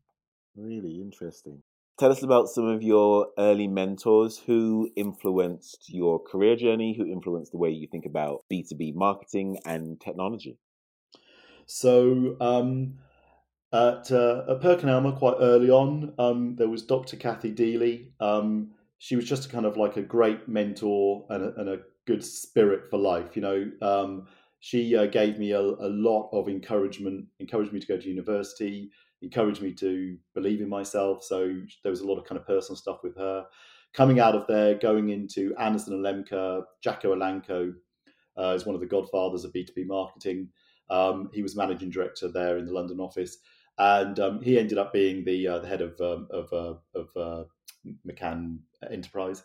Really 0.57 0.99
interesting. 0.99 1.63
Tell 2.01 2.11
us 2.11 2.23
about 2.23 2.49
some 2.49 2.67
of 2.67 2.81
your 2.81 3.27
early 3.37 3.67
mentors 3.67 4.39
who 4.39 4.89
influenced 4.95 5.87
your 5.87 6.17
career 6.17 6.55
journey, 6.55 6.95
who 6.97 7.05
influenced 7.05 7.51
the 7.51 7.59
way 7.59 7.69
you 7.69 7.87
think 7.91 8.07
about 8.07 8.43
B2B 8.51 8.95
marketing 8.95 9.59
and 9.67 10.01
technology. 10.01 10.57
So, 11.67 12.37
um, 12.41 12.95
at, 13.71 14.11
uh, 14.11 14.45
at 14.49 14.61
PerkinElmer, 14.61 15.15
quite 15.15 15.35
early 15.39 15.69
on, 15.69 16.15
um, 16.17 16.55
there 16.55 16.69
was 16.69 16.81
Dr. 16.81 17.17
Kathy 17.17 17.51
Deely. 17.51 18.07
Um, 18.19 18.71
she 18.97 19.15
was 19.15 19.25
just 19.25 19.45
a 19.45 19.49
kind 19.49 19.67
of 19.67 19.77
like 19.77 19.95
a 19.95 20.01
great 20.01 20.47
mentor 20.47 21.27
and 21.29 21.43
a, 21.43 21.53
and 21.59 21.69
a 21.69 21.81
good 22.07 22.25
spirit 22.25 22.89
for 22.89 22.97
life. 22.97 23.35
You 23.35 23.43
know, 23.43 23.71
um, 23.83 24.27
she 24.59 24.95
uh, 24.95 25.05
gave 25.05 25.37
me 25.37 25.51
a, 25.51 25.61
a, 25.61 25.89
lot 25.89 26.31
of 26.31 26.49
encouragement, 26.49 27.27
encouraged 27.39 27.73
me 27.73 27.79
to 27.79 27.85
go 27.85 27.97
to 27.97 28.09
university, 28.09 28.89
encouraged 29.21 29.61
me 29.61 29.73
to 29.73 30.17
believe 30.33 30.61
in 30.61 30.69
myself. 30.69 31.23
So 31.23 31.61
there 31.83 31.91
was 31.91 32.01
a 32.01 32.07
lot 32.07 32.17
of 32.17 32.25
kind 32.25 32.39
of 32.39 32.47
personal 32.47 32.75
stuff 32.75 32.99
with 33.03 33.15
her. 33.17 33.45
Coming 33.93 34.19
out 34.19 34.35
of 34.35 34.47
there, 34.47 34.75
going 34.75 35.09
into 35.09 35.53
Anderson 35.57 35.93
and 35.93 36.05
Lembke, 36.05 36.63
Jacko 36.81 37.15
Alanko 37.15 37.73
uh, 38.37 38.53
is 38.55 38.65
one 38.65 38.75
of 38.75 38.81
the 38.81 38.87
godfathers 38.87 39.43
of 39.43 39.53
B2B 39.53 39.85
marketing. 39.85 40.49
Um, 40.89 41.29
he 41.33 41.41
was 41.41 41.55
managing 41.55 41.89
director 41.89 42.29
there 42.29 42.57
in 42.57 42.65
the 42.65 42.73
London 42.73 42.99
office, 42.99 43.37
and 43.77 44.19
um, 44.19 44.41
he 44.41 44.59
ended 44.59 44.77
up 44.77 44.93
being 44.93 45.23
the 45.23 45.47
uh, 45.47 45.59
the 45.59 45.67
head 45.67 45.81
of 45.81 45.99
um, 46.01 46.27
of, 46.31 46.51
uh, 46.51 46.75
of 46.99 47.09
uh, 47.15 47.43
McCann 48.07 48.59
Enterprise. 48.89 49.43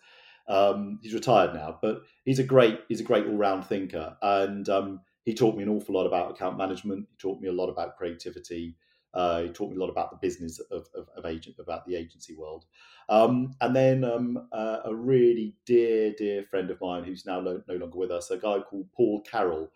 Um, 0.48 1.00
he's 1.02 1.14
retired 1.14 1.54
now, 1.54 1.78
but 1.82 2.02
he's 2.24 2.38
a 2.38 2.44
great 2.44 2.80
he's 2.88 3.00
a 3.00 3.04
great 3.04 3.26
all 3.26 3.36
round 3.36 3.64
thinker, 3.66 4.16
and 4.22 4.68
um, 4.68 5.00
he 5.24 5.34
taught 5.34 5.56
me 5.56 5.62
an 5.62 5.68
awful 5.68 5.94
lot 5.94 6.06
about 6.06 6.32
account 6.32 6.56
management. 6.56 7.06
He 7.10 7.16
taught 7.18 7.40
me 7.40 7.48
a 7.48 7.52
lot 7.52 7.68
about 7.68 7.96
creativity. 7.96 8.76
Uh, 9.14 9.42
he 9.42 9.48
taught 9.48 9.70
me 9.70 9.76
a 9.76 9.80
lot 9.80 9.90
about 9.90 10.10
the 10.10 10.18
business 10.20 10.60
of, 10.70 10.86
of, 10.94 11.08
of 11.16 11.24
agent 11.24 11.56
about 11.58 11.86
the 11.86 11.96
agency 11.96 12.34
world. 12.34 12.64
Um, 13.08 13.54
and 13.60 13.74
then 13.74 14.04
um, 14.04 14.48
uh, 14.52 14.78
a 14.84 14.94
really 14.94 15.54
dear, 15.64 16.12
dear 16.16 16.44
friend 16.44 16.70
of 16.70 16.80
mine 16.80 17.04
who's 17.04 17.24
now 17.24 17.40
no, 17.40 17.62
no 17.68 17.76
longer 17.76 17.98
with 17.98 18.10
us, 18.10 18.30
a 18.30 18.36
guy 18.36 18.58
called 18.58 18.88
Paul 18.94 19.22
Carroll, 19.22 19.70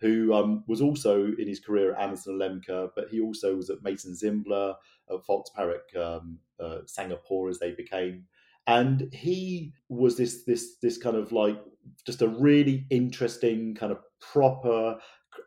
who 0.00 0.32
um, 0.32 0.64
was 0.66 0.80
also 0.80 1.24
in 1.24 1.46
his 1.46 1.60
career 1.60 1.94
at 1.94 2.00
Anderson 2.00 2.40
and 2.40 2.62
Lembke, 2.62 2.90
but 2.94 3.08
he 3.10 3.20
also 3.20 3.56
was 3.56 3.70
at 3.70 3.82
Mason 3.82 4.14
Zimbler, 4.14 4.74
at 5.10 5.24
Fox 5.24 5.50
Parrott, 5.54 5.84
um, 5.96 6.38
uh, 6.60 6.78
Sangapore 6.86 7.50
as 7.50 7.58
they 7.58 7.72
became. 7.72 8.24
And 8.66 9.12
he 9.12 9.72
was 9.88 10.16
this 10.16 10.44
this 10.44 10.76
this 10.82 10.98
kind 10.98 11.16
of 11.16 11.30
like 11.30 11.56
just 12.04 12.20
a 12.20 12.26
really 12.28 12.84
interesting 12.90 13.76
kind 13.76 13.92
of 13.92 13.98
proper 14.20 14.98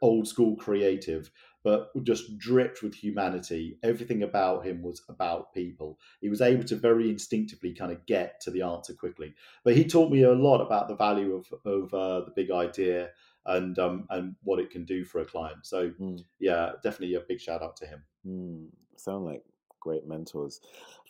old 0.02 0.28
school 0.28 0.56
creative 0.56 1.30
but 1.64 1.91
just 2.03 2.38
dripped 2.38 2.82
with 2.82 2.95
humanity. 2.95 3.78
Everything 3.84 4.24
about 4.24 4.66
him 4.66 4.82
was 4.82 5.01
about 5.10 5.53
people. 5.53 5.99
He 6.22 6.30
was 6.30 6.41
able 6.41 6.64
to 6.66 6.76
very 6.76 7.10
instinctively 7.10 7.74
kind 7.74 7.91
of 7.91 8.05
get 8.05 8.39
to 8.41 8.51
the 8.51 8.62
answer 8.62 8.93
quickly. 8.93 9.34
But 9.64 9.76
he 9.76 9.84
taught 9.84 10.12
me 10.12 10.24
a 10.24 10.34
lot 10.34 10.62
about 10.62 10.88
the 10.88 10.95
value 10.95 11.36
of 11.36 11.45
of 11.66 11.93
uh, 11.93 12.26
the 12.26 12.34
big 12.36 12.51
idea 12.51 13.10
and 13.45 13.78
um, 13.80 14.05
and 14.10 14.36
what 14.43 14.60
it 14.60 14.70
can 14.70 14.86
do 14.86 15.03
for 15.03 15.22
a 15.22 15.26
client. 15.26 15.66
So 15.66 15.91
mm. 15.99 16.20
yeah, 16.39 16.74
definitely 16.84 17.16
a 17.16 17.22
big 17.22 17.41
shout 17.41 17.62
out 17.62 17.78
to 17.78 17.86
him. 17.86 18.03
Mm. 18.26 18.68
Sound 18.95 19.26
like 19.26 19.43
great 19.80 20.05
mentors. 20.07 20.60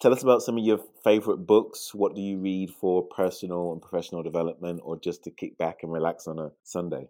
Tell 0.02 0.14
us 0.14 0.24
about 0.24 0.42
some 0.42 0.58
of 0.58 0.64
your 0.64 0.80
favorite 1.04 1.46
books. 1.46 1.94
What 1.94 2.16
do 2.16 2.22
you 2.22 2.38
read 2.40 2.70
for 2.72 3.04
personal 3.04 3.74
and 3.74 3.82
professional 3.82 4.24
development, 4.24 4.82
or 4.84 5.00
just 5.00 5.24
to 5.24 5.32
kick 5.32 5.58
back 5.58 5.80
and 5.84 5.92
relax 5.92 6.28
on 6.28 6.40
a 6.40 6.52
Sunday? 6.64 7.10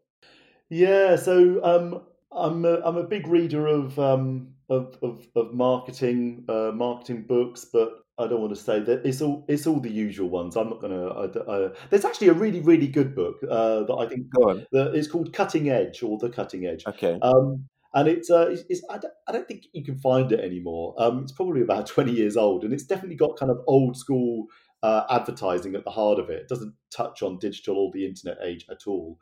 Yeah, 0.70 1.16
so 1.16 1.64
um, 1.64 2.02
I'm 2.32 2.66
a, 2.66 2.80
I'm 2.84 2.98
a 2.98 3.04
big 3.04 3.28
reader 3.28 3.68
of 3.68 3.98
um, 3.98 4.54
of, 4.70 4.98
of, 5.02 5.28
of 5.36 5.54
marketing 5.54 6.46
uh, 6.48 6.72
marketing 6.74 7.24
books, 7.24 7.66
but 7.72 8.04
I 8.20 8.28
don't 8.28 8.42
want 8.42 8.54
to 8.54 8.62
say 8.62 8.80
that 8.82 9.06
it's 9.06 9.22
all 9.22 9.46
it's 9.48 9.66
all 9.66 9.80
the 9.80 9.90
usual 9.90 10.30
ones. 10.30 10.56
I'm 10.56 10.70
not 10.70 10.82
going 10.82 10.92
to. 10.92 11.74
there's 11.90 12.06
actually 12.06 12.28
a 12.28 12.34
really 12.34 12.60
really 12.60 12.88
good 12.88 13.16
book 13.16 13.38
uh, 13.50 13.84
that 13.84 13.96
I 13.96 14.08
think 14.08 14.28
Go 14.36 14.50
on. 14.50 14.66
that 14.72 14.96
is 14.96 15.08
called 15.08 15.34
Cutting 15.34 15.70
Edge 15.70 16.04
or 16.04 16.18
The 16.18 16.30
Cutting 16.30 16.66
Edge. 16.66 16.84
Okay. 16.88 17.18
Um, 17.22 17.66
and 17.94 18.08
it's, 18.08 18.30
uh, 18.30 18.50
it's, 18.52 18.64
it's 18.70 18.82
I, 18.90 19.00
don't, 19.00 19.14
I, 19.28 19.32
don't, 19.32 19.48
think 19.48 19.66
you 19.74 19.84
can 19.84 19.98
find 19.98 20.32
it 20.32 20.40
anymore. 20.40 20.94
Um, 21.00 21.24
it's 21.24 21.32
probably 21.32 21.62
about 21.62 21.88
20 21.88 22.12
years 22.12 22.38
old, 22.38 22.64
and 22.64 22.72
it's 22.72 22.84
definitely 22.84 23.16
got 23.16 23.38
kind 23.38 23.52
of 23.52 23.62
old 23.66 23.98
school 23.98 24.46
uh, 24.84 25.04
advertising 25.10 25.76
at 25.76 25.84
the 25.84 25.90
heart 25.90 26.20
of 26.20 26.30
it. 26.30 26.42
It 26.42 26.48
doesn't 26.48 26.74
touch 26.96 27.24
on 27.24 27.40
digital 27.40 27.78
or 27.78 27.92
the 27.92 28.06
internet 28.06 28.38
age 28.44 28.66
at 28.70 28.86
all. 28.86 29.18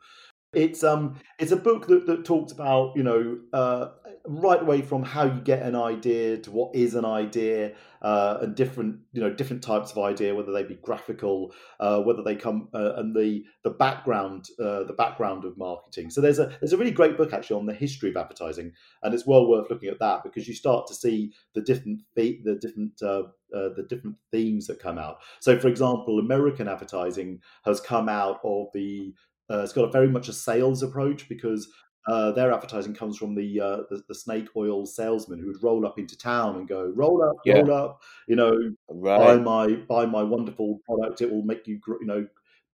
It's 0.54 0.82
um 0.82 1.20
it's 1.38 1.52
a 1.52 1.56
book 1.56 1.86
that, 1.88 2.06
that 2.06 2.24
talks 2.24 2.52
about 2.52 2.96
you 2.96 3.02
know 3.02 3.38
uh, 3.52 3.88
right 4.24 4.62
away 4.62 4.80
from 4.80 5.02
how 5.02 5.24
you 5.24 5.40
get 5.40 5.62
an 5.62 5.74
idea 5.74 6.38
to 6.38 6.50
what 6.50 6.74
is 6.74 6.94
an 6.94 7.04
idea 7.04 7.72
uh, 8.00 8.38
and 8.40 8.54
different 8.54 9.00
you 9.12 9.20
know 9.20 9.30
different 9.30 9.62
types 9.62 9.90
of 9.90 9.98
idea 9.98 10.34
whether 10.34 10.52
they 10.52 10.62
be 10.62 10.78
graphical 10.82 11.52
uh, 11.80 12.00
whether 12.00 12.22
they 12.22 12.34
come 12.34 12.68
uh, 12.72 12.94
and 12.96 13.14
the 13.14 13.44
the 13.62 13.70
background 13.70 14.46
uh, 14.58 14.84
the 14.84 14.94
background 14.96 15.44
of 15.44 15.58
marketing. 15.58 16.08
So 16.08 16.22
there's 16.22 16.38
a 16.38 16.56
there's 16.60 16.72
a 16.72 16.78
really 16.78 16.92
great 16.92 17.18
book 17.18 17.34
actually 17.34 17.60
on 17.60 17.66
the 17.66 17.74
history 17.74 18.08
of 18.08 18.16
advertising 18.16 18.72
and 19.02 19.12
it's 19.12 19.26
well 19.26 19.46
worth 19.46 19.68
looking 19.68 19.90
at 19.90 19.98
that 20.00 20.22
because 20.22 20.48
you 20.48 20.54
start 20.54 20.86
to 20.86 20.94
see 20.94 21.32
the 21.54 21.60
different 21.60 22.00
the 22.16 22.58
different 22.58 23.02
uh, 23.02 23.24
uh, 23.54 23.68
the 23.76 23.86
different 23.88 24.16
themes 24.30 24.66
that 24.66 24.78
come 24.78 24.98
out. 24.98 25.18
So, 25.40 25.58
for 25.58 25.68
example, 25.68 26.18
American 26.18 26.68
advertising 26.68 27.40
has 27.64 27.80
come 27.80 28.08
out 28.08 28.40
of 28.44 28.68
the 28.72 29.14
uh, 29.50 29.60
it's 29.62 29.72
got 29.72 29.84
a 29.84 29.90
very 29.90 30.08
much 30.08 30.28
a 30.28 30.32
sales 30.32 30.82
approach 30.82 31.28
because 31.28 31.68
uh, 32.08 32.32
their 32.32 32.52
advertising 32.52 32.94
comes 32.94 33.18
from 33.18 33.34
the, 33.34 33.60
uh, 33.60 33.76
the, 33.90 34.02
the 34.08 34.14
snake 34.14 34.48
oil 34.56 34.86
salesman 34.86 35.38
who 35.38 35.46
would 35.48 35.62
roll 35.62 35.86
up 35.86 35.98
into 35.98 36.16
town 36.16 36.56
and 36.56 36.66
go, 36.66 36.90
"Roll 36.94 37.22
up, 37.22 37.36
yeah. 37.44 37.58
roll 37.58 37.72
up, 37.72 38.02
you 38.26 38.36
know, 38.36 38.74
right. 38.88 39.18
buy 39.18 39.36
my 39.36 39.74
buy 39.74 40.06
my 40.06 40.22
wonderful 40.22 40.80
product. 40.86 41.20
It 41.20 41.30
will 41.30 41.42
make 41.42 41.66
you, 41.66 41.80
you 41.86 42.06
know, 42.06 42.26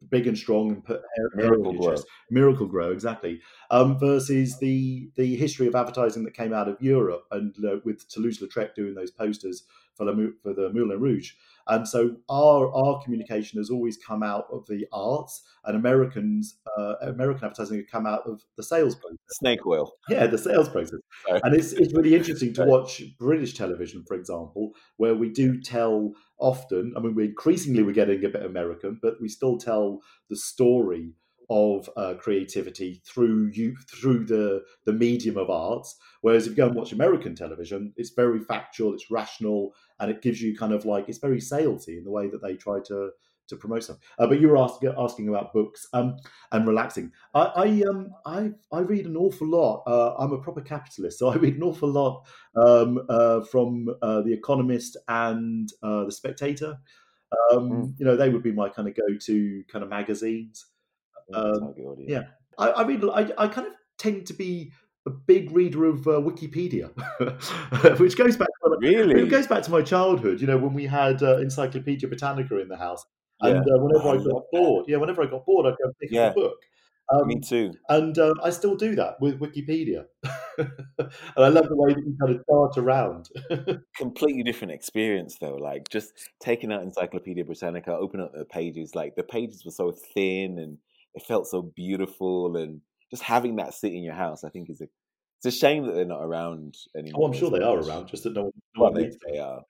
big 0.08 0.26
and 0.26 0.38
strong 0.38 0.70
and 0.70 0.84
put 0.84 1.02
hair, 1.16 1.30
Miracle-Gro. 1.34 1.96
Miracle-Gro, 2.30 2.92
exactly. 2.92 3.40
Um, 3.70 3.98
versus 3.98 4.58
the 4.58 5.10
the 5.16 5.34
history 5.36 5.66
of 5.66 5.74
advertising 5.74 6.24
that 6.24 6.34
came 6.34 6.52
out 6.52 6.68
of 6.68 6.80
Europe 6.80 7.24
and 7.32 7.54
uh, 7.64 7.76
with 7.84 8.08
Toulouse-Lautrec 8.08 8.74
doing 8.74 8.94
those 8.94 9.10
posters 9.10 9.64
for 9.94 10.04
the 10.04 10.34
for 10.42 10.52
the 10.52 10.70
Moulin 10.72 11.00
Rouge. 11.00 11.32
And 11.66 11.88
so 11.88 12.16
our 12.28 12.72
our 12.74 13.02
communication 13.02 13.58
has 13.58 13.70
always 13.70 13.96
come 13.96 14.22
out 14.22 14.46
of 14.52 14.66
the 14.66 14.86
arts, 14.92 15.42
and 15.64 15.76
Americans 15.76 16.58
uh, 16.76 16.94
American 17.02 17.44
advertising 17.44 17.78
have 17.78 17.86
come 17.90 18.06
out 18.06 18.22
of 18.26 18.42
the 18.56 18.62
sales 18.62 18.94
process. 18.94 19.18
Snake 19.30 19.66
oil. 19.66 19.92
Yeah, 20.08 20.26
the 20.26 20.38
sales 20.38 20.68
process. 20.68 21.00
Sorry. 21.26 21.40
And 21.42 21.54
it's 21.54 21.72
it's 21.72 21.94
really 21.94 22.14
interesting 22.14 22.52
to 22.54 22.64
watch 22.64 23.02
British 23.18 23.54
television, 23.54 24.04
for 24.06 24.14
example, 24.14 24.72
where 24.96 25.14
we 25.14 25.30
do 25.30 25.60
tell 25.60 26.12
often. 26.38 26.92
I 26.96 27.00
mean, 27.00 27.14
we 27.14 27.24
increasingly 27.24 27.82
we're 27.82 27.92
getting 27.92 28.24
a 28.24 28.28
bit 28.28 28.44
American, 28.44 28.98
but 29.00 29.14
we 29.20 29.28
still 29.28 29.58
tell 29.58 30.00
the 30.28 30.36
story 30.36 31.12
of 31.50 31.88
uh, 31.96 32.14
creativity 32.14 33.02
through 33.04 33.50
you 33.52 33.76
through 33.88 34.24
the 34.26 34.62
the 34.84 34.92
medium 34.92 35.36
of 35.36 35.50
arts. 35.50 35.96
Whereas 36.20 36.46
if 36.46 36.50
you 36.50 36.56
go 36.56 36.66
and 36.66 36.76
watch 36.76 36.92
American 36.92 37.34
television, 37.34 37.92
it's 37.96 38.10
very 38.10 38.40
factual, 38.40 38.94
it's 38.94 39.10
rational, 39.10 39.74
and 40.00 40.10
it 40.10 40.22
gives 40.22 40.40
you 40.40 40.56
kind 40.56 40.72
of 40.72 40.84
like 40.84 41.08
it's 41.08 41.18
very 41.18 41.40
salesy 41.40 41.98
in 41.98 42.04
the 42.04 42.10
way 42.10 42.28
that 42.28 42.42
they 42.42 42.54
try 42.54 42.80
to 42.86 43.10
to 43.48 43.56
promote 43.56 43.84
stuff. 43.84 43.98
Uh, 44.18 44.26
but 44.26 44.40
you 44.40 44.48
were 44.48 44.56
asking 44.56 44.94
asking 44.98 45.28
about 45.28 45.52
books 45.52 45.86
um, 45.92 46.16
and 46.52 46.66
relaxing. 46.66 47.12
I 47.34 47.40
I, 47.40 47.82
um, 47.88 48.10
I 48.24 48.50
I 48.72 48.80
read 48.80 49.06
an 49.06 49.16
awful 49.16 49.48
lot. 49.48 49.82
Uh, 49.86 50.14
I'm 50.16 50.32
a 50.32 50.38
proper 50.38 50.60
capitalist, 50.60 51.18
so 51.20 51.28
I 51.28 51.36
read 51.36 51.56
an 51.56 51.62
awful 51.62 51.90
lot 51.90 52.26
um, 52.56 53.04
uh, 53.08 53.42
from 53.44 53.88
uh, 54.02 54.22
the 54.22 54.32
Economist 54.32 54.96
and 55.08 55.70
uh, 55.82 56.04
the 56.04 56.12
Spectator. 56.12 56.78
Mm. 57.52 57.94
You 57.98 58.06
know, 58.06 58.16
they 58.16 58.28
would 58.28 58.44
be 58.44 58.52
my 58.52 58.68
kind 58.68 58.86
of 58.86 58.94
go 58.94 59.16
to 59.22 59.64
kind 59.68 59.82
of 59.82 59.90
magazines. 59.90 60.66
Um, 61.32 61.74
yeah, 61.98 62.24
I, 62.58 62.72
I 62.72 62.84
mean, 62.84 63.08
I, 63.08 63.30
I 63.38 63.48
kind 63.48 63.66
of 63.66 63.72
tend 63.98 64.26
to 64.26 64.34
be 64.34 64.72
a 65.06 65.10
big 65.10 65.50
reader 65.52 65.84
of 65.84 66.06
uh, 66.06 66.12
Wikipedia, 66.12 66.90
which 67.98 68.16
goes 68.16 68.36
back 68.36 68.48
to, 68.48 68.76
really 68.80 69.22
it 69.22 69.28
goes 69.28 69.46
back 69.46 69.62
to 69.64 69.70
my 69.70 69.82
childhood. 69.82 70.40
You 70.40 70.46
know, 70.46 70.58
when 70.58 70.74
we 70.74 70.86
had 70.86 71.22
uh, 71.22 71.38
Encyclopedia 71.38 72.08
Britannica 72.08 72.58
in 72.60 72.68
the 72.68 72.76
house, 72.76 73.04
and 73.40 73.64
yeah. 73.66 73.74
uh, 73.74 73.78
whenever 73.78 74.08
I, 74.08 74.24
got 74.30 74.42
bored, 74.52 74.86
yeah, 74.88 74.96
whenever 74.96 75.22
I 75.22 75.26
got 75.26 75.44
bored, 75.44 75.66
I'd 75.66 75.76
go 75.82 75.92
pick 76.00 76.10
yeah. 76.10 76.26
up 76.26 76.36
a 76.36 76.40
book. 76.40 76.56
Um, 77.12 77.26
Me 77.26 77.38
too. 77.38 77.74
And 77.90 78.18
uh, 78.18 78.32
I 78.42 78.48
still 78.48 78.76
do 78.76 78.94
that 78.94 79.20
with 79.20 79.38
Wikipedia. 79.38 80.06
and 80.58 80.70
I 81.36 81.48
love 81.48 81.68
the 81.68 81.76
way 81.76 81.92
that 81.92 82.02
you 82.02 82.16
kind 82.18 82.34
of 82.34 82.46
dart 82.46 82.78
around. 82.78 83.28
Completely 83.94 84.42
different 84.42 84.72
experience, 84.72 85.36
though. 85.38 85.56
Like 85.56 85.90
just 85.90 86.12
taking 86.40 86.72
out 86.72 86.82
Encyclopedia 86.82 87.44
Britannica, 87.44 87.92
open 87.92 88.20
up 88.20 88.32
the 88.32 88.46
pages. 88.46 88.94
Like 88.94 89.16
the 89.16 89.22
pages 89.22 89.66
were 89.66 89.70
so 89.70 89.92
thin 89.92 90.58
and 90.58 90.78
it 91.14 91.22
felt 91.22 91.46
so 91.46 91.62
beautiful 91.62 92.56
and 92.56 92.80
just 93.10 93.22
having 93.22 93.56
that 93.56 93.74
sit 93.74 93.92
in 93.92 94.02
your 94.02 94.14
house, 94.14 94.44
I 94.44 94.50
think 94.50 94.70
is 94.70 94.80
a 94.80 94.86
it's 95.44 95.54
a 95.54 95.58
shame 95.58 95.86
that 95.86 95.92
they're 95.92 96.06
not 96.06 96.22
around 96.22 96.76
anymore. 96.96 97.22
Oh, 97.22 97.26
I'm 97.26 97.32
sure 97.34 97.50
they 97.50 97.62
are 97.62 97.78
around, 97.78 98.08
just 98.08 98.24
that 98.24 98.32
no 98.32 98.44
one, 98.44 98.52
no 98.76 98.82
well, 98.82 98.92
one 98.92 99.02
they, 99.02 99.10
they, 99.30 99.38
are. 99.38 99.60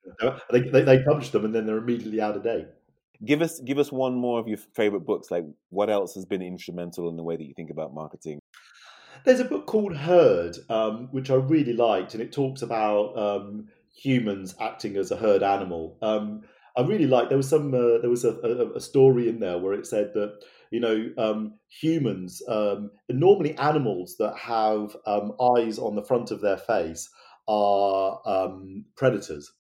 They, 0.52 0.60
they, 0.60 0.82
they 0.82 1.02
publish 1.02 1.30
them 1.30 1.44
and 1.44 1.52
then 1.52 1.66
they're 1.66 1.78
immediately 1.78 2.20
out 2.20 2.36
of 2.36 2.44
date. 2.44 2.68
Give 3.24 3.42
us 3.42 3.60
give 3.60 3.78
us 3.78 3.90
one 3.90 4.14
more 4.14 4.38
of 4.38 4.46
your 4.46 4.58
favorite 4.76 5.04
books. 5.06 5.30
Like 5.30 5.44
what 5.70 5.90
else 5.90 6.14
has 6.14 6.24
been 6.24 6.42
instrumental 6.42 7.08
in 7.08 7.16
the 7.16 7.22
way 7.22 7.36
that 7.36 7.44
you 7.44 7.54
think 7.54 7.70
about 7.70 7.94
marketing? 7.94 8.38
There's 9.24 9.40
a 9.40 9.44
book 9.44 9.66
called 9.66 9.96
Herd, 9.96 10.56
um, 10.68 11.08
which 11.10 11.30
I 11.30 11.34
really 11.34 11.72
liked, 11.72 12.14
and 12.14 12.22
it 12.22 12.32
talks 12.32 12.62
about 12.62 13.16
um, 13.16 13.68
humans 13.94 14.54
acting 14.60 14.96
as 14.96 15.10
a 15.10 15.16
herd 15.16 15.42
animal. 15.42 15.96
Um, 16.02 16.42
I 16.76 16.82
really 16.82 17.06
liked. 17.06 17.30
There 17.30 17.38
was 17.38 17.48
some. 17.48 17.72
Uh, 17.72 17.98
there 18.00 18.10
was 18.10 18.24
a, 18.24 18.32
a, 18.42 18.72
a, 18.74 18.80
story 18.80 19.28
in 19.28 19.40
there 19.40 19.58
where 19.58 19.72
it 19.72 19.86
said 19.86 20.12
that 20.14 20.40
you 20.74 20.80
know 20.80 20.98
um, 21.18 21.54
humans, 21.68 22.42
um, 22.48 22.90
normally 23.08 23.56
animals 23.58 24.16
that 24.18 24.36
have 24.36 24.96
um, 25.06 25.32
eyes 25.56 25.78
on 25.78 25.94
the 25.94 26.02
front 26.02 26.30
of 26.32 26.40
their 26.40 26.58
face 26.58 27.08
are 27.46 28.20
um, 28.26 28.84
predators, 28.96 29.52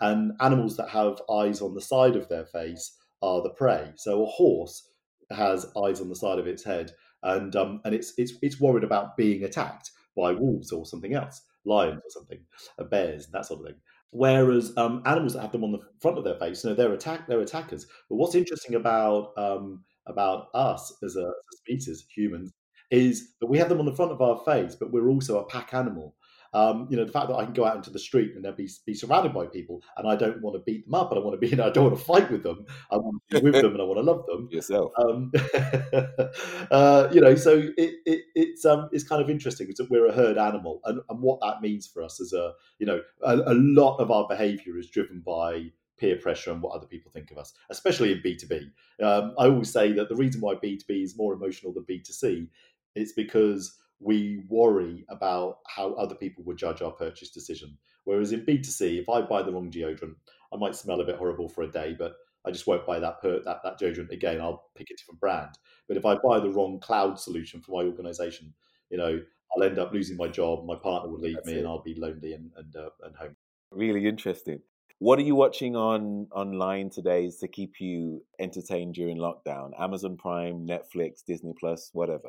and 0.00 0.32
animals 0.40 0.76
that 0.78 0.88
have 0.88 1.20
eyes 1.30 1.60
on 1.60 1.74
the 1.74 1.80
side 1.92 2.16
of 2.16 2.28
their 2.28 2.46
face 2.46 2.96
are 3.20 3.42
the 3.42 3.50
prey. 3.50 3.92
So 3.96 4.22
a 4.22 4.26
horse 4.26 4.88
has 5.30 5.66
eyes 5.84 6.00
on 6.00 6.08
the 6.08 6.16
side 6.16 6.38
of 6.38 6.46
its 6.46 6.64
head, 6.64 6.92
and 7.22 7.54
um, 7.54 7.80
and 7.84 7.94
it's 7.94 8.14
it's 8.16 8.32
it's 8.42 8.60
worried 8.60 8.84
about 8.84 9.16
being 9.16 9.44
attacked 9.44 9.90
by 10.16 10.32
wolves 10.32 10.72
or 10.72 10.86
something 10.86 11.14
else, 11.14 11.42
lions 11.64 12.00
or 12.04 12.10
something, 12.10 12.40
uh, 12.78 12.84
bears, 12.84 13.28
that 13.28 13.46
sort 13.46 13.60
of 13.60 13.66
thing. 13.66 13.76
Whereas 14.10 14.76
um, 14.76 15.02
animals 15.06 15.32
that 15.34 15.40
have 15.42 15.52
them 15.52 15.64
on 15.64 15.72
the 15.72 15.80
front 16.00 16.18
of 16.18 16.24
their 16.24 16.36
face, 16.36 16.64
you 16.64 16.70
know, 16.70 16.76
they're 16.76 16.92
attack, 16.92 17.26
they're 17.26 17.40
attackers. 17.40 17.86
But 18.08 18.16
what's 18.16 18.34
interesting 18.34 18.74
about 18.74 19.32
um, 19.38 19.84
about 20.06 20.48
us 20.54 20.92
as 21.02 21.16
a, 21.16 21.20
as 21.20 21.24
a 21.24 21.56
species, 21.56 22.06
humans, 22.14 22.52
is 22.90 23.32
that 23.40 23.46
we 23.46 23.58
have 23.58 23.68
them 23.68 23.80
on 23.80 23.86
the 23.86 23.94
front 23.94 24.12
of 24.12 24.20
our 24.20 24.38
face, 24.44 24.74
but 24.74 24.92
we're 24.92 25.08
also 25.08 25.38
a 25.38 25.46
pack 25.46 25.74
animal. 25.74 26.14
Um, 26.54 26.86
you 26.90 26.98
know, 26.98 27.06
the 27.06 27.12
fact 27.12 27.28
that 27.28 27.36
I 27.36 27.46
can 27.46 27.54
go 27.54 27.64
out 27.64 27.76
into 27.76 27.88
the 27.88 27.98
street 27.98 28.34
and 28.34 28.44
then 28.44 28.54
be, 28.54 28.68
be 28.84 28.92
surrounded 28.92 29.32
by 29.32 29.46
people 29.46 29.80
and 29.96 30.06
I 30.06 30.16
don't 30.16 30.42
want 30.42 30.54
to 30.54 30.62
beat 30.70 30.84
them 30.84 30.94
up 30.94 31.10
and 31.10 31.18
I 31.18 31.24
want 31.24 31.32
to 31.32 31.38
be, 31.38 31.48
you 31.48 31.56
know, 31.56 31.66
I 31.66 31.70
don't 31.70 31.84
want 31.84 31.98
to 31.98 32.04
fight 32.04 32.30
with 32.30 32.42
them. 32.42 32.66
I 32.90 32.98
want 32.98 33.22
to 33.30 33.40
be 33.40 33.50
with 33.50 33.62
them 33.62 33.72
and 33.72 33.80
I 33.80 33.84
want 33.84 33.96
to 33.96 34.02
love 34.02 34.26
them. 34.26 34.48
Yourself. 34.50 34.92
Um, 34.98 35.32
uh, 36.70 37.08
you 37.10 37.22
know, 37.22 37.34
so 37.36 37.56
it, 37.78 37.94
it, 38.04 38.24
it's, 38.34 38.66
um, 38.66 38.90
it's 38.92 39.04
kind 39.04 39.22
of 39.22 39.30
interesting 39.30 39.72
that 39.74 39.90
we're 39.90 40.08
a 40.08 40.12
herd 40.12 40.36
animal 40.36 40.82
and, 40.84 41.00
and 41.08 41.22
what 41.22 41.40
that 41.40 41.62
means 41.62 41.86
for 41.86 42.02
us 42.02 42.20
as 42.20 42.34
a, 42.34 42.52
you 42.78 42.84
know, 42.84 43.00
a, 43.22 43.34
a 43.34 43.54
lot 43.54 43.96
of 43.96 44.10
our 44.10 44.28
behavior 44.28 44.76
is 44.76 44.90
driven 44.90 45.22
by 45.24 45.70
peer 45.98 46.16
pressure 46.16 46.50
and 46.50 46.62
what 46.62 46.74
other 46.74 46.86
people 46.86 47.10
think 47.10 47.30
of 47.30 47.38
us, 47.38 47.52
especially 47.70 48.12
in 48.12 48.18
B2B. 48.18 48.70
Um, 49.02 49.34
I 49.38 49.46
always 49.46 49.72
say 49.72 49.92
that 49.92 50.08
the 50.08 50.16
reason 50.16 50.40
why 50.40 50.54
B2B 50.54 51.02
is 51.02 51.16
more 51.16 51.32
emotional 51.32 51.72
than 51.72 51.84
B2C 51.84 52.48
is 52.94 53.12
because 53.12 53.78
we 54.00 54.44
worry 54.48 55.04
about 55.08 55.58
how 55.68 55.94
other 55.94 56.14
people 56.14 56.42
would 56.44 56.58
judge 56.58 56.82
our 56.82 56.90
purchase 56.90 57.30
decision. 57.30 57.78
Whereas 58.04 58.32
in 58.32 58.44
B2C, 58.44 59.00
if 59.00 59.08
I 59.08 59.22
buy 59.22 59.42
the 59.42 59.52
wrong 59.52 59.70
deodorant, 59.70 60.16
I 60.52 60.56
might 60.56 60.74
smell 60.74 61.00
a 61.00 61.04
bit 61.04 61.16
horrible 61.16 61.48
for 61.48 61.62
a 61.62 61.70
day, 61.70 61.94
but 61.96 62.16
I 62.44 62.50
just 62.50 62.66
won't 62.66 62.86
buy 62.86 62.98
that 62.98 63.20
per, 63.20 63.40
that, 63.44 63.60
that 63.62 63.80
deodorant 63.80 64.10
again. 64.10 64.40
I'll 64.40 64.70
pick 64.74 64.90
a 64.90 64.96
different 64.96 65.20
brand. 65.20 65.50
But 65.86 65.96
if 65.96 66.04
I 66.04 66.16
buy 66.16 66.40
the 66.40 66.50
wrong 66.50 66.80
cloud 66.80 67.18
solution 67.18 67.60
for 67.60 67.80
my 67.80 67.88
organization, 67.88 68.52
you 68.90 68.98
know, 68.98 69.20
I'll 69.54 69.62
end 69.62 69.78
up 69.78 69.92
losing 69.92 70.16
my 70.16 70.28
job. 70.28 70.64
My 70.66 70.76
partner 70.76 71.10
will 71.10 71.20
leave 71.20 71.36
That's 71.36 71.46
me, 71.46 71.54
it. 71.54 71.58
and 71.58 71.68
I'll 71.68 71.82
be 71.82 71.94
lonely 71.94 72.32
and 72.32 72.50
and, 72.56 72.74
uh, 72.74 72.90
and 73.04 73.14
home. 73.14 73.36
Really 73.70 74.06
interesting. 74.06 74.60
What 75.02 75.18
are 75.18 75.22
you 75.22 75.34
watching 75.34 75.74
on 75.74 76.28
online 76.30 76.88
today 76.88 77.28
to 77.40 77.48
keep 77.48 77.80
you 77.80 78.22
entertained 78.38 78.94
during 78.94 79.18
lockdown? 79.18 79.72
Amazon 79.76 80.16
Prime, 80.16 80.64
Netflix, 80.64 81.24
Disney 81.26 81.54
Plus, 81.58 81.90
whatever. 81.92 82.28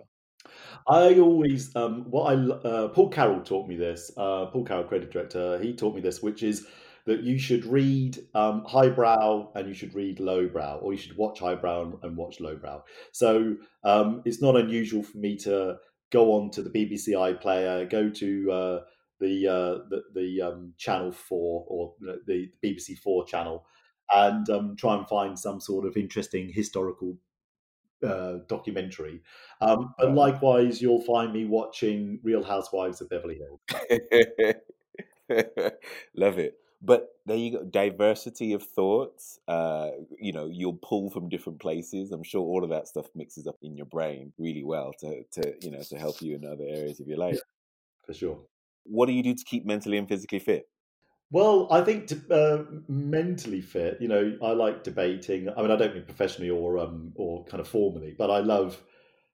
I 0.87 1.19
always 1.19 1.75
um, 1.75 2.05
what 2.09 2.33
I 2.33 2.33
uh, 2.33 2.87
Paul 2.87 3.09
Carroll 3.09 3.41
taught 3.41 3.67
me 3.67 3.75
this. 3.75 4.11
Uh, 4.17 4.47
Paul 4.47 4.65
Carroll, 4.65 4.85
creative 4.85 5.11
director, 5.11 5.59
he 5.61 5.75
taught 5.75 5.93
me 5.93 6.01
this, 6.01 6.23
which 6.23 6.41
is 6.41 6.65
that 7.05 7.21
you 7.21 7.37
should 7.37 7.63
read 7.67 8.17
um, 8.33 8.65
highbrow 8.65 9.51
and 9.53 9.67
you 9.67 9.75
should 9.75 9.93
read 9.93 10.19
lowbrow, 10.19 10.79
or 10.81 10.93
you 10.93 10.97
should 10.97 11.15
watch 11.15 11.41
highbrow 11.41 11.99
and, 12.01 12.17
watch 12.17 12.39
lowbrow. 12.39 12.83
So 13.11 13.55
um, 13.83 14.23
it's 14.25 14.41
not 14.41 14.55
unusual 14.55 15.03
for 15.03 15.19
me 15.19 15.37
to 15.43 15.77
go 16.11 16.33
on 16.33 16.49
to 16.49 16.63
the 16.63 16.71
BBC 16.71 17.09
iPlayer, 17.09 17.87
go 17.87 18.09
to 18.09 18.51
uh, 18.51 18.79
the 19.23 19.47
uh, 19.47 19.73
the, 19.89 20.03
the 20.13 20.41
um, 20.41 20.73
Channel 20.77 21.11
Four 21.11 21.65
or 21.67 21.93
the 21.99 22.49
BBC 22.63 22.97
Four 22.99 23.25
channel, 23.25 23.65
and 24.13 24.47
um, 24.49 24.75
try 24.75 24.95
and 24.95 25.07
find 25.07 25.39
some 25.39 25.59
sort 25.59 25.85
of 25.87 25.95
interesting 25.97 26.51
historical 26.53 27.17
uh, 28.05 28.39
documentary. 28.47 29.21
Um, 29.61 29.93
but 29.97 30.13
likewise, 30.13 30.81
you'll 30.81 31.01
find 31.01 31.31
me 31.31 31.45
watching 31.45 32.19
Real 32.21 32.43
Housewives 32.43 33.01
of 33.01 33.09
Beverly 33.09 33.39
Hills. 33.39 33.61
Love 36.15 36.37
it. 36.37 36.57
But 36.85 37.07
there 37.25 37.37
you 37.37 37.51
go, 37.51 37.63
diversity 37.63 38.51
of 38.51 38.61
thoughts. 38.61 39.39
Uh, 39.47 39.91
you 40.19 40.33
know, 40.33 40.49
you'll 40.51 40.73
pull 40.81 41.09
from 41.09 41.29
different 41.29 41.61
places. 41.61 42.11
I'm 42.11 42.23
sure 42.23 42.41
all 42.41 42.65
of 42.65 42.71
that 42.71 42.89
stuff 42.89 43.05
mixes 43.15 43.47
up 43.47 43.55
in 43.61 43.77
your 43.77 43.85
brain 43.85 44.33
really 44.37 44.65
well 44.65 44.91
to, 44.99 45.23
to 45.31 45.53
you 45.61 45.71
know, 45.71 45.81
to 45.81 45.97
help 45.97 46.21
you 46.21 46.35
in 46.35 46.43
other 46.43 46.65
areas 46.67 46.99
of 46.99 47.07
your 47.07 47.19
life. 47.19 47.35
Yeah, 47.35 48.05
for 48.05 48.13
sure. 48.13 48.39
What 48.83 49.07
do 49.07 49.13
you 49.13 49.23
do 49.23 49.33
to 49.33 49.43
keep 49.45 49.65
mentally 49.65 49.97
and 49.97 50.07
physically 50.07 50.39
fit? 50.39 50.67
Well, 51.31 51.67
I 51.71 51.81
think 51.81 52.05
to, 52.07 52.21
uh, 52.29 52.63
mentally 52.87 53.61
fit, 53.61 53.97
you 53.99 54.07
know, 54.07 54.37
I 54.43 54.51
like 54.51 54.83
debating. 54.83 55.49
I 55.49 55.63
mean, 55.63 55.71
I 55.71 55.75
don't 55.75 55.95
mean 55.95 56.05
professionally 56.05 56.51
or 56.51 56.77
um, 56.77 57.11
or 57.15 57.43
kind 57.45 57.59
of 57.59 57.67
formally, 57.67 58.13
but 58.15 58.29
I 58.29 58.37
love, 58.37 58.79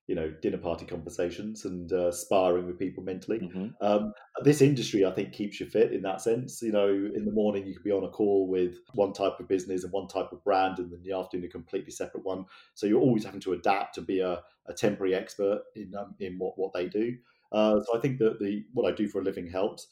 you 0.07 0.15
know, 0.15 0.31
dinner 0.41 0.59
party 0.59 0.85
conversations 0.85 1.65
and 1.65 1.91
uh, 1.91 2.09
sparring 2.13 2.67
with 2.67 2.79
people 2.79 3.03
mentally. 3.03 3.39
Mm-hmm. 3.39 3.67
Um, 3.81 4.13
this 4.45 4.61
industry, 4.61 5.03
I 5.03 5.11
think, 5.11 5.33
keeps 5.33 5.59
you 5.59 5.65
fit 5.65 5.91
in 5.91 6.01
that 6.03 6.21
sense. 6.21 6.61
You 6.61 6.71
know, 6.71 6.87
in 6.87 7.25
the 7.25 7.33
morning 7.33 7.67
you 7.67 7.73
could 7.73 7.83
be 7.83 7.91
on 7.91 8.05
a 8.05 8.09
call 8.09 8.47
with 8.47 8.75
one 8.93 9.11
type 9.11 9.37
of 9.37 9.49
business 9.49 9.83
and 9.83 9.91
one 9.91 10.07
type 10.07 10.31
of 10.31 10.41
brand, 10.45 10.79
and 10.79 10.89
then 10.89 11.03
the 11.03 11.17
afternoon 11.17 11.47
a 11.47 11.49
completely 11.49 11.91
separate 11.91 12.23
one. 12.23 12.45
So 12.75 12.87
you're 12.87 13.01
always 13.01 13.25
having 13.25 13.41
to 13.41 13.53
adapt 13.53 13.97
and 13.97 14.07
be 14.07 14.21
a, 14.21 14.41
a 14.67 14.73
temporary 14.73 15.15
expert 15.15 15.63
in 15.75 15.93
um, 15.95 16.15
in 16.21 16.37
what 16.37 16.57
what 16.57 16.71
they 16.71 16.87
do. 16.87 17.17
Uh, 17.51 17.79
so 17.81 17.97
I 17.97 18.01
think 18.01 18.19
that 18.19 18.39
the 18.39 18.63
what 18.73 18.91
I 18.91 18.95
do 18.95 19.07
for 19.07 19.21
a 19.21 19.23
living 19.23 19.47
helps 19.47 19.87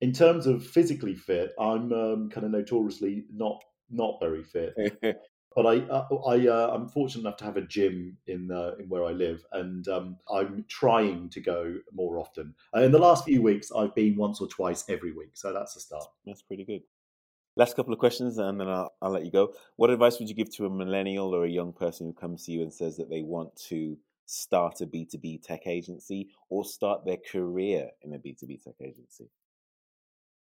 in 0.00 0.12
terms 0.12 0.46
of 0.46 0.66
physically 0.66 1.14
fit, 1.14 1.52
I'm 1.58 1.92
um, 1.92 2.28
kind 2.30 2.44
of 2.44 2.52
notoriously 2.52 3.24
not 3.32 3.62
not 3.90 4.18
very 4.20 4.42
fit. 4.42 4.74
but 5.56 5.66
I, 5.66 5.78
uh, 5.88 6.06
I, 6.26 6.46
uh, 6.46 6.70
I'm 6.74 6.88
fortunate 6.88 7.22
enough 7.22 7.36
to 7.38 7.44
have 7.44 7.56
a 7.56 7.62
gym 7.62 8.16
in 8.26 8.50
uh, 8.50 8.72
in 8.78 8.88
where 8.88 9.04
I 9.04 9.12
live, 9.12 9.44
and 9.52 9.86
um, 9.88 10.18
I'm 10.30 10.64
trying 10.68 11.30
to 11.30 11.40
go 11.40 11.76
more 11.92 12.18
often. 12.18 12.54
Uh, 12.76 12.80
in 12.80 12.92
the 12.92 12.98
last 12.98 13.24
few 13.24 13.40
weeks, 13.40 13.70
I've 13.74 13.94
been 13.94 14.16
once 14.16 14.40
or 14.40 14.48
twice 14.48 14.84
every 14.88 15.12
week, 15.12 15.30
so 15.34 15.52
that's 15.52 15.76
a 15.76 15.80
start. 15.80 16.04
That's 16.26 16.42
pretty 16.42 16.64
good. 16.64 16.82
Last 17.56 17.76
couple 17.76 17.92
of 17.92 18.00
questions, 18.00 18.36
and 18.38 18.60
then 18.60 18.68
I'll, 18.68 18.92
I'll 19.00 19.10
let 19.10 19.24
you 19.24 19.30
go. 19.30 19.54
What 19.76 19.90
advice 19.90 20.18
would 20.18 20.28
you 20.28 20.34
give 20.34 20.54
to 20.56 20.66
a 20.66 20.70
millennial 20.70 21.34
or 21.34 21.44
a 21.44 21.50
young 21.50 21.72
person 21.72 22.06
who 22.06 22.12
comes 22.12 22.44
to 22.44 22.52
you 22.52 22.62
and 22.62 22.72
says 22.72 22.96
that 22.96 23.08
they 23.08 23.22
want 23.22 23.54
to 23.68 23.96
start 24.26 24.80
a 24.80 24.86
B2B 24.86 25.42
tech 25.42 25.66
agency 25.66 26.28
or 26.48 26.64
start 26.64 27.04
their 27.04 27.18
career 27.30 27.90
in 28.02 28.14
a 28.14 28.18
B2B 28.18 28.62
tech 28.62 28.74
agency? 28.80 29.30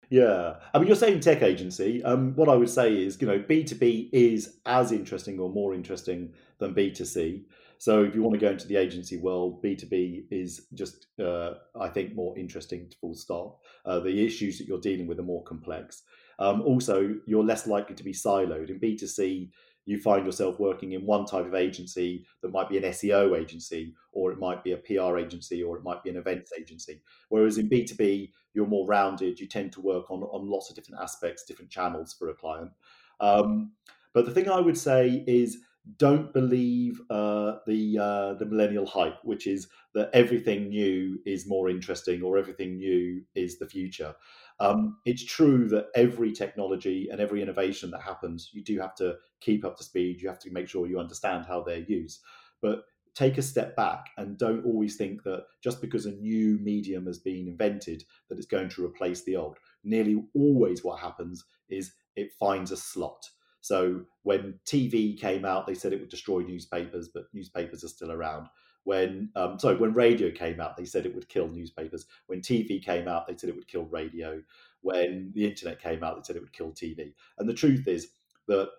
Yeah, 0.10 0.56
I 0.74 0.78
mean, 0.78 0.88
you're 0.88 0.98
saying 0.98 1.22
tech 1.22 1.42
agency. 1.42 2.04
Um, 2.04 2.36
what 2.36 2.50
I 2.50 2.56
would 2.56 2.70
say 2.70 2.94
is, 2.94 3.22
you 3.22 3.28
know, 3.28 3.40
B 3.48 3.64
two 3.64 3.76
B 3.76 4.10
is 4.12 4.58
as 4.66 4.92
interesting 4.92 5.40
or 5.40 5.50
more 5.50 5.74
interesting 5.74 6.34
than 6.58 6.74
B 6.74 6.92
two 6.92 7.06
C. 7.06 7.46
So 7.78 8.04
if 8.04 8.14
you 8.14 8.22
want 8.22 8.40
to 8.40 8.46
go 8.46 8.52
into 8.52 8.68
the 8.68 8.76
agency 8.76 9.18
world, 9.18 9.62
B 9.62 9.74
two 9.74 9.88
B 9.88 10.26
is 10.30 10.68
just, 10.74 11.08
uh, 11.18 11.54
I 11.80 11.88
think, 11.88 12.14
more 12.14 12.38
interesting. 12.38 12.90
To 12.90 12.98
full 12.98 13.16
stop. 13.16 13.62
Uh, 13.86 14.02
the 14.02 14.26
issues 14.26 14.58
that 14.58 14.68
you're 14.68 14.82
dealing 14.82 15.08
with 15.08 15.18
are 15.20 15.24
more 15.24 15.44
complex. 15.44 16.04
Um, 16.40 16.62
also, 16.62 17.16
you're 17.26 17.44
less 17.44 17.66
likely 17.66 17.96
to 17.96 18.04
be 18.04 18.12
siloed. 18.12 18.70
In 18.70 18.80
B 18.80 18.98
two 18.98 19.08
C, 19.08 19.50
you 19.86 20.00
find 20.00 20.26
yourself 20.26 20.60
working 20.60 20.92
in 20.94 21.06
one 21.06 21.26
type 21.26 21.46
of 21.46 21.56
agency 21.56 22.26
that 22.42 22.52
might 22.52 22.70
be 22.70 22.78
an 22.78 22.84
SEO 22.84 23.40
agency, 23.40 23.94
or 24.12 24.32
it 24.32 24.40
might 24.40 24.64
be 24.64 24.74
a 24.74 24.78
PR 24.78 25.18
agency, 25.18 25.64
or 25.64 25.78
it 25.78 25.84
might 25.84 26.04
be 26.04 26.10
an 26.10 26.18
events 26.18 26.52
agency. 26.58 27.02
Whereas 27.30 27.58
in 27.58 27.70
B2B, 27.70 28.32
you're 28.54 28.68
more 28.68 28.88
rounded. 28.88 29.40
You 29.40 29.48
tend 29.48 29.72
to 29.74 29.82
work 29.82 30.12
on, 30.12 30.22
on 30.24 30.50
lots 30.50 30.70
of 30.70 30.76
different 30.76 31.02
aspects, 31.02 31.46
different 31.46 31.72
channels 31.72 32.14
for 32.14 32.30
a 32.30 32.34
client. 32.34 32.72
Um, 33.20 33.72
but 34.14 34.26
the 34.26 34.32
thing 34.32 34.50
I 34.50 34.60
would 34.60 34.78
say 34.78 35.24
is 35.28 35.60
don't 35.98 36.32
believe 36.32 37.02
uh, 37.10 37.58
the 37.66 37.98
uh, 37.98 38.34
the 38.36 38.46
millennial 38.46 38.86
hype, 38.86 39.18
which 39.24 39.48
is 39.48 39.68
that 39.94 40.10
everything 40.14 40.70
new 40.70 41.20
is 41.26 41.48
more 41.48 41.70
interesting 41.70 42.22
or 42.22 42.38
everything 42.38 42.78
new 42.78 43.24
is 43.36 43.58
the 43.58 43.68
future. 43.68 44.14
Um, 44.60 45.00
it's 45.06 45.26
true 45.26 45.68
that 45.70 45.88
every 45.96 46.32
technology 46.32 47.08
and 47.10 47.20
every 47.20 47.42
innovation 47.42 47.92
that 47.92 48.02
happens, 48.02 48.50
you 48.54 48.64
do 48.64 48.80
have 48.80 48.96
to 48.96 49.16
keep 49.40 49.66
up 49.66 49.78
to 49.78 49.84
speed. 49.84 50.22
You 50.22 50.30
have 50.30 50.40
to 50.40 50.52
make 50.52 50.68
sure 50.70 50.88
you 50.88 51.00
understand 51.00 51.46
how 51.46 51.62
they're 51.64 51.80
used. 51.80 52.22
But 52.62 52.84
take 53.16 53.38
a 53.38 53.42
step 53.42 53.76
back 53.76 54.12
and 54.18 54.38
don't 54.38 54.66
always 54.66 54.96
think 54.96 55.24
that 55.24 55.46
just 55.64 55.82
because 55.82 56.06
a 56.06 56.12
new 56.12 56.58
medium 56.60 57.06
has 57.08 57.20
been 57.20 57.48
invented 57.48 58.04
that 58.30 58.38
it's 58.38 58.48
going 58.48 58.70
to 58.70 58.86
replace 58.86 59.24
the 59.24 59.36
old. 59.36 59.58
Nearly 59.84 60.24
always 60.34 60.84
what 60.84 61.00
happens 61.00 61.44
is 61.70 61.94
it 62.16 62.32
finds 62.40 62.72
a 62.72 62.78
slot. 62.78 63.26
So 63.62 64.06
when 64.24 64.60
TV 64.66 65.20
came 65.20 65.46
out, 65.46 65.68
they 65.68 65.76
said 65.76 65.94
it 65.94 66.00
would 66.00 66.10
destroy 66.10 66.40
newspapers, 66.40 67.10
but 67.14 67.26
newspapers 67.34 67.84
are 67.84 67.90
still 67.90 68.12
around. 68.12 68.48
When 68.84 69.30
um, 69.36 69.60
sorry, 69.60 69.78
when 69.78 69.94
radio 69.94 70.32
came 70.32 70.60
out, 70.60 70.76
they 70.76 70.86
said 70.86 71.06
it 71.06 71.14
would 71.14 71.30
kill 71.30 71.48
newspapers. 71.48 72.06
When 72.28 72.42
TV 72.42 72.84
came 72.84 73.08
out, 73.08 73.28
they 73.28 73.38
said 73.38 73.50
it 73.50 73.56
would 73.56 73.68
kill 73.68 73.86
radio. 73.86 74.42
When 74.82 75.32
the 75.36 75.46
internet 75.46 75.82
came 75.82 76.04
out, 76.04 76.16
they 76.16 76.24
said 76.24 76.36
it 76.36 76.42
would 76.42 76.54
kill 76.54 76.72
TV. 76.72 77.14
And 77.38 77.48
the 77.48 77.54
truth 77.54 77.88
is 77.88 78.08
that 78.48 78.70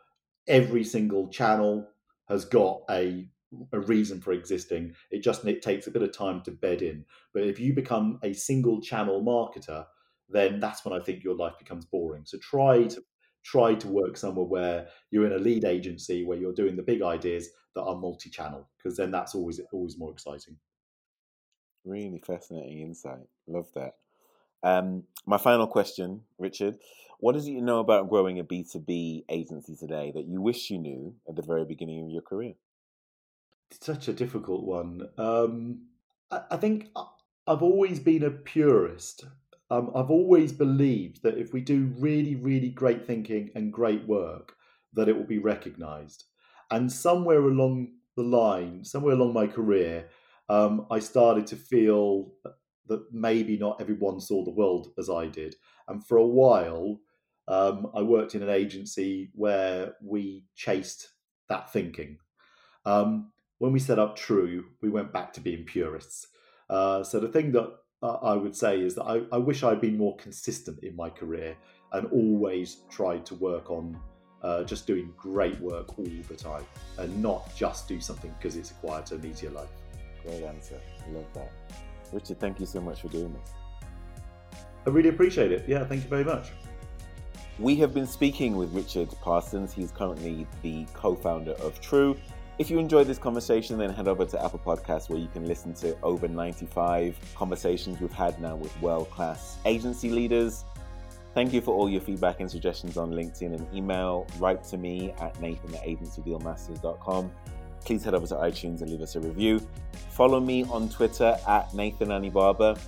every 0.48 0.84
single 0.84 1.28
channel 1.28 1.88
has 2.28 2.44
got 2.44 2.82
a 2.90 3.28
a 3.72 3.80
reason 3.80 4.20
for 4.20 4.32
existing. 4.32 4.94
It 5.11 5.22
just 5.22 5.44
it 5.44 5.62
takes 5.62 5.86
a 5.86 5.90
bit 5.90 6.03
of 6.03 6.16
time 6.16 6.42
to 6.42 6.50
bed 6.50 6.82
in. 6.82 7.05
But 7.32 7.44
if 7.44 7.61
you 7.61 7.72
become 7.74 8.18
a 8.22 8.32
single 8.32 8.80
channel 8.80 9.22
marketer, 9.22 9.86
then 10.28 10.61
that's 10.61 10.84
when 10.84 10.98
I 10.98 11.05
think 11.05 11.22
your 11.22 11.36
life 11.36 11.59
becomes 11.59 11.84
boring. 11.84 12.24
So 12.24 12.38
try 12.38 12.84
to 12.84 13.03
try 13.44 13.74
to 13.74 13.88
work 13.88 14.16
somewhere 14.16 14.46
where 14.46 14.88
you're 15.11 15.26
in 15.26 15.32
a 15.32 15.38
lead 15.38 15.64
agency 15.64 16.24
where 16.24 16.38
you're 16.38 16.53
doing 16.53 16.76
the 16.76 16.82
big 16.82 17.03
ideas 17.03 17.48
that 17.75 17.83
are 17.83 17.97
multi-channel 17.97 18.68
because 18.77 18.97
then 18.97 19.11
that's 19.11 19.35
always 19.35 19.61
always 19.73 19.99
more 19.99 20.12
exciting. 20.12 20.57
Really 21.85 22.23
fascinating 22.25 22.81
insight. 22.81 23.27
Love 23.47 23.68
that. 23.75 23.95
Um, 24.62 25.05
my 25.27 25.39
final 25.39 25.66
question, 25.66 26.23
Richard. 26.39 26.79
What 27.18 27.37
is 27.37 27.47
it 27.47 27.53
you 27.53 27.62
know 27.62 27.81
about 27.81 28.09
growing 28.09 28.39
a 28.39 28.45
B2B 28.45 29.25
agency 29.29 29.77
today 29.77 30.12
that 30.14 30.27
you 30.27 30.41
wish 30.41 30.70
you 30.70 30.79
knew 30.79 31.14
at 31.29 31.37
the 31.37 31.43
very 31.43 31.64
beginning 31.64 32.05
of 32.05 32.11
your 32.11 32.23
career? 32.23 32.55
such 33.81 34.09
a 34.09 34.12
difficult 34.12 34.64
one. 34.64 35.09
Um, 35.18 35.87
I, 36.31 36.43
I, 36.51 36.57
think 36.57 36.91
I've 37.47 37.62
always 37.62 37.99
been 37.99 38.25
a 38.25 38.31
purist. 38.31 39.25
Um, 39.70 39.91
I've 39.95 40.11
always 40.11 40.53
believed 40.53 41.23
that 41.23 41.39
if 41.39 41.53
we 41.53 41.61
do 41.61 41.93
really, 41.99 42.35
really 42.35 42.68
great 42.68 43.07
thinking 43.07 43.51
and 43.55 43.73
great 43.73 44.07
work, 44.07 44.55
that 44.93 45.09
it 45.09 45.16
will 45.16 45.25
be 45.25 45.39
recognised. 45.39 46.25
And 46.73 46.91
somewhere 46.91 47.43
along 47.43 47.93
the 48.16 48.23
line, 48.23 48.83
somewhere 48.83 49.12
along 49.12 49.35
my 49.35 49.47
career, 49.47 50.09
um, 50.49 50.87
I 50.91 51.01
started 51.01 51.47
to 51.49 51.57
feel 51.57 52.33
that 52.89 53.03
maybe 53.12 53.59
not 53.59 53.81
everyone 53.81 54.20
saw 54.20 54.43
the 54.43 54.51
world 54.51 54.89
as 54.99 55.11
I 55.11 55.27
did. 55.27 55.55
And 55.87 56.05
for 56.05 56.16
a 56.16 56.27
while, 56.27 56.99
um, 57.47 57.91
I 57.95 58.01
worked 58.01 58.35
in 58.35 58.43
an 58.43 58.49
agency 58.49 59.31
where 59.35 59.97
we 60.03 60.47
chased 60.57 61.09
that 61.51 61.70
thinking. 61.70 62.16
Um, 62.87 63.33
when 63.59 63.73
we 63.73 63.79
set 63.79 63.99
up 63.99 64.16
True, 64.16 64.64
we 64.81 64.89
went 64.89 65.12
back 65.12 65.35
to 65.35 65.41
being 65.41 65.64
purists. 65.64 66.29
Uh, 66.70 67.05
so 67.05 67.20
the 67.20 67.29
thing 67.29 67.53
that 67.53 67.70
I 68.03 68.35
would 68.35 68.57
say 68.57 68.81
is 68.81 68.95
that 68.95 69.05
I, 69.05 69.23
I, 69.31 69.39
wish 69.39 69.62
I'd 69.62 69.81
been 69.81 69.97
more 69.99 70.16
consistent 70.16 70.83
in 70.83 70.97
my 70.97 71.09
career 71.09 71.57
and 71.93 72.09
always 72.11 72.79
tried 72.91 73.25
to 73.27 73.37
work 73.37 73.70
on 73.70 74.01
uh, 74.43 74.64
just 74.64 74.86
doing 74.86 75.12
great 75.16 75.59
work 75.61 75.99
all 75.99 76.07
the 76.28 76.36
time 76.36 76.64
and 76.99 77.22
not 77.22 77.55
just 77.57 77.88
do 77.88 78.01
something 78.01 78.34
because 78.38 78.57
it's 78.57 78.70
a 78.70 78.74
quieter 78.74 79.20
easier 79.24 79.51
life. 79.51 79.68
Great 80.24 80.43
answer. 80.45 80.80
I 81.07 81.11
love 81.12 81.26
that. 81.34 81.53
Richard, 82.12 82.40
thank 82.40 82.61
you 82.61 82.66
so 82.66 82.80
much 82.80 83.01
for 83.01 83.09
doing 83.09 83.32
this. 83.32 83.53
I 84.86 84.90
really 84.90 85.09
appreciate 85.09 85.53
it. 85.53 85.64
Yeah, 85.68 85.84
thank 85.84 86.03
you 86.03 86.09
very 86.09 86.24
much. 86.24 86.49
We 87.59 87.76
have 87.76 87.95
been 87.95 88.07
speaking 88.07 88.57
with 88.57 88.72
Richard 88.72 89.09
Parsons. 89.20 89.72
He's 89.72 89.93
currently 89.93 90.47
the 90.62 90.86
co 90.95 91.14
founder 91.14 91.53
of 91.53 91.80
True 91.80 92.16
if 92.59 92.70
you 92.70 92.78
enjoyed 92.78 93.07
this 93.07 93.18
conversation, 93.18 93.78
then 93.78 93.90
head 93.90 94.07
over 94.07 94.26
to 94.26 94.45
Apple 94.45 94.61
Podcasts 94.64 95.09
where 95.09 95.18
you 95.18 95.28
can 95.28 95.47
listen 95.47 95.72
to 95.74 95.99
over 96.03 96.28
95 96.28 97.18
conversations 97.34 97.99
we've 97.99 98.12
had 98.12 98.40
now 98.40 98.57
with 98.57 98.78
world 98.82 99.11
class 99.11 99.59
agency 99.64 100.11
leaders. 100.11 100.64
Thank 101.35 101.55
you 101.55 101.62
for 101.62 101.74
all 101.74 101.89
your 101.89 102.03
feedback 102.03 102.41
and 102.41 102.51
suggestions 102.51 102.99
on 102.99 103.11
LinkedIn 103.11 103.55
and 103.55 103.74
email. 103.74 104.26
Write 104.39 104.62
to 104.64 104.76
me 104.76 105.12
at 105.18 105.41
nathan 105.41 105.74
at 105.74 105.83
agencydealmasters.com. 105.85 107.33
Please 107.85 108.05
head 108.05 108.14
over 108.14 108.26
to 108.26 108.35
iTunes 108.35 108.83
and 108.83 108.91
leave 108.91 109.01
us 109.01 109.16
a 109.16 109.20
review. 109.20 109.66
Follow 110.11 110.41
me 110.41 110.64
on 110.64 110.89
Twitter 110.89 111.37
at 111.49 111.72
Nathan 111.74 112.09
Anibaba. 112.09 112.78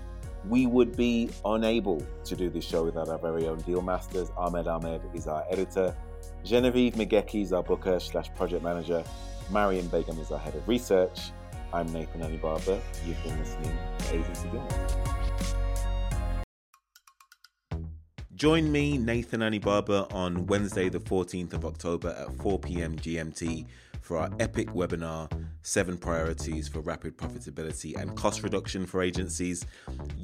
We 0.47 0.67
would 0.67 0.95
be 0.95 1.31
unable 1.47 2.05
to 2.25 2.37
do 2.37 2.51
this 2.51 2.65
show 2.67 2.85
without 2.85 3.09
our 3.09 3.19
very 3.19 3.49
own 3.49 3.59
deal 3.63 3.81
masters. 3.81 4.31
Ahmed 4.37 4.69
Ahmed 4.69 5.01
is 5.15 5.27
our 5.27 5.45
editor. 5.51 5.97
Genevieve 6.45 6.95
Megeki 6.95 7.43
is 7.43 7.53
our 7.55 7.63
booker 7.63 7.99
slash 7.99 8.33
project 8.35 8.63
manager. 8.63 9.03
Mariam 9.51 9.89
Begum 9.89 10.21
is 10.21 10.31
our 10.31 10.39
head 10.39 10.55
of 10.55 10.69
research. 10.69 11.33
I'm 11.73 11.91
Nathan 11.93 12.21
Anibaba. 12.21 12.79
You've 13.07 13.23
been 13.25 13.39
listening 13.39 13.77
to 13.99 14.15
Agency 14.15 14.49
Guinness. 14.49 15.55
Join 18.45 18.71
me, 18.71 18.99
Nathan 18.99 19.41
Anibaba, 19.41 20.07
on 20.13 20.47
Wednesday, 20.49 20.91
the 20.91 21.01
14th 21.01 21.55
of 21.55 21.65
October 21.65 22.11
at 22.11 22.37
4 22.43 22.59
p.m. 22.59 22.95
GMT 22.95 23.65
for 24.03 24.19
our 24.19 24.29
epic 24.39 24.69
webinar, 24.73 25.33
Seven 25.63 25.97
Priorities 25.97 26.69
for 26.69 26.81
Rapid 26.81 27.17
Profitability 27.17 27.97
and 27.97 28.15
Cost 28.15 28.43
Reduction 28.43 28.85
for 28.85 29.01
Agencies. 29.01 29.65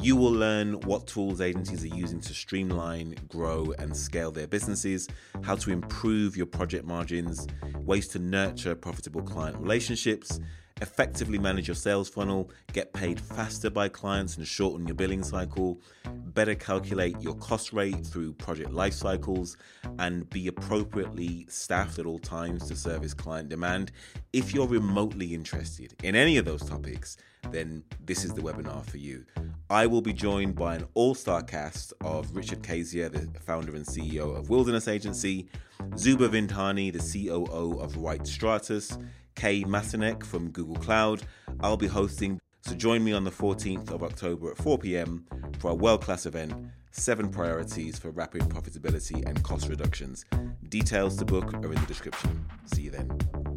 You 0.02 0.16
will 0.16 0.32
learn 0.32 0.74
what 0.82 1.06
tools 1.06 1.40
agencies 1.40 1.82
are 1.82 1.96
using 1.96 2.20
to 2.20 2.34
streamline, 2.34 3.14
grow, 3.28 3.72
and 3.78 3.96
scale 3.96 4.30
their 4.30 4.46
businesses, 4.46 5.08
how 5.40 5.54
to 5.54 5.70
improve 5.70 6.36
your 6.36 6.44
project 6.44 6.84
margins, 6.84 7.46
ways 7.76 8.06
to 8.08 8.18
nurture 8.18 8.74
profitable 8.74 9.22
client 9.22 9.56
relationships 9.56 10.40
effectively 10.80 11.38
manage 11.38 11.68
your 11.68 11.74
sales 11.74 12.08
funnel, 12.08 12.50
get 12.72 12.92
paid 12.92 13.20
faster 13.20 13.70
by 13.70 13.88
clients 13.88 14.36
and 14.36 14.46
shorten 14.46 14.86
your 14.86 14.94
billing 14.94 15.22
cycle, 15.22 15.80
better 16.06 16.54
calculate 16.54 17.20
your 17.20 17.34
cost 17.36 17.72
rate 17.72 18.04
through 18.06 18.32
project 18.34 18.72
life 18.72 18.94
cycles, 18.94 19.56
and 19.98 20.28
be 20.30 20.48
appropriately 20.48 21.46
staffed 21.48 21.98
at 21.98 22.06
all 22.06 22.18
times 22.18 22.66
to 22.68 22.76
service 22.76 23.14
client 23.14 23.48
demand. 23.48 23.92
If 24.32 24.54
you're 24.54 24.68
remotely 24.68 25.34
interested 25.34 25.94
in 26.02 26.14
any 26.14 26.36
of 26.36 26.44
those 26.44 26.62
topics, 26.62 27.16
then 27.50 27.82
this 28.04 28.24
is 28.24 28.34
the 28.34 28.42
webinar 28.42 28.84
for 28.84 28.98
you. 28.98 29.24
I 29.68 29.86
will 29.86 30.02
be 30.02 30.12
joined 30.12 30.56
by 30.56 30.76
an 30.76 30.86
all 30.94 31.14
star 31.14 31.42
cast 31.42 31.92
of 32.02 32.34
Richard 32.34 32.62
Kazier, 32.62 33.10
the 33.10 33.40
founder 33.40 33.74
and 33.76 33.86
CEO 33.86 34.36
of 34.36 34.50
Wilderness 34.50 34.88
Agency, 34.88 35.48
Zuba 35.96 36.28
Vindhani, 36.28 36.92
the 36.92 36.98
COO 36.98 37.78
of 37.80 37.96
White 37.96 38.26
Stratus, 38.26 38.98
Kay 39.40 39.64
Masinek 39.64 40.22
from 40.22 40.50
Google 40.50 40.76
Cloud. 40.76 41.22
I'll 41.60 41.78
be 41.78 41.86
hosting, 41.86 42.38
so 42.60 42.74
join 42.74 43.02
me 43.02 43.14
on 43.14 43.24
the 43.24 43.30
14th 43.30 43.90
of 43.90 44.02
October 44.02 44.50
at 44.50 44.58
4 44.58 44.76
pm 44.76 45.24
for 45.58 45.70
a 45.70 45.74
world 45.74 46.02
class 46.02 46.26
event 46.26 46.52
Seven 46.90 47.30
Priorities 47.30 47.98
for 47.98 48.10
Rapid 48.10 48.42
Profitability 48.42 49.26
and 49.26 49.42
Cost 49.42 49.70
Reductions. 49.70 50.26
Details 50.68 51.16
to 51.16 51.24
book 51.24 51.54
are 51.54 51.72
in 51.72 51.80
the 51.80 51.86
description. 51.86 52.44
See 52.66 52.82
you 52.82 52.90
then. 52.90 53.49